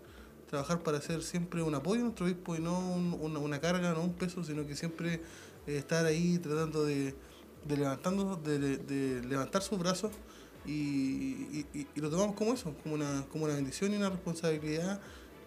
trabajar 0.48 0.82
para 0.82 1.00
ser 1.00 1.22
siempre 1.22 1.62
un 1.62 1.74
apoyo 1.74 2.00
a 2.00 2.04
nuestro 2.04 2.26
obispo 2.26 2.56
y 2.56 2.60
no 2.60 2.78
un- 2.94 3.36
una, 3.36 3.60
carga, 3.60 3.92
no 3.92 4.02
un 4.02 4.14
peso, 4.14 4.42
sino 4.42 4.66
que 4.66 4.74
siempre 4.74 5.20
eh, 5.66 5.76
estar 5.76 6.04
ahí 6.06 6.38
tratando 6.38 6.84
de, 6.84 7.14
de 7.68 7.76
levantando, 7.76 8.36
de, 8.36 9.22
levantar 9.28 9.62
sus 9.62 9.78
brazos 9.78 10.10
y- 10.66 11.64
y 11.72 12.00
lo 12.00 12.10
tomamos 12.10 12.34
como 12.36 12.52
eso, 12.54 12.74
como 12.82 12.94
una, 12.94 13.24
como 13.30 13.44
una 13.44 13.54
bendición 13.54 13.92
y 13.92 13.96
una 13.96 14.10
responsabilidad. 14.10 15.00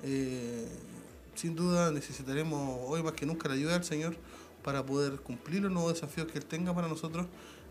Eh, 0.03 0.67
sin 1.33 1.55
duda 1.55 1.91
necesitaremos 1.91 2.77
hoy 2.87 3.01
más 3.01 3.13
que 3.13 3.25
nunca 3.25 3.47
la 3.47 3.55
ayuda 3.55 3.73
del 3.73 3.85
Señor 3.85 4.15
para 4.61 4.85
poder 4.85 5.19
cumplir 5.21 5.61
los 5.61 5.71
nuevos 5.71 5.93
desafíos 5.93 6.27
que 6.27 6.37
Él 6.37 6.45
tenga 6.45 6.75
para 6.75 6.87
nosotros, 6.87 7.25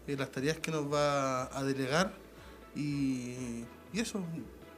eh, 0.06 0.16
las 0.16 0.30
tareas 0.32 0.58
que 0.58 0.70
nos 0.70 0.90
va 0.92 1.56
a 1.56 1.62
delegar 1.62 2.14
y, 2.74 3.64
eso, 3.92 4.24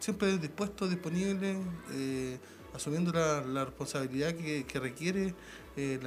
siempre 0.01 0.37
dispuesto, 0.39 0.89
disponible, 0.89 1.57
eh, 1.93 2.39
asumiendo 2.75 3.13
la, 3.13 3.43
la 3.43 3.65
responsabilidad 3.65 4.35
que, 4.35 4.65
que 4.65 4.81
requiere 4.81 5.35
el 5.77 6.03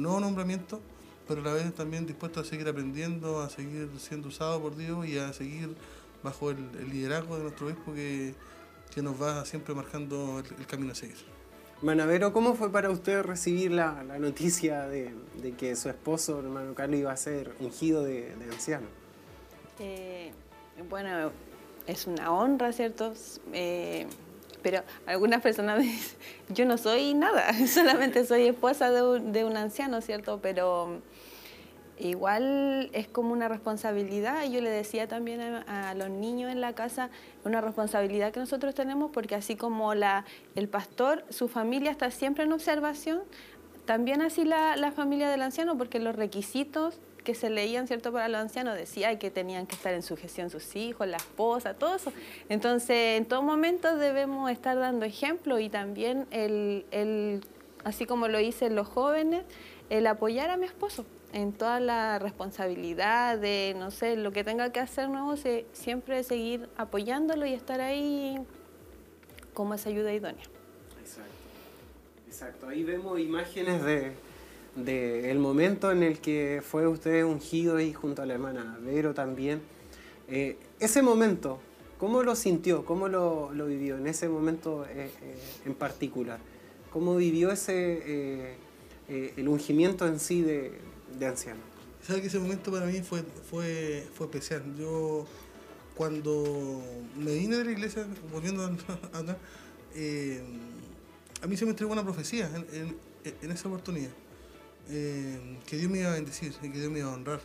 nuevo 0.00 0.20
nombramiento, 0.20 0.80
pero 1.26 1.40
a 1.40 1.44
la 1.44 1.52
vez 1.54 1.74
también 1.74 2.06
dispuesto 2.06 2.40
a 2.40 2.44
seguir 2.44 2.68
aprendiendo, 2.68 3.40
a 3.40 3.50
seguir 3.50 3.90
siendo 3.98 4.28
usado 4.28 4.62
por 4.62 4.76
Dios 4.76 5.06
y 5.06 5.18
a 5.18 5.32
seguir 5.32 5.74
bajo 6.22 6.52
el, 6.52 6.58
el 6.78 6.90
liderazgo 6.90 7.36
de 7.36 7.42
nuestro 7.42 7.66
obispo 7.66 7.92
que, 7.92 8.34
que 8.94 9.02
nos 9.02 9.20
va 9.20 9.44
siempre 9.44 9.74
marcando 9.74 10.38
el, 10.40 10.46
el 10.58 10.66
camino 10.66 10.92
a 10.92 10.94
seguir. 10.94 11.16
Manavero, 11.82 12.32
¿cómo 12.32 12.54
fue 12.54 12.70
para 12.70 12.90
usted 12.90 13.22
recibir 13.22 13.72
la, 13.72 14.04
la 14.04 14.18
noticia 14.18 14.86
de, 14.86 15.12
de 15.42 15.52
que 15.52 15.74
su 15.74 15.88
esposo, 15.88 16.38
hermano 16.38 16.74
Carlos, 16.74 17.00
iba 17.00 17.12
a 17.12 17.16
ser 17.16 17.52
ungido 17.58 18.04
de, 18.04 18.34
de 18.36 18.44
anciano? 18.52 18.86
Eh, 19.80 20.30
bueno, 20.88 21.32
es 21.88 22.06
una 22.06 22.32
honra, 22.32 22.72
¿cierto? 22.72 23.14
Eh, 23.52 24.06
pero 24.62 24.82
algunas 25.06 25.42
personas 25.42 25.78
dicen, 25.82 26.18
yo 26.50 26.66
no 26.66 26.78
soy 26.78 27.14
nada, 27.14 27.52
solamente 27.66 28.24
soy 28.24 28.46
esposa 28.46 28.92
de 28.92 29.02
un, 29.02 29.32
de 29.32 29.44
un 29.44 29.56
anciano, 29.56 30.00
¿cierto? 30.00 30.38
Pero 30.40 31.00
igual 31.98 32.90
es 32.92 33.08
como 33.08 33.32
una 33.32 33.48
responsabilidad. 33.48 34.44
Yo 34.44 34.60
le 34.60 34.70
decía 34.70 35.08
también 35.08 35.40
a, 35.40 35.94
los 35.94 36.10
niños 36.10 36.50
en 36.50 36.60
la 36.60 36.74
casa, 36.74 37.10
una 37.44 37.60
responsabilidad 37.60 38.32
que 38.32 38.40
nosotros 38.40 38.74
tenemos, 38.74 39.10
porque 39.10 39.34
así 39.34 39.56
como 39.56 39.94
la, 39.94 40.24
el 40.54 40.68
pastor, 40.68 41.24
su 41.28 41.48
familia 41.48 41.90
está 41.90 42.10
siempre 42.10 42.44
en 42.44 42.52
observación, 42.52 43.22
también 43.84 44.22
así 44.22 44.44
la, 44.44 44.76
la 44.76 44.92
familia 44.92 45.28
del 45.28 45.42
anciano, 45.42 45.76
porque 45.76 45.98
los 45.98 46.14
requisitos 46.14 46.98
que 47.24 47.34
se 47.34 47.50
leían, 47.50 47.86
¿cierto?, 47.86 48.12
para 48.12 48.28
los 48.28 48.40
ancianos 48.40 48.76
decía 48.76 49.16
que 49.18 49.30
tenían 49.30 49.66
que 49.66 49.76
estar 49.76 49.94
en 49.94 50.02
sujeción 50.02 50.50
sus 50.50 50.74
hijos, 50.74 51.06
la 51.06 51.18
esposa, 51.18 51.74
todo 51.74 51.94
eso. 51.94 52.12
Entonces, 52.48 53.18
en 53.18 53.26
todo 53.26 53.42
momento 53.42 53.96
debemos 53.96 54.50
estar 54.50 54.76
dando 54.76 55.04
ejemplo 55.04 55.60
y 55.60 55.68
también 55.68 56.26
el, 56.30 56.84
el 56.90 57.44
así 57.84 58.06
como 58.06 58.28
lo 58.28 58.40
hice 58.40 58.66
en 58.66 58.74
los 58.74 58.88
jóvenes, 58.88 59.44
el 59.88 60.06
apoyar 60.06 60.50
a 60.50 60.56
mi 60.56 60.66
esposo 60.66 61.04
en 61.32 61.52
toda 61.52 61.80
la 61.80 62.18
responsabilidad 62.18 63.38
de, 63.38 63.74
no 63.78 63.90
sé, 63.90 64.16
lo 64.16 64.32
que 64.32 64.44
tenga 64.44 64.70
que 64.70 64.80
hacer 64.80 65.08
nuevo, 65.08 65.36
se- 65.36 65.64
siempre 65.72 66.22
seguir 66.24 66.68
apoyándolo 66.76 67.46
y 67.46 67.54
estar 67.54 67.80
ahí 67.80 68.36
como 69.54 69.74
esa 69.74 69.88
ayuda 69.88 70.12
idónea. 70.12 70.44
Exacto. 71.00 71.32
Exacto. 72.28 72.68
Ahí 72.68 72.84
vemos 72.84 73.18
imágenes 73.18 73.82
de, 73.82 75.30
el 75.30 75.38
momento 75.38 75.90
en 75.90 76.02
el 76.02 76.20
que 76.20 76.62
fue 76.64 76.86
usted 76.86 77.24
ungido 77.24 77.80
y 77.80 77.92
junto 77.92 78.22
a 78.22 78.26
la 78.26 78.34
hermana 78.34 78.78
Vero 78.82 79.14
también. 79.14 79.60
Eh, 80.28 80.56
ese 80.80 81.02
momento, 81.02 81.58
¿cómo 81.98 82.22
lo 82.22 82.34
sintió? 82.34 82.84
¿Cómo 82.84 83.08
lo, 83.08 83.50
vivió 83.66 83.96
en 83.96 84.06
ese 84.06 84.28
momento 84.28 84.86
eh, 84.86 85.10
eh, 85.22 85.36
en 85.66 85.74
particular? 85.74 86.38
¿Cómo 86.90 87.16
vivió 87.16 87.50
ese 87.50 88.54
eh, 89.08 89.34
el 89.36 89.48
ungimiento 89.48 90.06
en 90.06 90.18
sí 90.18 90.40
de, 90.42 90.72
de 91.18 91.26
anciano? 91.26 91.60
¿Sabes 92.06 92.22
que 92.22 92.28
ese 92.28 92.38
momento 92.38 92.72
para 92.72 92.86
mí 92.86 93.00
fue, 93.02 93.22
fue, 93.48 94.06
fue 94.14 94.26
especial? 94.26 94.62
Yo, 94.76 95.26
cuando 95.96 96.82
me 97.16 97.34
vine 97.34 97.56
de 97.56 97.64
la 97.64 97.70
iglesia, 97.70 98.06
volviendo 98.32 98.64
acá, 98.64 99.36
eh, 99.94 100.42
a 101.42 101.46
mí 101.46 101.56
se 101.56 101.64
me 101.64 101.70
entregó 101.70 101.92
una 101.92 102.02
profecía 102.02 102.50
en 103.24 103.50
esa 103.50 103.68
oportunidad. 103.68 104.10
eh, 104.88 105.58
que 105.66 105.76
Dios 105.76 105.90
me 105.90 106.00
iba 106.00 106.10
a 106.10 106.14
bendecir 106.14 106.54
y 106.62 106.70
que 106.70 106.78
Dios 106.78 106.90
me 106.90 107.00
iba 107.00 107.10
a 107.10 107.14
honrar. 107.14 107.40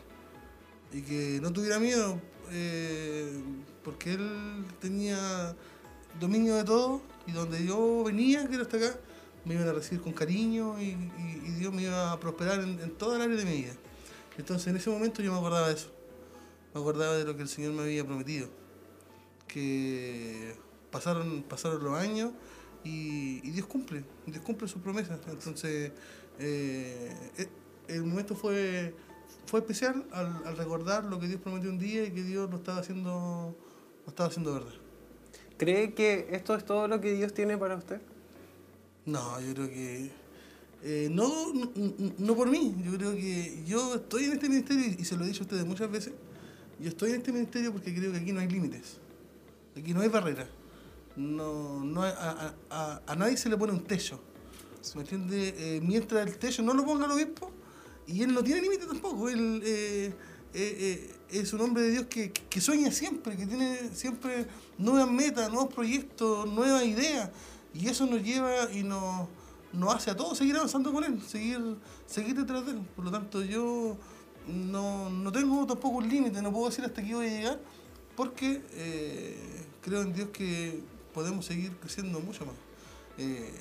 Y 0.92 1.02
que 1.02 1.40
no 1.42 1.52
tuviera 1.52 1.80
miedo, 1.80 2.20
eh, 2.52 3.40
porque 3.84 4.14
Él 4.14 4.66
tenía 4.80 5.56
dominio 6.20 6.56
de 6.56 6.64
todo 6.64 7.02
y 7.28 7.32
donde 7.32 7.66
yo 7.66 8.04
venía, 8.06 8.48
que 8.48 8.56
era 8.56 8.64
hasta 8.64 8.78
acá, 8.78 9.00
me 9.48 9.54
iban 9.56 9.68
a 9.68 9.74
recibir 9.74 10.02
con 10.02 10.14
cariño 10.14 10.80
y, 10.80 10.96
Dios 11.58 11.74
me 11.74 11.84
iba 11.84 12.12
a 12.12 12.20
prosperar 12.20 12.60
en, 12.60 12.80
en 12.80 12.92
toda 12.92 13.16
el 13.16 13.24
área 13.24 13.36
de 13.36 13.46
mi 13.46 13.64
vida. 13.64 13.74
Entonces 14.38 14.68
en 14.68 14.76
ese 14.76 14.90
momento 14.92 15.24
yo 15.24 15.32
me 15.32 15.40
acordaba 15.40 15.70
de 15.70 15.74
eso, 15.74 15.90
me 16.74 16.82
acordaba 16.82 17.16
de 17.16 17.24
lo 17.24 17.36
que 17.36 17.42
el 17.42 17.48
Señor 17.48 17.74
me 17.74 17.82
había 17.82 18.06
prometido, 18.06 18.48
que 19.48 20.56
pasaron, 20.92 21.44
pasaron 21.44 21.84
los 21.84 21.98
años 21.98 22.32
y, 22.84 23.42
y 23.44 23.52
Dios 23.52 23.66
cumple, 23.66 24.04
Dios 24.28 24.44
cumple 24.44 24.68
sus 24.68 24.82
promesas. 24.82 25.20
Entonces 25.28 25.92
eh, 26.40 27.12
eh, 27.38 27.48
el 27.88 28.04
momento 28.04 28.36
fue, 28.36 28.94
fue 29.48 29.62
especial 29.62 30.06
al, 30.12 30.42
al 30.46 30.58
recordar 30.58 31.06
lo 31.06 31.20
que 31.20 31.28
Dios 31.28 31.42
prometió 31.42 31.72
un 31.72 31.80
día 31.80 32.04
y 32.04 32.12
que 32.12 32.22
Dios 32.22 32.50
lo 32.50 32.58
estaba 32.58 32.80
haciendo, 32.80 33.56
lo 34.06 34.10
estaba 34.10 34.30
haciendo 34.30 34.54
verdad. 34.54 34.74
¿Cree 35.58 35.96
que 35.96 36.28
esto 36.32 36.54
es 36.54 36.64
todo 36.64 36.88
lo 36.88 37.02
que 37.02 37.14
Dios 37.14 37.34
tiene 37.34 37.58
para 37.58 37.76
usted? 37.76 38.00
No, 39.08 39.40
yo 39.42 39.54
creo 39.54 39.70
que. 39.70 40.12
eh, 40.84 41.08
no, 41.12 41.54
no, 42.20 42.36
por 42.36 42.50
mí, 42.50 42.76
yo 42.86 42.92
creo 42.98 43.16
que 43.16 43.64
yo 43.66 43.96
estoy 43.96 44.26
en 44.26 44.34
este 44.34 44.50
ministerio 44.50 44.96
y 45.00 45.04
se 45.06 45.16
lo 45.16 45.24
he 45.24 45.28
dicho 45.28 45.42
a 45.44 45.46
ustedes 45.46 45.66
muchas 45.66 45.90
veces. 45.90 46.14
Yo 46.80 46.90
estoy 46.90 47.10
en 47.12 47.16
este 47.18 47.32
ministerio 47.32 47.72
porque 47.72 47.96
creo 47.96 48.12
que 48.12 48.20
aquí 48.20 48.32
no 48.32 48.40
hay 48.40 48.48
límites, 48.50 48.98
aquí 49.76 49.94
no 49.94 50.02
hay 50.02 50.10
barreras. 50.10 50.48
No, 51.16 51.84
no 51.84 52.04
hay- 52.04 52.14
a, 52.16 52.30
a- 52.30 52.56
a- 52.70 53.02
a 53.08 53.16
nadie 53.16 53.38
se 53.38 53.50
le 53.50 53.58
pone 53.58 53.74
un 53.74 53.84
techo. 53.84 54.20
¿Me 54.96 55.02
entiende? 55.02 55.56
Eh, 55.58 55.82
mientras 55.82 56.26
el 56.28 56.38
techo 56.38 56.62
no 56.62 56.74
lo 56.74 56.86
ponga 56.86 57.06
el 57.06 57.12
obispo, 57.12 57.52
y 58.06 58.22
él 58.22 58.34
no 58.34 58.44
tiene 58.44 58.62
límite 58.62 58.86
tampoco. 58.86 59.28
Él 59.30 59.62
eh, 59.66 60.14
eh, 60.54 60.78
eh, 61.34 61.40
es 61.42 61.52
un 61.54 61.62
hombre 61.62 61.84
de 61.84 61.92
Dios 61.92 62.06
que, 62.08 62.32
que 62.32 62.62
sueña 62.62 62.92
siempre, 62.92 63.36
que 63.36 63.48
tiene 63.48 63.90
siempre 63.94 64.46
nuevas 64.78 65.10
metas, 65.12 65.50
nuevos 65.52 65.74
proyectos, 65.74 66.48
nuevas 66.54 66.86
ideas. 66.86 67.30
Y 67.74 67.88
eso 67.88 68.06
nos 68.06 68.24
lleva 68.24 68.72
y 68.72 68.84
nos, 68.84 69.28
nos 69.74 69.96
hace 69.96 70.12
a 70.12 70.16
todos 70.16 70.38
seguir 70.38 70.56
avanzando 70.56 70.92
con 70.92 71.04
él, 71.04 71.22
seguir, 71.22 71.78
seguir 72.06 72.36
detrás 72.36 72.66
de 72.66 72.72
él. 72.72 72.82
Por 72.96 73.06
lo 73.06 73.12
tanto, 73.12 73.44
yo 73.44 73.98
no, 74.48 75.10
no 75.10 75.32
tengo 75.32 75.66
tampoco 75.66 75.98
un 75.98 76.10
límite, 76.10 76.42
no 76.42 76.52
puedo 76.52 76.70
decir 76.70 76.86
hasta 76.86 77.02
aquí 77.02 77.14
voy 77.14 77.28
a 77.28 77.30
llegar, 77.30 77.60
porque 78.16 78.64
eh, 78.72 79.66
creo 79.82 80.02
en 80.02 80.14
Dios 80.14 80.30
que 80.30 80.82
podemos 81.14 81.46
seguir 81.46 81.76
creciendo 81.78 82.20
mucho 82.20 82.46
más. 82.46 82.56
Eh, 83.18 83.54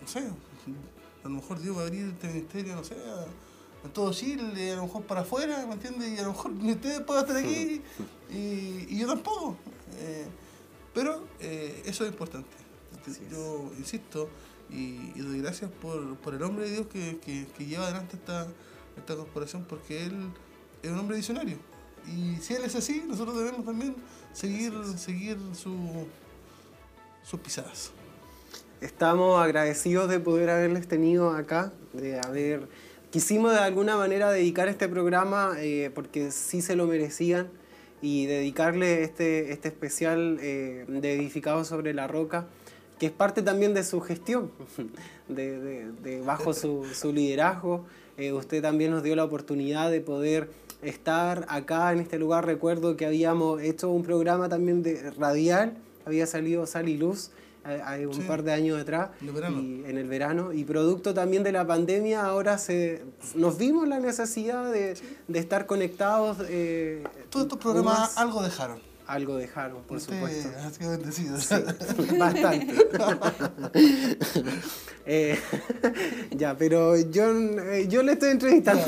no 0.00 0.08
sé, 0.08 0.20
a 0.20 1.28
lo 1.28 1.30
mejor 1.30 1.60
Dios 1.60 1.76
va 1.76 1.82
a 1.82 1.84
abrir 1.84 2.06
este 2.06 2.28
ministerio, 2.28 2.74
no 2.74 2.84
sé, 2.84 2.94
a, 2.94 3.86
a 3.86 3.92
todo 3.92 4.12
Chile, 4.12 4.72
a 4.72 4.76
lo 4.76 4.82
mejor 4.82 5.04
para 5.04 5.22
afuera, 5.22 5.64
¿me 5.66 5.74
entiendes? 5.74 6.10
Y 6.10 6.18
a 6.18 6.22
lo 6.22 6.32
mejor 6.32 6.52
ni 6.52 6.72
ustedes 6.72 7.00
puedan 7.00 7.24
estar 7.24 7.36
aquí 7.36 7.80
y, 8.30 8.86
y 8.88 8.98
yo 8.98 9.06
tampoco. 9.06 9.56
Eh, 9.98 10.26
pero 10.92 11.24
eso 11.40 12.04
es 12.04 12.10
importante. 12.10 12.63
Yo 13.30 13.70
insisto 13.78 14.28
y, 14.70 15.12
y 15.14 15.20
doy 15.20 15.40
gracias 15.40 15.70
por, 15.70 16.16
por 16.16 16.34
el 16.34 16.42
hombre 16.42 16.64
de 16.66 16.72
Dios 16.72 16.86
que, 16.86 17.18
que- 17.24 17.46
que 17.56 17.66
lleva 17.66 17.84
adelante 17.84 18.16
esta, 18.16 18.46
esta 18.96 19.14
corporación 19.16 19.64
porque 19.68 20.04
él 20.06 20.30
es 20.82 20.90
un 20.90 20.98
hombre 20.98 21.16
visionario. 21.16 21.56
Y 22.06 22.36
si 22.42 22.54
él 22.54 22.64
es 22.64 22.74
así, 22.74 23.02
nosotros 23.06 23.36
debemos 23.38 23.64
también 23.64 23.94
seguir, 24.32 24.72
seguir 24.96 25.38
su, 25.54 26.06
sus 27.22 27.40
pisadas. 27.40 27.92
Estamos 28.80 29.40
agradecidos 29.42 30.10
de 30.10 30.20
poder 30.20 30.50
haberles 30.50 30.86
tenido 30.88 31.30
acá, 31.30 31.72
de 31.92 32.20
haber... 32.20 32.68
Quisimos 33.10 33.52
de 33.52 33.60
alguna 33.60 33.96
manera 33.96 34.30
dedicar 34.30 34.66
este 34.68 34.88
programa 34.88 35.54
eh, 35.58 35.90
porque 35.94 36.30
sí 36.32 36.60
se 36.60 36.74
lo 36.76 36.86
merecían 36.86 37.48
y 38.02 38.26
dedicarle 38.26 39.02
este, 39.04 39.52
este 39.52 39.68
especial 39.68 40.38
eh, 40.42 40.84
de 40.88 41.14
Edificado 41.14 41.64
sobre 41.64 41.94
la 41.94 42.08
Roca, 42.08 42.48
que 42.98 43.06
es 43.06 43.12
parte 43.12 43.42
también 43.42 43.74
de 43.74 43.84
su 43.84 44.00
gestión, 44.00 44.50
de, 45.28 45.58
de- 45.60 45.92
de 45.92 46.20
bajo 46.20 46.52
su, 46.54 46.84
su 46.94 47.12
liderazgo. 47.12 47.84
Eh, 48.16 48.32
usted 48.32 48.62
también 48.62 48.90
nos 48.92 49.02
dio 49.02 49.16
la 49.16 49.24
oportunidad 49.24 49.90
de 49.90 50.00
poder 50.00 50.50
estar 50.82 51.46
acá 51.48 51.92
en 51.92 51.98
este 52.00 52.18
lugar. 52.18 52.46
Recuerdo 52.46 52.96
que 52.96 53.06
habíamos 53.06 53.60
hecho 53.62 53.90
un 53.90 54.02
programa 54.04 54.48
también 54.48 54.82
de 54.82 55.10
radial, 55.12 55.76
había 56.06 56.26
salido 56.26 56.66
Sal 56.66 56.88
y 56.88 56.96
Luz 56.96 57.30
eh, 57.66 58.06
un 58.06 58.12
Sí. 58.14 58.20
par 58.28 58.42
de 58.42 58.52
años 58.52 58.78
atrás, 58.78 59.08
En 59.22 59.28
el 59.28 59.32
verano. 59.34 59.60
y 59.62 59.84
en 59.86 59.96
el 59.98 60.06
verano, 60.06 60.52
y 60.52 60.64
producto 60.64 61.14
también 61.14 61.42
de 61.42 61.50
la 61.50 61.66
pandemia, 61.66 62.24
ahora 62.26 62.58
se, 62.58 63.02
nos 63.34 63.56
vimos 63.56 63.88
la 63.88 63.98
necesidad 64.00 64.70
de, 64.70 64.94
de 65.28 65.38
estar 65.38 65.64
conectados. 65.66 66.36
eh, 66.50 67.02
Todos 67.30 67.46
estos 67.46 67.58
programas 67.58 67.98
más. 67.98 68.18
algo 68.18 68.42
dejaron. 68.42 68.80
Algo 69.06 69.36
dejaron, 69.36 69.82
por 69.82 69.98
Usted 69.98 70.14
supuesto. 70.14 70.48
ha 70.58 70.70
sido 70.70 70.90
bendecido. 70.92 71.38
Sí, 71.38 71.54
bastante. 72.18 72.74
Eh, 75.06 75.38
ya, 76.30 76.56
pero 76.56 76.96
yo, 76.96 77.30
eh, 77.30 77.86
yo 77.88 78.02
le 78.02 78.12
estoy 78.12 78.30
entrevistando. 78.30 78.82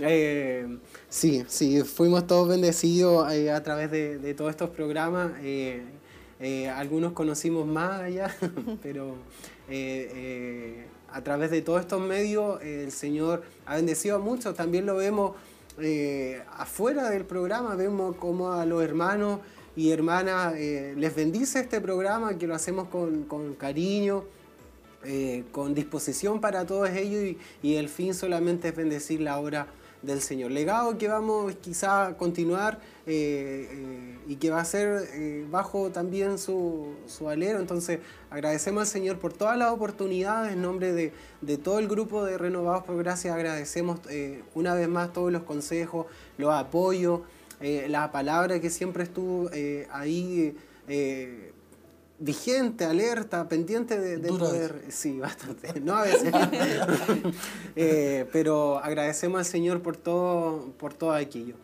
Eh, 0.00 0.78
sí, 1.08 1.44
sí, 1.48 1.82
fuimos 1.82 2.26
todos 2.26 2.48
bendecidos 2.48 3.32
eh, 3.32 3.50
a 3.50 3.62
través 3.62 3.90
de, 3.90 4.18
de 4.18 4.34
todos 4.34 4.50
estos 4.50 4.70
programas. 4.70 5.32
algunos 6.74 7.12
conocimos 7.12 7.66
más 7.66 8.02
allá, 8.02 8.34
pero 8.82 9.16
a 11.10 11.24
través 11.24 11.50
de 11.50 11.62
todos 11.62 11.80
estos 11.80 12.00
medios 12.02 12.62
el 12.62 12.92
Señor 12.92 13.42
ha 13.64 13.76
bendecido 13.76 14.16
a 14.16 14.18
muchos. 14.18 14.54
También 14.54 14.84
lo 14.84 14.96
vemos 14.96 15.32
eh, 15.80 16.42
afuera 16.56 17.10
del 17.10 17.24
programa, 17.24 17.74
vemos 17.74 18.16
como 18.16 18.52
a 18.52 18.66
los 18.66 18.82
hermanos 18.82 19.40
y 19.76 19.90
hermanas 19.90 20.54
eh, 20.56 20.94
les 20.96 21.14
bendice 21.14 21.60
este 21.60 21.80
programa, 21.80 22.36
que 22.36 22.46
lo 22.46 22.54
hacemos 22.54 22.88
con, 22.88 23.24
con 23.24 23.54
cariño 23.54 24.24
eh, 25.04 25.44
con 25.52 25.74
disposición 25.74 26.40
para 26.40 26.66
todos 26.66 26.90
ellos 26.90 27.22
y, 27.22 27.38
y 27.62 27.76
el 27.76 27.88
fin 27.88 28.14
solamente 28.14 28.68
es 28.68 28.74
bendecir 28.74 29.20
la 29.20 29.38
obra 29.38 29.68
del 30.02 30.20
Señor. 30.20 30.50
Legado 30.50 30.96
que 30.98 31.08
vamos 31.08 31.54
quizá 31.60 32.08
a 32.08 32.16
continuar 32.16 32.80
eh, 33.06 33.68
eh, 33.70 34.18
y 34.26 34.36
que 34.36 34.50
va 34.50 34.60
a 34.60 34.64
ser 34.64 35.08
eh, 35.12 35.46
bajo 35.50 35.90
también 35.90 36.38
su, 36.38 36.94
su 37.06 37.28
alero. 37.28 37.58
Entonces 37.58 38.00
agradecemos 38.30 38.82
al 38.82 38.86
Señor 38.86 39.18
por 39.18 39.32
todas 39.32 39.58
las 39.58 39.72
oportunidades 39.72 40.52
en 40.52 40.62
nombre 40.62 40.92
de, 40.92 41.12
de 41.40 41.58
todo 41.58 41.78
el 41.78 41.88
grupo 41.88 42.24
de 42.24 42.38
Renovados 42.38 42.84
por 42.84 42.96
Gracia. 42.98 43.34
Agradecemos 43.34 44.00
una 44.54 44.74
vez 44.74 44.88
más 44.88 45.12
todos 45.12 45.32
los 45.32 45.42
consejos, 45.42 46.06
los 46.36 46.52
apoyos, 46.52 47.20
la 47.60 48.12
palabra 48.12 48.60
que 48.60 48.70
siempre 48.70 49.02
estuvo 49.02 49.50
ahí. 49.90 50.56
Vigente, 52.20 52.84
alerta, 52.84 53.48
pendiente 53.48 53.98
de, 53.98 54.18
de 54.18 54.28
Dura 54.28 54.46
a 54.46 54.48
poder. 54.48 54.84
Sí, 54.88 55.18
bastante. 55.18 55.80
No 55.80 55.94
a 55.96 56.02
veces. 56.02 56.32
Eh, 57.76 58.26
pero 58.32 58.78
agradecemos 58.78 59.38
al 59.38 59.44
Señor 59.44 59.82
por 59.82 59.96
todo, 59.96 60.72
por 60.78 60.94
todo 60.94 61.12
aquello. 61.12 61.54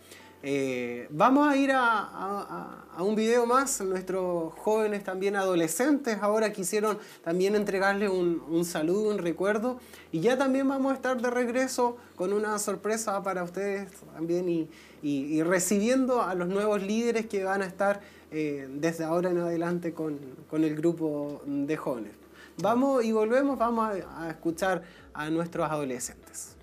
Eh, 0.47 1.09
vamos 1.11 1.49
a 1.51 1.57
ir 1.57 1.73
a, 1.73 1.81
a- 1.81 2.85
a 2.97 3.03
un 3.03 3.15
video 3.17 3.47
más. 3.47 3.81
Nuestros 3.81 4.53
jóvenes 4.55 5.03
también 5.03 5.35
adolescentes 5.37 6.19
ahora 6.21 6.53
quisieron 6.53 6.99
también 7.25 7.57
entregarle 7.57 8.09
un, 8.09 8.43
un 8.49 8.65
saludo, 8.65 9.11
un 9.11 9.19
recuerdo. 9.19 9.81
Y 10.13 10.21
ya 10.21 10.37
también 10.39 10.69
vamos 10.69 10.93
a 10.93 10.95
estar 10.97 11.21
de 11.21 11.31
regreso 11.31 11.97
con 12.15 12.33
una 12.33 12.59
sorpresa 12.59 13.23
para 13.23 13.43
ustedes 13.43 13.89
también 14.15 14.49
y, 14.49 14.69
y- 15.03 15.25
y 15.39 15.43
recibiendo 15.43 16.23
a 16.23 16.35
los 16.35 16.47
nuevos 16.49 16.83
líderes 16.83 17.27
que 17.27 17.43
van 17.43 17.63
a 17.63 17.67
estar 17.67 18.01
eh, 18.37 18.67
desde 18.69 19.05
ahora 19.05 19.31
en 19.31 19.39
adelante 19.39 19.95
con, 19.95 20.19
con 20.51 20.65
el 20.65 20.75
grupo 20.75 21.41
de 21.47 21.77
jóvenes. 21.77 22.13
Vamos 22.61 23.05
y 23.05 23.13
volvemos, 23.13 23.57
vamos 23.57 23.85
a, 23.89 24.25
a 24.25 24.31
escuchar 24.31 24.83
a 25.13 25.31
nuestros 25.31 25.71
adolescentes. 25.71 26.57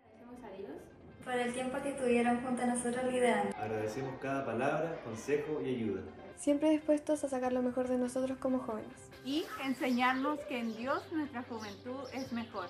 Agradecemos 0.00 0.44
a 0.44 0.56
Dios 0.56 0.70
por 1.24 1.34
el 1.34 1.52
tiempo 1.52 1.78
que 1.82 1.90
estuvieron 1.90 2.42
junto 2.42 2.62
a 2.62 2.66
nosotros 2.66 3.04
liderando. 3.12 3.56
Agradecemos 3.56 4.14
cada 4.20 4.44
palabra, 4.44 5.00
consejo 5.04 5.60
y 5.64 5.74
ayuda. 5.74 6.02
Siempre 6.36 6.70
dispuestos 6.70 7.22
a 7.24 7.28
sacar 7.28 7.52
lo 7.52 7.62
mejor 7.62 7.88
de 7.88 7.98
nosotros 7.98 8.38
como 8.38 8.58
jóvenes. 8.60 8.90
y 9.24 9.44
enseñarnos 9.64 10.40
que 10.48 10.58
en 10.58 10.76
Dios 10.76 11.00
nuestra 11.12 11.44
juventud 11.44 12.00
es 12.12 12.32
mejor. 12.32 12.66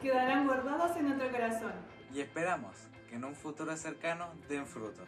Quedarán 0.00 0.46
guardados 0.46 0.96
en 0.96 1.08
nuestro 1.08 1.30
corazón. 1.30 1.72
y 2.12 2.20
esperamos 2.20 2.76
que 3.08 3.16
en 3.16 3.24
un 3.24 3.34
futuro 3.34 3.76
cercano 3.76 4.28
den 4.48 4.66
fruto. 4.66 5.02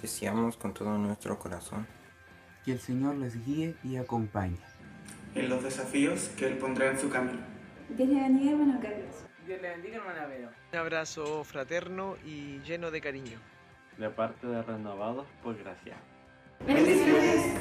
Deseamos 0.00 0.56
con 0.56 0.72
todo 0.74 0.96
nuestro 0.98 1.38
corazón 1.38 1.86
Que 2.64 2.72
el 2.72 2.80
Señor 2.80 3.16
les 3.16 3.44
guíe 3.44 3.74
y 3.82 3.96
acompañe. 3.96 4.58
en 5.34 5.48
los 5.48 5.62
desafíos 5.62 6.30
que 6.36 6.46
Él 6.46 6.58
pondrá 6.58 6.90
en 6.90 6.98
su 6.98 7.08
camino. 7.10 7.40
Dios 7.90 8.08
le 8.08 8.14
bendiga, 8.20 8.50
hermano 8.52 8.80
Carlos. 8.80 9.24
Dios 9.46 9.60
le 9.60 9.68
bendiga, 9.70 9.96
hermana 9.98 10.26
Vero. 10.26 10.48
Un 10.72 10.78
abrazo 10.78 11.44
fraterno 11.44 12.16
y 12.24 12.60
lleno 12.60 12.90
de 12.90 13.00
cariño. 13.00 13.38
De 13.98 14.08
parte 14.10 14.46
de 14.46 14.62
Renovados 14.62 15.26
por 15.42 15.56
Gracia. 15.58 15.96
Bendiciones. 16.66 17.60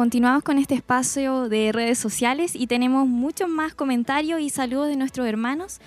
Continuamos 0.00 0.42
con 0.42 0.56
este 0.56 0.74
espacio 0.74 1.50
de 1.50 1.72
redes 1.72 1.98
sociales 1.98 2.56
y 2.56 2.66
tenemos 2.66 3.06
muchos 3.06 3.50
más 3.50 3.74
comentarios 3.74 4.40
y 4.40 4.48
saludos 4.48 4.88
de 4.88 4.96
nuestros 4.96 5.26
hermanos. 5.26 5.78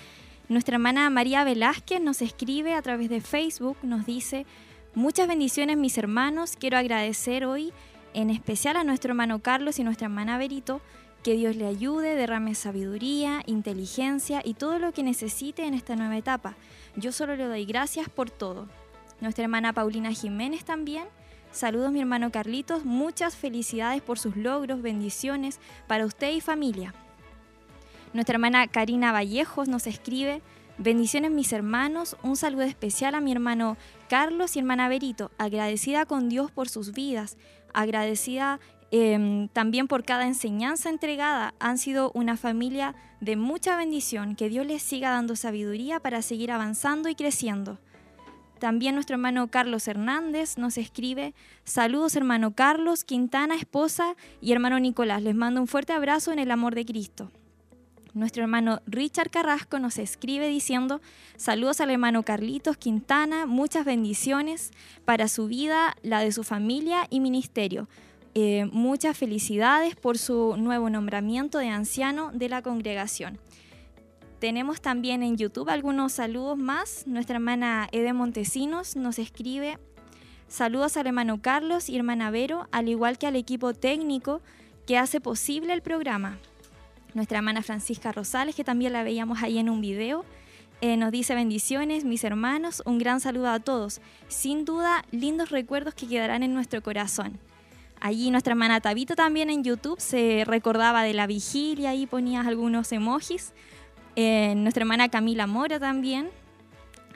Nuestra 0.48 0.76
hermana 0.76 1.10
María 1.10 1.42
Velázquez 1.42 2.00
nos 2.00 2.22
escribe 2.22 2.74
a 2.74 2.82
través 2.82 3.10
de 3.10 3.20
Facebook, 3.20 3.76
nos 3.82 4.06
dice, 4.06 4.46
muchas 4.94 5.26
bendiciones 5.26 5.78
mis 5.78 5.98
hermanos, 5.98 6.54
quiero 6.56 6.78
agradecer 6.78 7.44
hoy 7.44 7.72
en 8.12 8.30
especial 8.30 8.76
a 8.76 8.84
nuestro 8.84 9.10
hermano 9.10 9.40
Carlos 9.40 9.80
y 9.80 9.82
nuestra 9.82 10.04
hermana 10.04 10.38
Berito, 10.38 10.80
que 11.24 11.34
Dios 11.34 11.56
le 11.56 11.66
ayude, 11.66 12.14
derrame 12.14 12.54
sabiduría, 12.54 13.42
inteligencia 13.46 14.42
y 14.44 14.54
todo 14.54 14.78
lo 14.78 14.92
que 14.92 15.02
necesite 15.02 15.66
en 15.66 15.74
esta 15.74 15.96
nueva 15.96 16.16
etapa. 16.16 16.54
Yo 16.94 17.10
solo 17.10 17.34
le 17.34 17.46
doy 17.46 17.64
gracias 17.64 18.08
por 18.08 18.30
todo. 18.30 18.68
Nuestra 19.20 19.42
hermana 19.42 19.72
Paulina 19.72 20.12
Jiménez 20.12 20.64
también 20.64 21.02
Saludos 21.54 21.92
mi 21.92 22.00
hermano 22.00 22.32
Carlitos, 22.32 22.84
muchas 22.84 23.36
felicidades 23.36 24.02
por 24.02 24.18
sus 24.18 24.34
logros, 24.36 24.82
bendiciones 24.82 25.60
para 25.86 26.04
usted 26.04 26.32
y 26.32 26.40
familia. 26.40 26.92
Nuestra 28.12 28.34
hermana 28.34 28.66
Karina 28.66 29.12
Vallejos 29.12 29.68
nos 29.68 29.86
escribe, 29.86 30.42
bendiciones 30.78 31.30
mis 31.30 31.52
hermanos, 31.52 32.16
un 32.24 32.34
saludo 32.34 32.62
especial 32.62 33.14
a 33.14 33.20
mi 33.20 33.30
hermano 33.30 33.76
Carlos 34.08 34.56
y 34.56 34.58
hermana 34.58 34.88
Berito, 34.88 35.30
agradecida 35.38 36.06
con 36.06 36.28
Dios 36.28 36.50
por 36.50 36.68
sus 36.68 36.92
vidas, 36.92 37.36
agradecida 37.72 38.58
em, 38.90 39.46
también 39.46 39.86
por 39.86 40.02
cada 40.02 40.26
enseñanza 40.26 40.90
entregada. 40.90 41.54
Han 41.60 41.78
sido 41.78 42.10
una 42.14 42.36
familia 42.36 42.96
de 43.20 43.36
mucha 43.36 43.76
bendición, 43.76 44.34
que 44.34 44.48
Dios 44.48 44.66
les 44.66 44.82
siga 44.82 45.10
dando 45.10 45.36
sabiduría 45.36 46.00
para 46.00 46.20
seguir 46.20 46.50
avanzando 46.50 47.08
y 47.08 47.14
creciendo. 47.14 47.78
También 48.58 48.94
nuestro 48.94 49.14
hermano 49.14 49.48
Carlos 49.48 49.88
Hernández 49.88 50.58
nos 50.58 50.78
escribe, 50.78 51.34
saludos 51.64 52.16
hermano 52.16 52.54
Carlos, 52.54 53.04
Quintana, 53.04 53.56
esposa 53.56 54.14
y 54.40 54.52
hermano 54.52 54.78
Nicolás, 54.78 55.22
les 55.22 55.34
mando 55.34 55.60
un 55.60 55.66
fuerte 55.66 55.92
abrazo 55.92 56.32
en 56.32 56.38
el 56.38 56.50
amor 56.50 56.74
de 56.74 56.84
Cristo. 56.84 57.30
Nuestro 58.14 58.42
hermano 58.42 58.80
Richard 58.86 59.28
Carrasco 59.28 59.80
nos 59.80 59.98
escribe 59.98 60.48
diciendo, 60.48 61.00
saludos 61.36 61.80
al 61.80 61.90
hermano 61.90 62.22
Carlitos 62.22 62.76
Quintana, 62.76 63.44
muchas 63.44 63.84
bendiciones 63.84 64.70
para 65.04 65.26
su 65.26 65.48
vida, 65.48 65.96
la 66.02 66.20
de 66.20 66.30
su 66.30 66.44
familia 66.44 67.08
y 67.10 67.18
ministerio. 67.18 67.88
Eh, 68.36 68.68
muchas 68.72 69.18
felicidades 69.18 69.96
por 69.96 70.16
su 70.18 70.56
nuevo 70.56 70.90
nombramiento 70.90 71.58
de 71.58 71.68
anciano 71.68 72.30
de 72.32 72.48
la 72.48 72.62
congregación. 72.62 73.38
Tenemos 74.44 74.82
también 74.82 75.22
en 75.22 75.38
YouTube 75.38 75.70
algunos 75.70 76.12
saludos 76.12 76.58
más. 76.58 77.06
Nuestra 77.06 77.36
hermana 77.36 77.88
Ede 77.92 78.12
Montesinos 78.12 78.94
nos 78.94 79.18
escribe 79.18 79.78
saludos 80.48 80.98
al 80.98 81.06
hermano 81.06 81.40
Carlos 81.40 81.88
y 81.88 81.96
hermana 81.96 82.30
Vero, 82.30 82.68
al 82.70 82.90
igual 82.90 83.16
que 83.16 83.26
al 83.26 83.36
equipo 83.36 83.72
técnico 83.72 84.42
que 84.86 84.98
hace 84.98 85.18
posible 85.18 85.72
el 85.72 85.80
programa. 85.80 86.36
Nuestra 87.14 87.38
hermana 87.38 87.62
Francisca 87.62 88.12
Rosales, 88.12 88.54
que 88.54 88.64
también 88.64 88.92
la 88.92 89.02
veíamos 89.02 89.42
ahí 89.42 89.56
en 89.56 89.70
un 89.70 89.80
video, 89.80 90.26
eh, 90.82 90.98
nos 90.98 91.10
dice 91.10 91.34
bendiciones, 91.34 92.04
mis 92.04 92.22
hermanos, 92.22 92.82
un 92.84 92.98
gran 92.98 93.20
saludo 93.20 93.48
a 93.48 93.60
todos. 93.60 94.02
Sin 94.28 94.66
duda, 94.66 95.06
lindos 95.10 95.48
recuerdos 95.52 95.94
que 95.94 96.06
quedarán 96.06 96.42
en 96.42 96.52
nuestro 96.52 96.82
corazón. 96.82 97.38
Allí 97.98 98.30
nuestra 98.30 98.52
hermana 98.52 98.82
Tabito 98.82 99.16
también 99.16 99.48
en 99.48 99.64
YouTube 99.64 99.98
se 100.00 100.44
recordaba 100.46 101.02
de 101.02 101.14
la 101.14 101.26
vigilia 101.26 101.94
y 101.94 102.04
ponía 102.04 102.42
algunos 102.42 102.92
emojis. 102.92 103.54
Eh, 104.16 104.54
nuestra 104.56 104.82
hermana 104.82 105.08
Camila 105.08 105.46
Mora 105.46 105.80
también. 105.80 106.30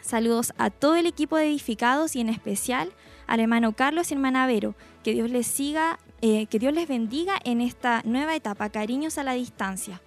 Saludos 0.00 0.52
a 0.58 0.70
todo 0.70 0.96
el 0.96 1.06
equipo 1.06 1.36
de 1.36 1.46
edificados 1.46 2.16
y 2.16 2.20
en 2.20 2.28
especial 2.28 2.92
al 3.26 3.40
hermano 3.40 3.72
Carlos 3.72 4.10
y 4.10 4.14
hermana 4.14 4.46
Vero. 4.46 4.74
Que 5.04 5.12
Dios 5.12 5.30
les 5.30 5.46
siga, 5.46 5.98
eh, 6.22 6.46
que 6.46 6.58
Dios 6.58 6.72
les 6.72 6.88
bendiga 6.88 7.38
en 7.44 7.60
esta 7.60 8.02
nueva 8.04 8.34
etapa. 8.34 8.70
Cariños 8.70 9.18
a 9.18 9.22
la 9.22 9.34
distancia. 9.34 10.00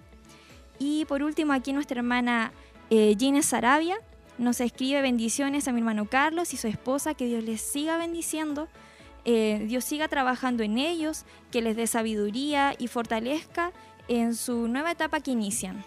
Y 0.78 1.04
por 1.06 1.22
último 1.22 1.52
aquí 1.52 1.72
nuestra 1.72 1.98
hermana 1.98 2.52
eh, 2.90 3.14
Gines 3.18 3.46
Sarabia 3.46 3.96
nos 4.38 4.60
escribe 4.60 5.00
bendiciones 5.02 5.68
a 5.68 5.72
mi 5.72 5.78
hermano 5.78 6.06
Carlos 6.06 6.52
y 6.52 6.56
su 6.56 6.66
esposa. 6.66 7.14
Que 7.14 7.26
Dios 7.26 7.44
les 7.44 7.60
siga 7.60 7.96
bendiciendo. 7.96 8.68
Dios 9.24 9.84
siga 9.84 10.08
trabajando 10.08 10.64
en 10.64 10.78
ellos, 10.78 11.26
que 11.52 11.62
les 11.62 11.76
dé 11.76 11.86
sabiduría 11.86 12.74
y 12.76 12.88
fortalezca 12.88 13.70
en 14.08 14.34
su 14.34 14.66
nueva 14.66 14.90
etapa 14.90 15.20
que 15.20 15.30
inician. 15.30 15.84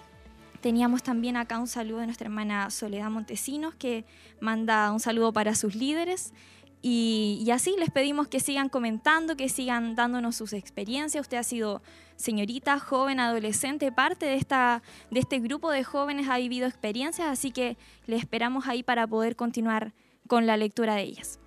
Teníamos 0.66 1.04
también 1.04 1.38
acá 1.38 1.60
un 1.60 1.68
saludo 1.68 2.00
de 2.00 2.08
nuestra 2.08 2.26
hermana 2.26 2.72
Soledad 2.72 3.12
Montesinos, 3.12 3.76
que 3.76 4.04
manda 4.40 4.92
un 4.92 5.00
saludo 5.00 5.32
para 5.32 5.54
sus 5.54 5.76
líderes. 5.76 6.34
Y, 6.82 7.48
así 7.54 7.76
les 7.78 7.92
pedimos 7.92 8.28
que 8.28 8.40
sigan 8.40 8.70
comentando, 8.70 9.38
que 9.38 9.48
sigan 9.48 9.94
dándonos 9.94 10.38
sus 10.38 10.54
experiencias. 10.54 11.22
Usted 11.22 11.38
ha 11.38 11.44
sido 11.44 11.84
señorita, 12.16 12.80
joven, 12.80 13.20
adolescente, 13.20 13.92
parte 13.92 14.26
de, 14.26 14.38
esta, 14.38 14.82
de 15.12 15.20
este 15.20 15.38
grupo 15.38 15.70
de 15.70 15.84
jóvenes, 15.84 16.30
ha 16.30 16.40
vivido 16.40 16.66
experiencias, 16.66 17.28
así 17.28 17.52
que 17.52 17.78
le 18.08 18.16
esperamos 18.16 18.66
ahí 18.66 18.82
para 18.82 19.06
poder 19.06 19.36
continuar 19.36 19.94
con 20.28 20.48
la 20.48 20.58
lectura 20.58 20.96
de 20.96 21.04
ellas. 21.04 21.40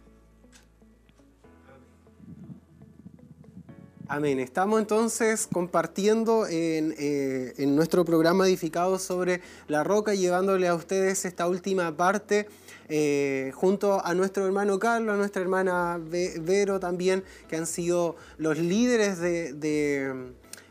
Amén. 4.11 4.41
Estamos 4.41 4.81
entonces 4.81 5.47
compartiendo 5.53 6.47
eh, 6.49 7.53
en, 7.59 7.77
nuestro 7.77 8.07
programa 8.07 8.47
edificado 8.47 8.99
sobre 8.99 9.43
la 9.67 9.85
roca, 9.85 10.15
llevándole 10.15 10.67
a 10.67 10.75
ustedes 10.75 11.27
esta 11.27 11.47
última 11.47 11.95
parte 11.95 12.49
eh, 12.89 13.53
junto 13.55 14.03
a 14.03 14.15
nuestro 14.15 14.47
hermano 14.47 14.79
Carlos, 14.79 15.13
a 15.13 15.19
nuestra 15.19 15.43
hermana 15.43 16.01
Vero 16.01 16.81
también, 16.81 17.23
que 17.49 17.57
han 17.57 17.67
sido 17.67 18.17
los 18.39 18.57
líderes 18.57 19.21
de 19.21 19.53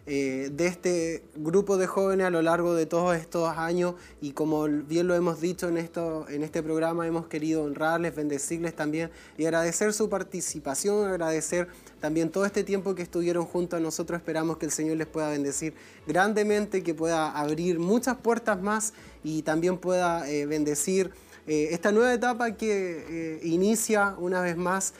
eh, 0.10 0.52
de 0.54 0.68
este 0.68 1.22
grupo 1.36 1.76
de 1.76 1.86
jóvenes 1.86 2.28
a 2.28 2.30
lo 2.30 2.42
largo 2.42 2.74
de 2.74 2.86
todos 2.86 3.18
estos 3.18 3.50
años 3.58 3.96
y 4.22 4.32
como 4.32 4.66
bien 4.66 5.06
lo 5.06 5.16
hemos 5.16 5.42
dicho 5.42 5.68
en, 5.68 5.76
en 5.76 6.44
este 6.44 6.64
programa, 6.64 7.06
hemos 7.06 7.28
querido 7.28 7.66
honrarles, 7.66 8.16
bendecirles 8.16 8.74
también 8.74 9.12
y 9.38 9.44
agradecer 9.44 9.92
su 9.92 10.08
participación, 10.08 11.06
agradecer 11.10 11.68
también 12.00 12.30
todo 12.30 12.46
este 12.46 12.64
tiempo 12.64 12.96
que 12.96 13.02
estuvieron 13.02 13.46
junto 13.46 13.76
a 13.76 13.80
nosotros. 13.80 14.20
Esperamos 14.20 14.58
que 14.58 14.66
el 14.66 14.72
Señor 14.72 14.98
les 14.98 15.08
pueda 15.08 15.30
bendecir 15.30 15.74
grandemente, 16.06 16.84
que 16.84 16.94
pueda 16.94 17.32
abrir 17.32 17.80
muchas 17.80 18.18
puertas 18.18 18.62
más 18.62 18.94
y 19.24 19.42
también 19.42 19.78
pueda 19.78 20.30
eh, 20.30 20.46
bendecir 20.46 21.12
eh, 21.48 21.70
esta 21.72 21.92
nueva 21.92 22.14
etapa 22.14 22.52
que 22.52 23.40
inicia 23.44 24.16
una 24.18 24.42
vez 24.42 24.58
más 24.58 24.94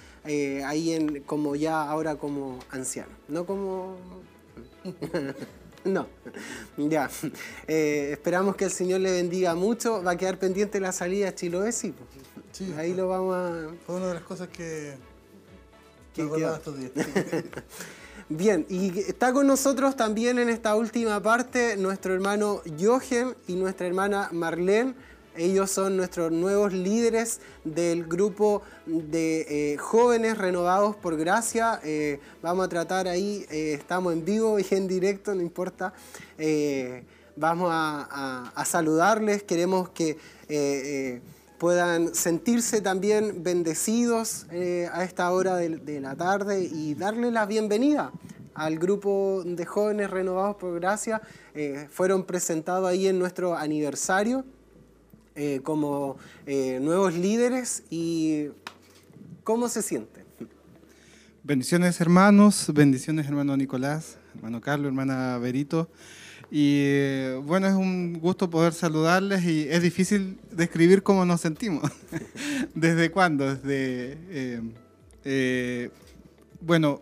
ahí 0.66 0.92
en, 0.92 1.22
como 1.24 1.56
ya 1.56 1.82
ahora 1.90 2.16
como 2.16 2.60
anciano, 2.72 3.12
no 3.30 3.46
como 3.46 3.96
no, 5.86 6.08
ya. 6.78 7.10
Eh, 7.68 8.10
esperamos 8.12 8.56
que 8.56 8.66
el 8.66 8.72
Señor 8.72 9.02
le 9.02 9.12
bendiga 9.12 9.56
mucho. 9.56 10.04
Va 10.04 10.12
a 10.12 10.18
quedar 10.18 10.38
pendiente 10.40 10.80
la 10.80 10.92
salida 10.92 11.30
a 11.30 11.36
Chiloé, 11.36 11.72
sí. 11.72 11.94
Ahí 12.78 12.94
lo 12.94 13.08
vamos 13.08 13.36
a. 13.36 13.70
Fue 13.86 13.96
una 13.96 14.08
de 14.08 14.14
las 14.16 14.24
cosas 14.24 14.48
que. 14.50 14.96
Estos 16.18 16.80
días. 16.80 16.92
Bien, 18.30 18.66
y 18.68 19.00
está 19.00 19.32
con 19.32 19.48
nosotros 19.48 19.96
también 19.96 20.38
en 20.38 20.50
esta 20.50 20.76
última 20.76 21.22
parte 21.22 21.78
nuestro 21.78 22.14
hermano 22.14 22.62
Jochen 22.78 23.36
y 23.48 23.56
nuestra 23.56 23.88
hermana 23.88 24.30
Marlene 24.34 24.96
ellos 25.38 25.70
son 25.70 25.96
nuestros 25.96 26.32
nuevos 26.32 26.74
líderes 26.74 27.40
del 27.64 28.06
grupo 28.06 28.64
de 28.88 29.74
eh, 29.74 29.78
jóvenes 29.78 30.38
renovados 30.38 30.96
por 30.96 31.16
gracia. 31.16 31.80
Eh, 31.84 32.20
vamos 32.42 32.66
a 32.66 32.70
tratar 32.70 33.08
ahí, 33.08 33.46
eh, 33.52 33.74
estamos 33.74 34.14
en 34.14 34.26
vivo 34.26 34.58
y 34.58 34.66
en 34.72 34.88
directo, 34.88 35.36
no 35.36 35.42
importa. 35.42 35.94
vamos 37.36 37.70
a, 37.72 38.64
saludarles, 38.66 39.44
queremos 39.44 39.90
que 39.90 40.18
puedan 41.58 42.14
sentirse 42.14 42.82
también 42.82 43.44
bendecidos 43.44 44.46
eh, 44.52 44.90
a 44.94 45.04
esta 45.04 45.32
hora 45.32 45.56
de, 45.56 46.00
la 46.00 46.16
tarde 46.16 46.64
y 46.64 46.94
darle 46.94 47.32
la 47.32 47.46
bienvenida 47.46 48.12
al 48.54 48.78
grupo 48.80 49.44
de 49.46 49.66
jóvenes 49.66 50.10
renovados 50.10 50.56
por 50.58 50.80
gracia. 50.80 51.22
Eh, 51.56 51.88
fueron 51.92 52.26
presentados 52.26 52.88
ahí 52.88 53.08
en 53.08 53.20
nuestro 53.20 53.56
aniversario 53.56 54.46
eh, 55.36 55.62
como 55.64 56.18
nuevos 56.46 57.14
líderes 57.14 57.84
y 57.90 58.48
¿cómo 59.44 59.68
se 59.68 59.82
sienten? 59.82 60.26
Bendiciones 61.44 62.02
hermanos, 62.02 62.72
bendiciones 62.74 63.28
hermano 63.28 63.56
Nicolás, 63.56 64.18
hermano 64.36 64.62
Carlos, 64.62 64.88
hermana 64.88 65.38
Berito. 65.38 65.90
Y 66.50 66.84
eh, 66.86 67.42
bueno, 67.44 67.68
es 67.68 67.74
un 67.74 68.20
gusto 68.20 68.50
poder 68.50 68.72
saludarles 68.72 69.44
y 69.44 69.68
es 69.70 69.82
difícil 69.82 70.40
describir 70.52 71.04
cómo 71.04 71.26
nos 71.26 71.42
sentimos. 71.42 71.92
¿Desde 72.74 73.12
cuándo? 73.12 73.54
Desde, 73.54 74.18
eh, 74.30 74.62
eh, 75.26 75.90
bueno, 76.62 77.02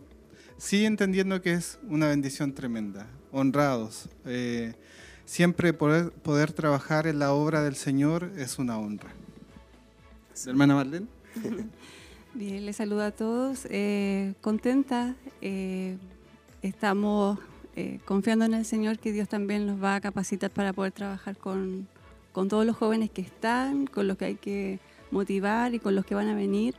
sí 0.57 0.85
entendiendo 0.85 1.41
que 1.43 1.53
es 1.53 1.77
una 1.87 2.07
bendición 2.07 2.53
tremenda, 2.53 3.07
honrados. 3.31 4.09
siempre 5.25 5.73
poder, 5.73 6.11
poder 6.11 6.51
trabajar 6.51 7.05
en 7.05 7.19
la 7.19 7.31
obra 7.33 7.61
del 7.61 7.75
Señor 7.75 8.31
es 8.37 8.57
una 8.57 8.79
honra. 8.79 9.11
Hermana 10.47 10.75
Marlene. 10.75 11.07
Bien, 12.33 12.65
les 12.65 12.77
saludo 12.77 13.03
a 13.03 13.11
todos. 13.11 13.67
contenta. 14.41 15.15
estamos 16.61 17.39
eh, 17.75 17.99
confiando 18.05 18.45
en 18.45 18.53
el 18.53 18.65
Señor 18.65 18.99
que 18.99 19.11
Dios 19.11 19.27
también 19.27 19.65
nos 19.65 19.83
va 19.83 19.95
a 19.95 20.01
capacitar 20.01 20.49
para 20.49 20.71
poder 20.71 20.93
trabajar 20.93 21.35
con, 21.35 21.87
con, 22.31 22.47
todos 22.47 22.65
los 22.65 22.77
jóvenes 22.77 23.09
que 23.09 23.21
están, 23.21 23.85
con 23.85 24.07
los 24.07 24.17
que 24.17 24.25
hay 24.25 24.35
que 24.35 24.79
motivar 25.11 25.73
y 25.73 25.79
con 25.79 25.93
los 25.93 26.05
que 26.05 26.15
van 26.15 26.29
a 26.29 26.35
venir. 26.35 26.75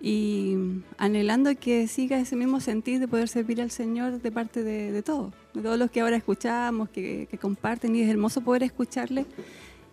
Y 0.00 0.56
anhelando 0.98 1.54
que 1.54 1.86
siga 1.86 2.18
ese 2.18 2.36
mismo 2.36 2.60
sentir 2.60 2.98
de 2.98 3.08
poder 3.08 3.28
servir 3.28 3.62
al 3.62 3.70
Señor 3.70 4.20
de 4.20 4.32
parte 4.32 4.62
de, 4.62 5.02
todos, 5.02 5.32
de 5.54 5.62
todos 5.62 5.78
los 5.78 5.90
que 5.90 6.00
ahora 6.00 6.16
escuchamos, 6.16 6.88
que, 6.88 7.28
comparten. 7.40 7.94
Y 7.94 8.02
es 8.02 8.10
hermoso 8.10 8.40
poder 8.40 8.64
escucharles 8.64 9.26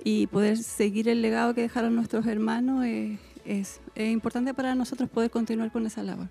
y 0.04 0.28
poder 0.28 0.58
seguir 0.58 1.08
el 1.08 1.22
legado 1.22 1.54
que 1.54 1.62
dejaron 1.62 1.96
nuestros 1.96 2.26
hermanos. 2.26 2.84
es, 2.86 3.20
es 3.46 4.12
importante 4.12 4.54
para 4.54 4.76
nosotros 4.76 5.08
poder 5.08 5.30
continuar 5.30 5.72
con 5.72 5.86
esa 5.86 6.04
labor. 6.04 6.30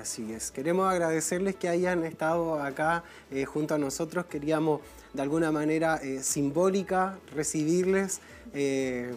Así 0.00 0.32
es. 0.32 0.50
Queremos 0.50 0.90
agradecerles 0.90 1.56
que 1.56 1.68
hayan 1.68 2.04
estado 2.04 2.60
acá 2.62 3.02
eh, 3.30 3.44
junto 3.44 3.74
a 3.74 3.78
nosotros. 3.78 4.26
Queríamos 4.26 4.80
de 5.14 5.22
alguna 5.22 5.50
manera 5.50 5.96
eh, 6.02 6.22
simbólica 6.22 7.18
recibirles 7.34 8.20
eh, 8.52 9.14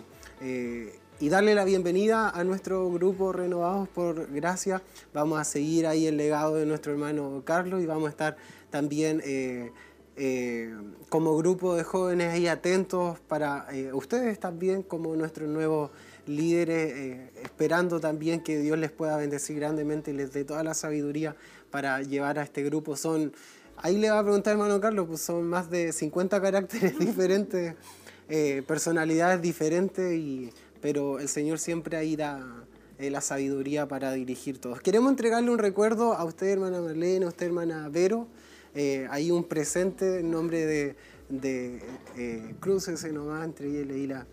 y 1.19 1.29
darle 1.29 1.53
la 1.53 1.65
bienvenida 1.65 2.29
a 2.29 2.43
nuestro 2.45 2.89
grupo 2.91 3.33
Renovados 3.33 3.89
por 3.89 4.31
Gracia. 4.31 4.81
Vamos 5.13 5.39
a 5.39 5.43
seguir 5.43 5.85
ahí 5.85 6.07
el 6.07 6.15
legado 6.15 6.55
de 6.55 6.65
nuestro 6.65 6.93
hermano 6.93 7.41
Carlos 7.43 7.81
y 7.83 7.85
vamos 7.85 8.07
a 8.07 8.11
estar 8.11 8.37
también 8.69 9.21
como 11.09 11.35
grupo 11.37 11.75
de 11.75 11.83
jóvenes 11.83 12.33
ahí 12.33 12.47
atentos 12.47 13.19
para 13.27 13.67
ustedes 13.93 14.39
también 14.39 14.83
como 14.83 15.15
nuestro 15.15 15.45
nuevo 15.47 15.91
líderes, 16.29 16.93
eh, 16.93 17.31
esperando 17.43 17.99
también 17.99 18.41
que 18.41 18.59
Dios 18.59 18.77
les 18.77 18.91
pueda 18.91 19.17
bendecir 19.17 19.57
grandemente 19.57 20.11
y 20.11 20.13
les 20.13 20.31
dé 20.31 20.45
toda 20.45 20.63
la 20.63 20.73
sabiduría 20.73 21.35
para 21.71 22.01
llevar 22.01 22.39
a 22.39 22.43
este 22.43 22.63
grupo. 22.63 22.95
Son, 22.95 23.33
ahí 23.77 23.97
le 23.97 24.09
va 24.09 24.19
a 24.19 24.23
preguntar 24.23 24.53
hermano 24.53 24.79
Carlos, 24.79 25.07
pues 25.07 25.21
son 25.21 25.47
más 25.47 25.69
de 25.69 25.91
50 25.91 26.41
caracteres 26.41 26.97
diferentes, 26.99 27.75
eh, 28.29 28.63
personalidades 28.67 29.41
diferentes, 29.41 30.13
y, 30.13 30.51
pero 30.81 31.19
el 31.19 31.27
Señor 31.27 31.59
siempre 31.59 31.97
ahí 31.97 32.15
da 32.15 32.63
eh, 32.99 33.09
la 33.09 33.21
sabiduría 33.21 33.87
para 33.87 34.13
dirigir 34.13 34.59
todos. 34.59 34.81
Queremos 34.81 35.09
entregarle 35.09 35.49
un 35.49 35.57
recuerdo 35.57 36.13
a 36.13 36.23
usted, 36.23 36.47
hermana 36.47 36.79
Marlene, 36.81 37.25
a 37.25 37.29
usted, 37.29 37.47
hermana 37.47 37.89
Vero. 37.89 38.27
hay 39.09 39.31
un 39.31 39.43
presente 39.43 40.19
en 40.19 40.31
nombre 40.31 40.65
de, 40.65 40.95
de 41.29 42.55
Cruces 42.59 43.11
nomás 43.11 43.45
entre 43.45 43.67
ella 43.67 43.95
y 43.95 44.07
la 44.07 44.25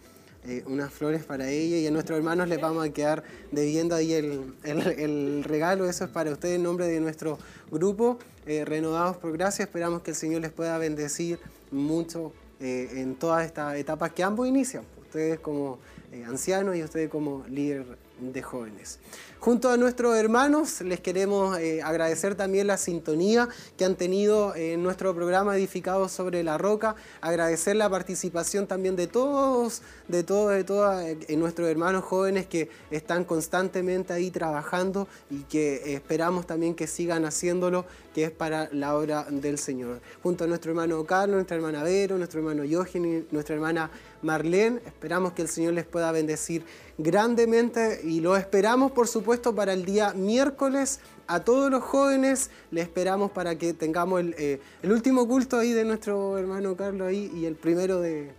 eh, 0.49 0.63
unas 0.67 0.93
flores 0.93 1.25
para 1.25 1.49
ella 1.49 1.77
y 1.79 1.87
a 1.87 1.91
nuestros 1.91 2.17
hermanos 2.19 2.49
les 2.49 2.61
vamos 2.61 2.87
a 2.87 2.93
quedar 2.93 3.25
debiendo 3.51 3.95
ahí 3.95 4.13
el, 4.13 5.43
regalo. 5.45 5.89
Eso 5.89 6.05
es 6.05 6.11
para 6.11 6.31
ustedes 6.31 6.57
en 6.57 6.63
nombre 6.63 6.87
de 6.87 7.01
nuestro 7.01 7.39
grupo, 7.71 8.19
eh, 8.47 8.65
Renovados 8.65 9.17
por 9.17 9.33
Gracia. 9.33 9.65
Esperamos 9.65 10.03
que 10.03 10.13
el 10.13 10.17
Señor 10.17 10.43
les 10.43 10.53
pueda 10.53 10.79
bendecir 10.79 11.41
mucho 11.71 12.33
eh, 12.61 12.91
en 12.95 13.17
todas 13.17 13.45
estas 13.45 13.77
etapas 13.77 14.13
que 14.13 14.23
ambos 14.23 14.47
inician. 14.47 14.85
Ustedes 15.01 15.41
como 15.41 15.79
ancianos 16.27 16.77
y 16.77 16.83
ustedes 16.83 17.11
como 17.11 17.45
líder 17.49 17.85
de 18.21 18.43
jóvenes. 18.43 18.99
Junto 19.39 19.69
a 19.71 19.77
nuestros 19.77 20.17
hermanos 20.17 20.81
les 20.81 21.01
queremos 21.01 21.59
eh, 21.59 21.83
agradecer 21.83 22.35
también 22.35 22.67
la 22.67 22.79
sintonía 22.79 23.49
que 23.77 23.85
han 23.85 23.95
tenido 23.95 24.57
en 24.57 24.83
nuestro 24.83 25.15
programa 25.15 25.57
Edificado 25.57 26.09
sobre 26.09 26.43
la 26.43 26.59
Roca, 26.59 26.97
agradecer 27.21 27.77
la 27.77 27.89
participación 27.89 28.67
también 28.67 28.97
de 28.97 29.07
todos, 29.07 29.83
de 30.09 30.25
todos, 30.25 30.53
de 30.53 30.65
todas 30.65 31.05
eh, 31.05 31.37
nuestros 31.37 31.69
hermanos 31.69 32.03
jóvenes 32.05 32.47
que 32.47 32.71
están 32.91 33.25
constantemente 33.25 34.13
ahí 34.13 34.31
trabajando 34.31 35.07
y 35.31 35.43
que 35.43 35.95
esperamos 35.95 36.47
también 36.47 36.75
que 36.75 36.87
sigan 36.87 37.25
haciéndolo, 37.25 37.85
que 38.15 38.25
es 38.25 38.31
para 38.31 38.69
la 38.73 38.97
obra 38.97 39.27
del 39.31 39.59
Señor. 39.59 40.01
Junto 40.23 40.45
a 40.45 40.47
nuestro 40.47 40.73
hermano 40.73 41.05
Carlos, 41.05 41.37
nuestra 41.37 41.57
hermana 41.57 41.83
Vero, 41.83 42.17
nuestro 42.17 42.41
hermano 42.41 42.65
Jochen 42.69 43.27
nuestra 43.31 43.55
hermana 43.55 43.91
Marlene, 44.23 44.81
esperamos 44.85 45.35
que 45.35 45.43
el 45.43 45.49
Señor 45.49 45.75
les 45.75 45.85
pueda 45.85 46.11
bendecir 46.11 46.65
grandemente 46.99 48.01
y 48.03 48.21
lo 48.21 48.37
esperamos 48.37 48.93
por 48.93 49.07
supuesto 49.27 49.57
para 49.57 49.73
el 49.73 49.85
día 49.85 50.13
miércoles. 50.15 51.01
A 51.27 51.41
todos 51.41 51.69
los 51.69 51.83
jóvenes 51.83 52.49
le 52.71 52.81
esperamos 52.81 53.33
para 53.33 53.59
que 53.59 53.75
tengamos 53.75 54.21
el, 54.21 54.37
eh, 54.39 54.61
último 54.85 55.27
culto 55.27 55.59
ahí 55.59 55.73
de 55.73 55.85
nuestro 55.85 56.39
hermano 56.39 56.77
Carlos 56.77 57.09
ahí 57.09 57.29
y 57.35 57.45
el 57.45 57.57
primero 57.57 58.01
de, 58.01 58.31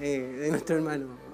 eh, 0.00 0.46
nuestro 0.48 0.76
hermano 0.76 1.26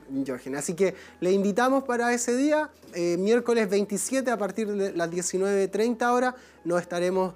Así 0.57 0.75
que 0.75 0.95
le 1.21 1.33
invitamos 1.33 1.85
para 1.85 2.13
ese 2.15 2.37
día, 2.37 2.71
eh, 2.95 3.17
miércoles 3.19 3.69
27 3.69 4.31
a 4.31 4.39
partir 4.39 4.71
de 4.71 4.93
las 4.93 5.11
19.30 5.11 6.13
horas, 6.13 6.35
nos 6.65 6.81
estaremos 6.81 7.35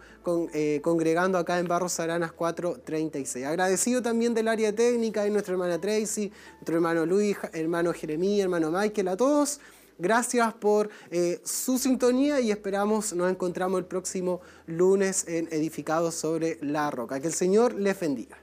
congregando 0.82 1.38
acá 1.38 1.59
en 1.59 1.66
Barros 1.66 1.98
Aranas 1.98 2.32
436. 2.32 3.44
Agradecido 3.47 4.01
también 4.02 4.32
del 4.32 4.48
área 4.48 4.74
técnica 4.74 5.24
de 5.24 5.30
nuestra 5.30 5.52
hermana 5.52 5.78
Tracy, 5.78 6.30
nuestro 6.52 6.76
hermano 6.76 7.05
Luis, 7.05 7.36
hermano 7.52 7.93
Jeremías, 7.93 8.44
hermano 8.44 8.70
Michael, 8.70 9.09
a 9.09 9.16
todos. 9.16 9.60
Gracias 9.98 10.54
por 10.54 10.90
eh, 11.10 11.40
su 11.44 11.76
sintonía 11.76 12.40
y 12.40 12.50
esperamos 12.52 13.12
nos 13.12 13.30
encontramos 13.30 13.80
el 13.80 13.84
próximo 13.84 14.40
lunes 14.66 15.26
en 15.26 15.48
Edificados 15.50 16.14
sobre 16.14 16.58
la 16.62 16.90
Roca. 16.90 17.20
Que 17.20 17.26
el 17.26 17.34
Señor 17.34 17.74
les 17.74 17.98
bendiga. 17.98 18.38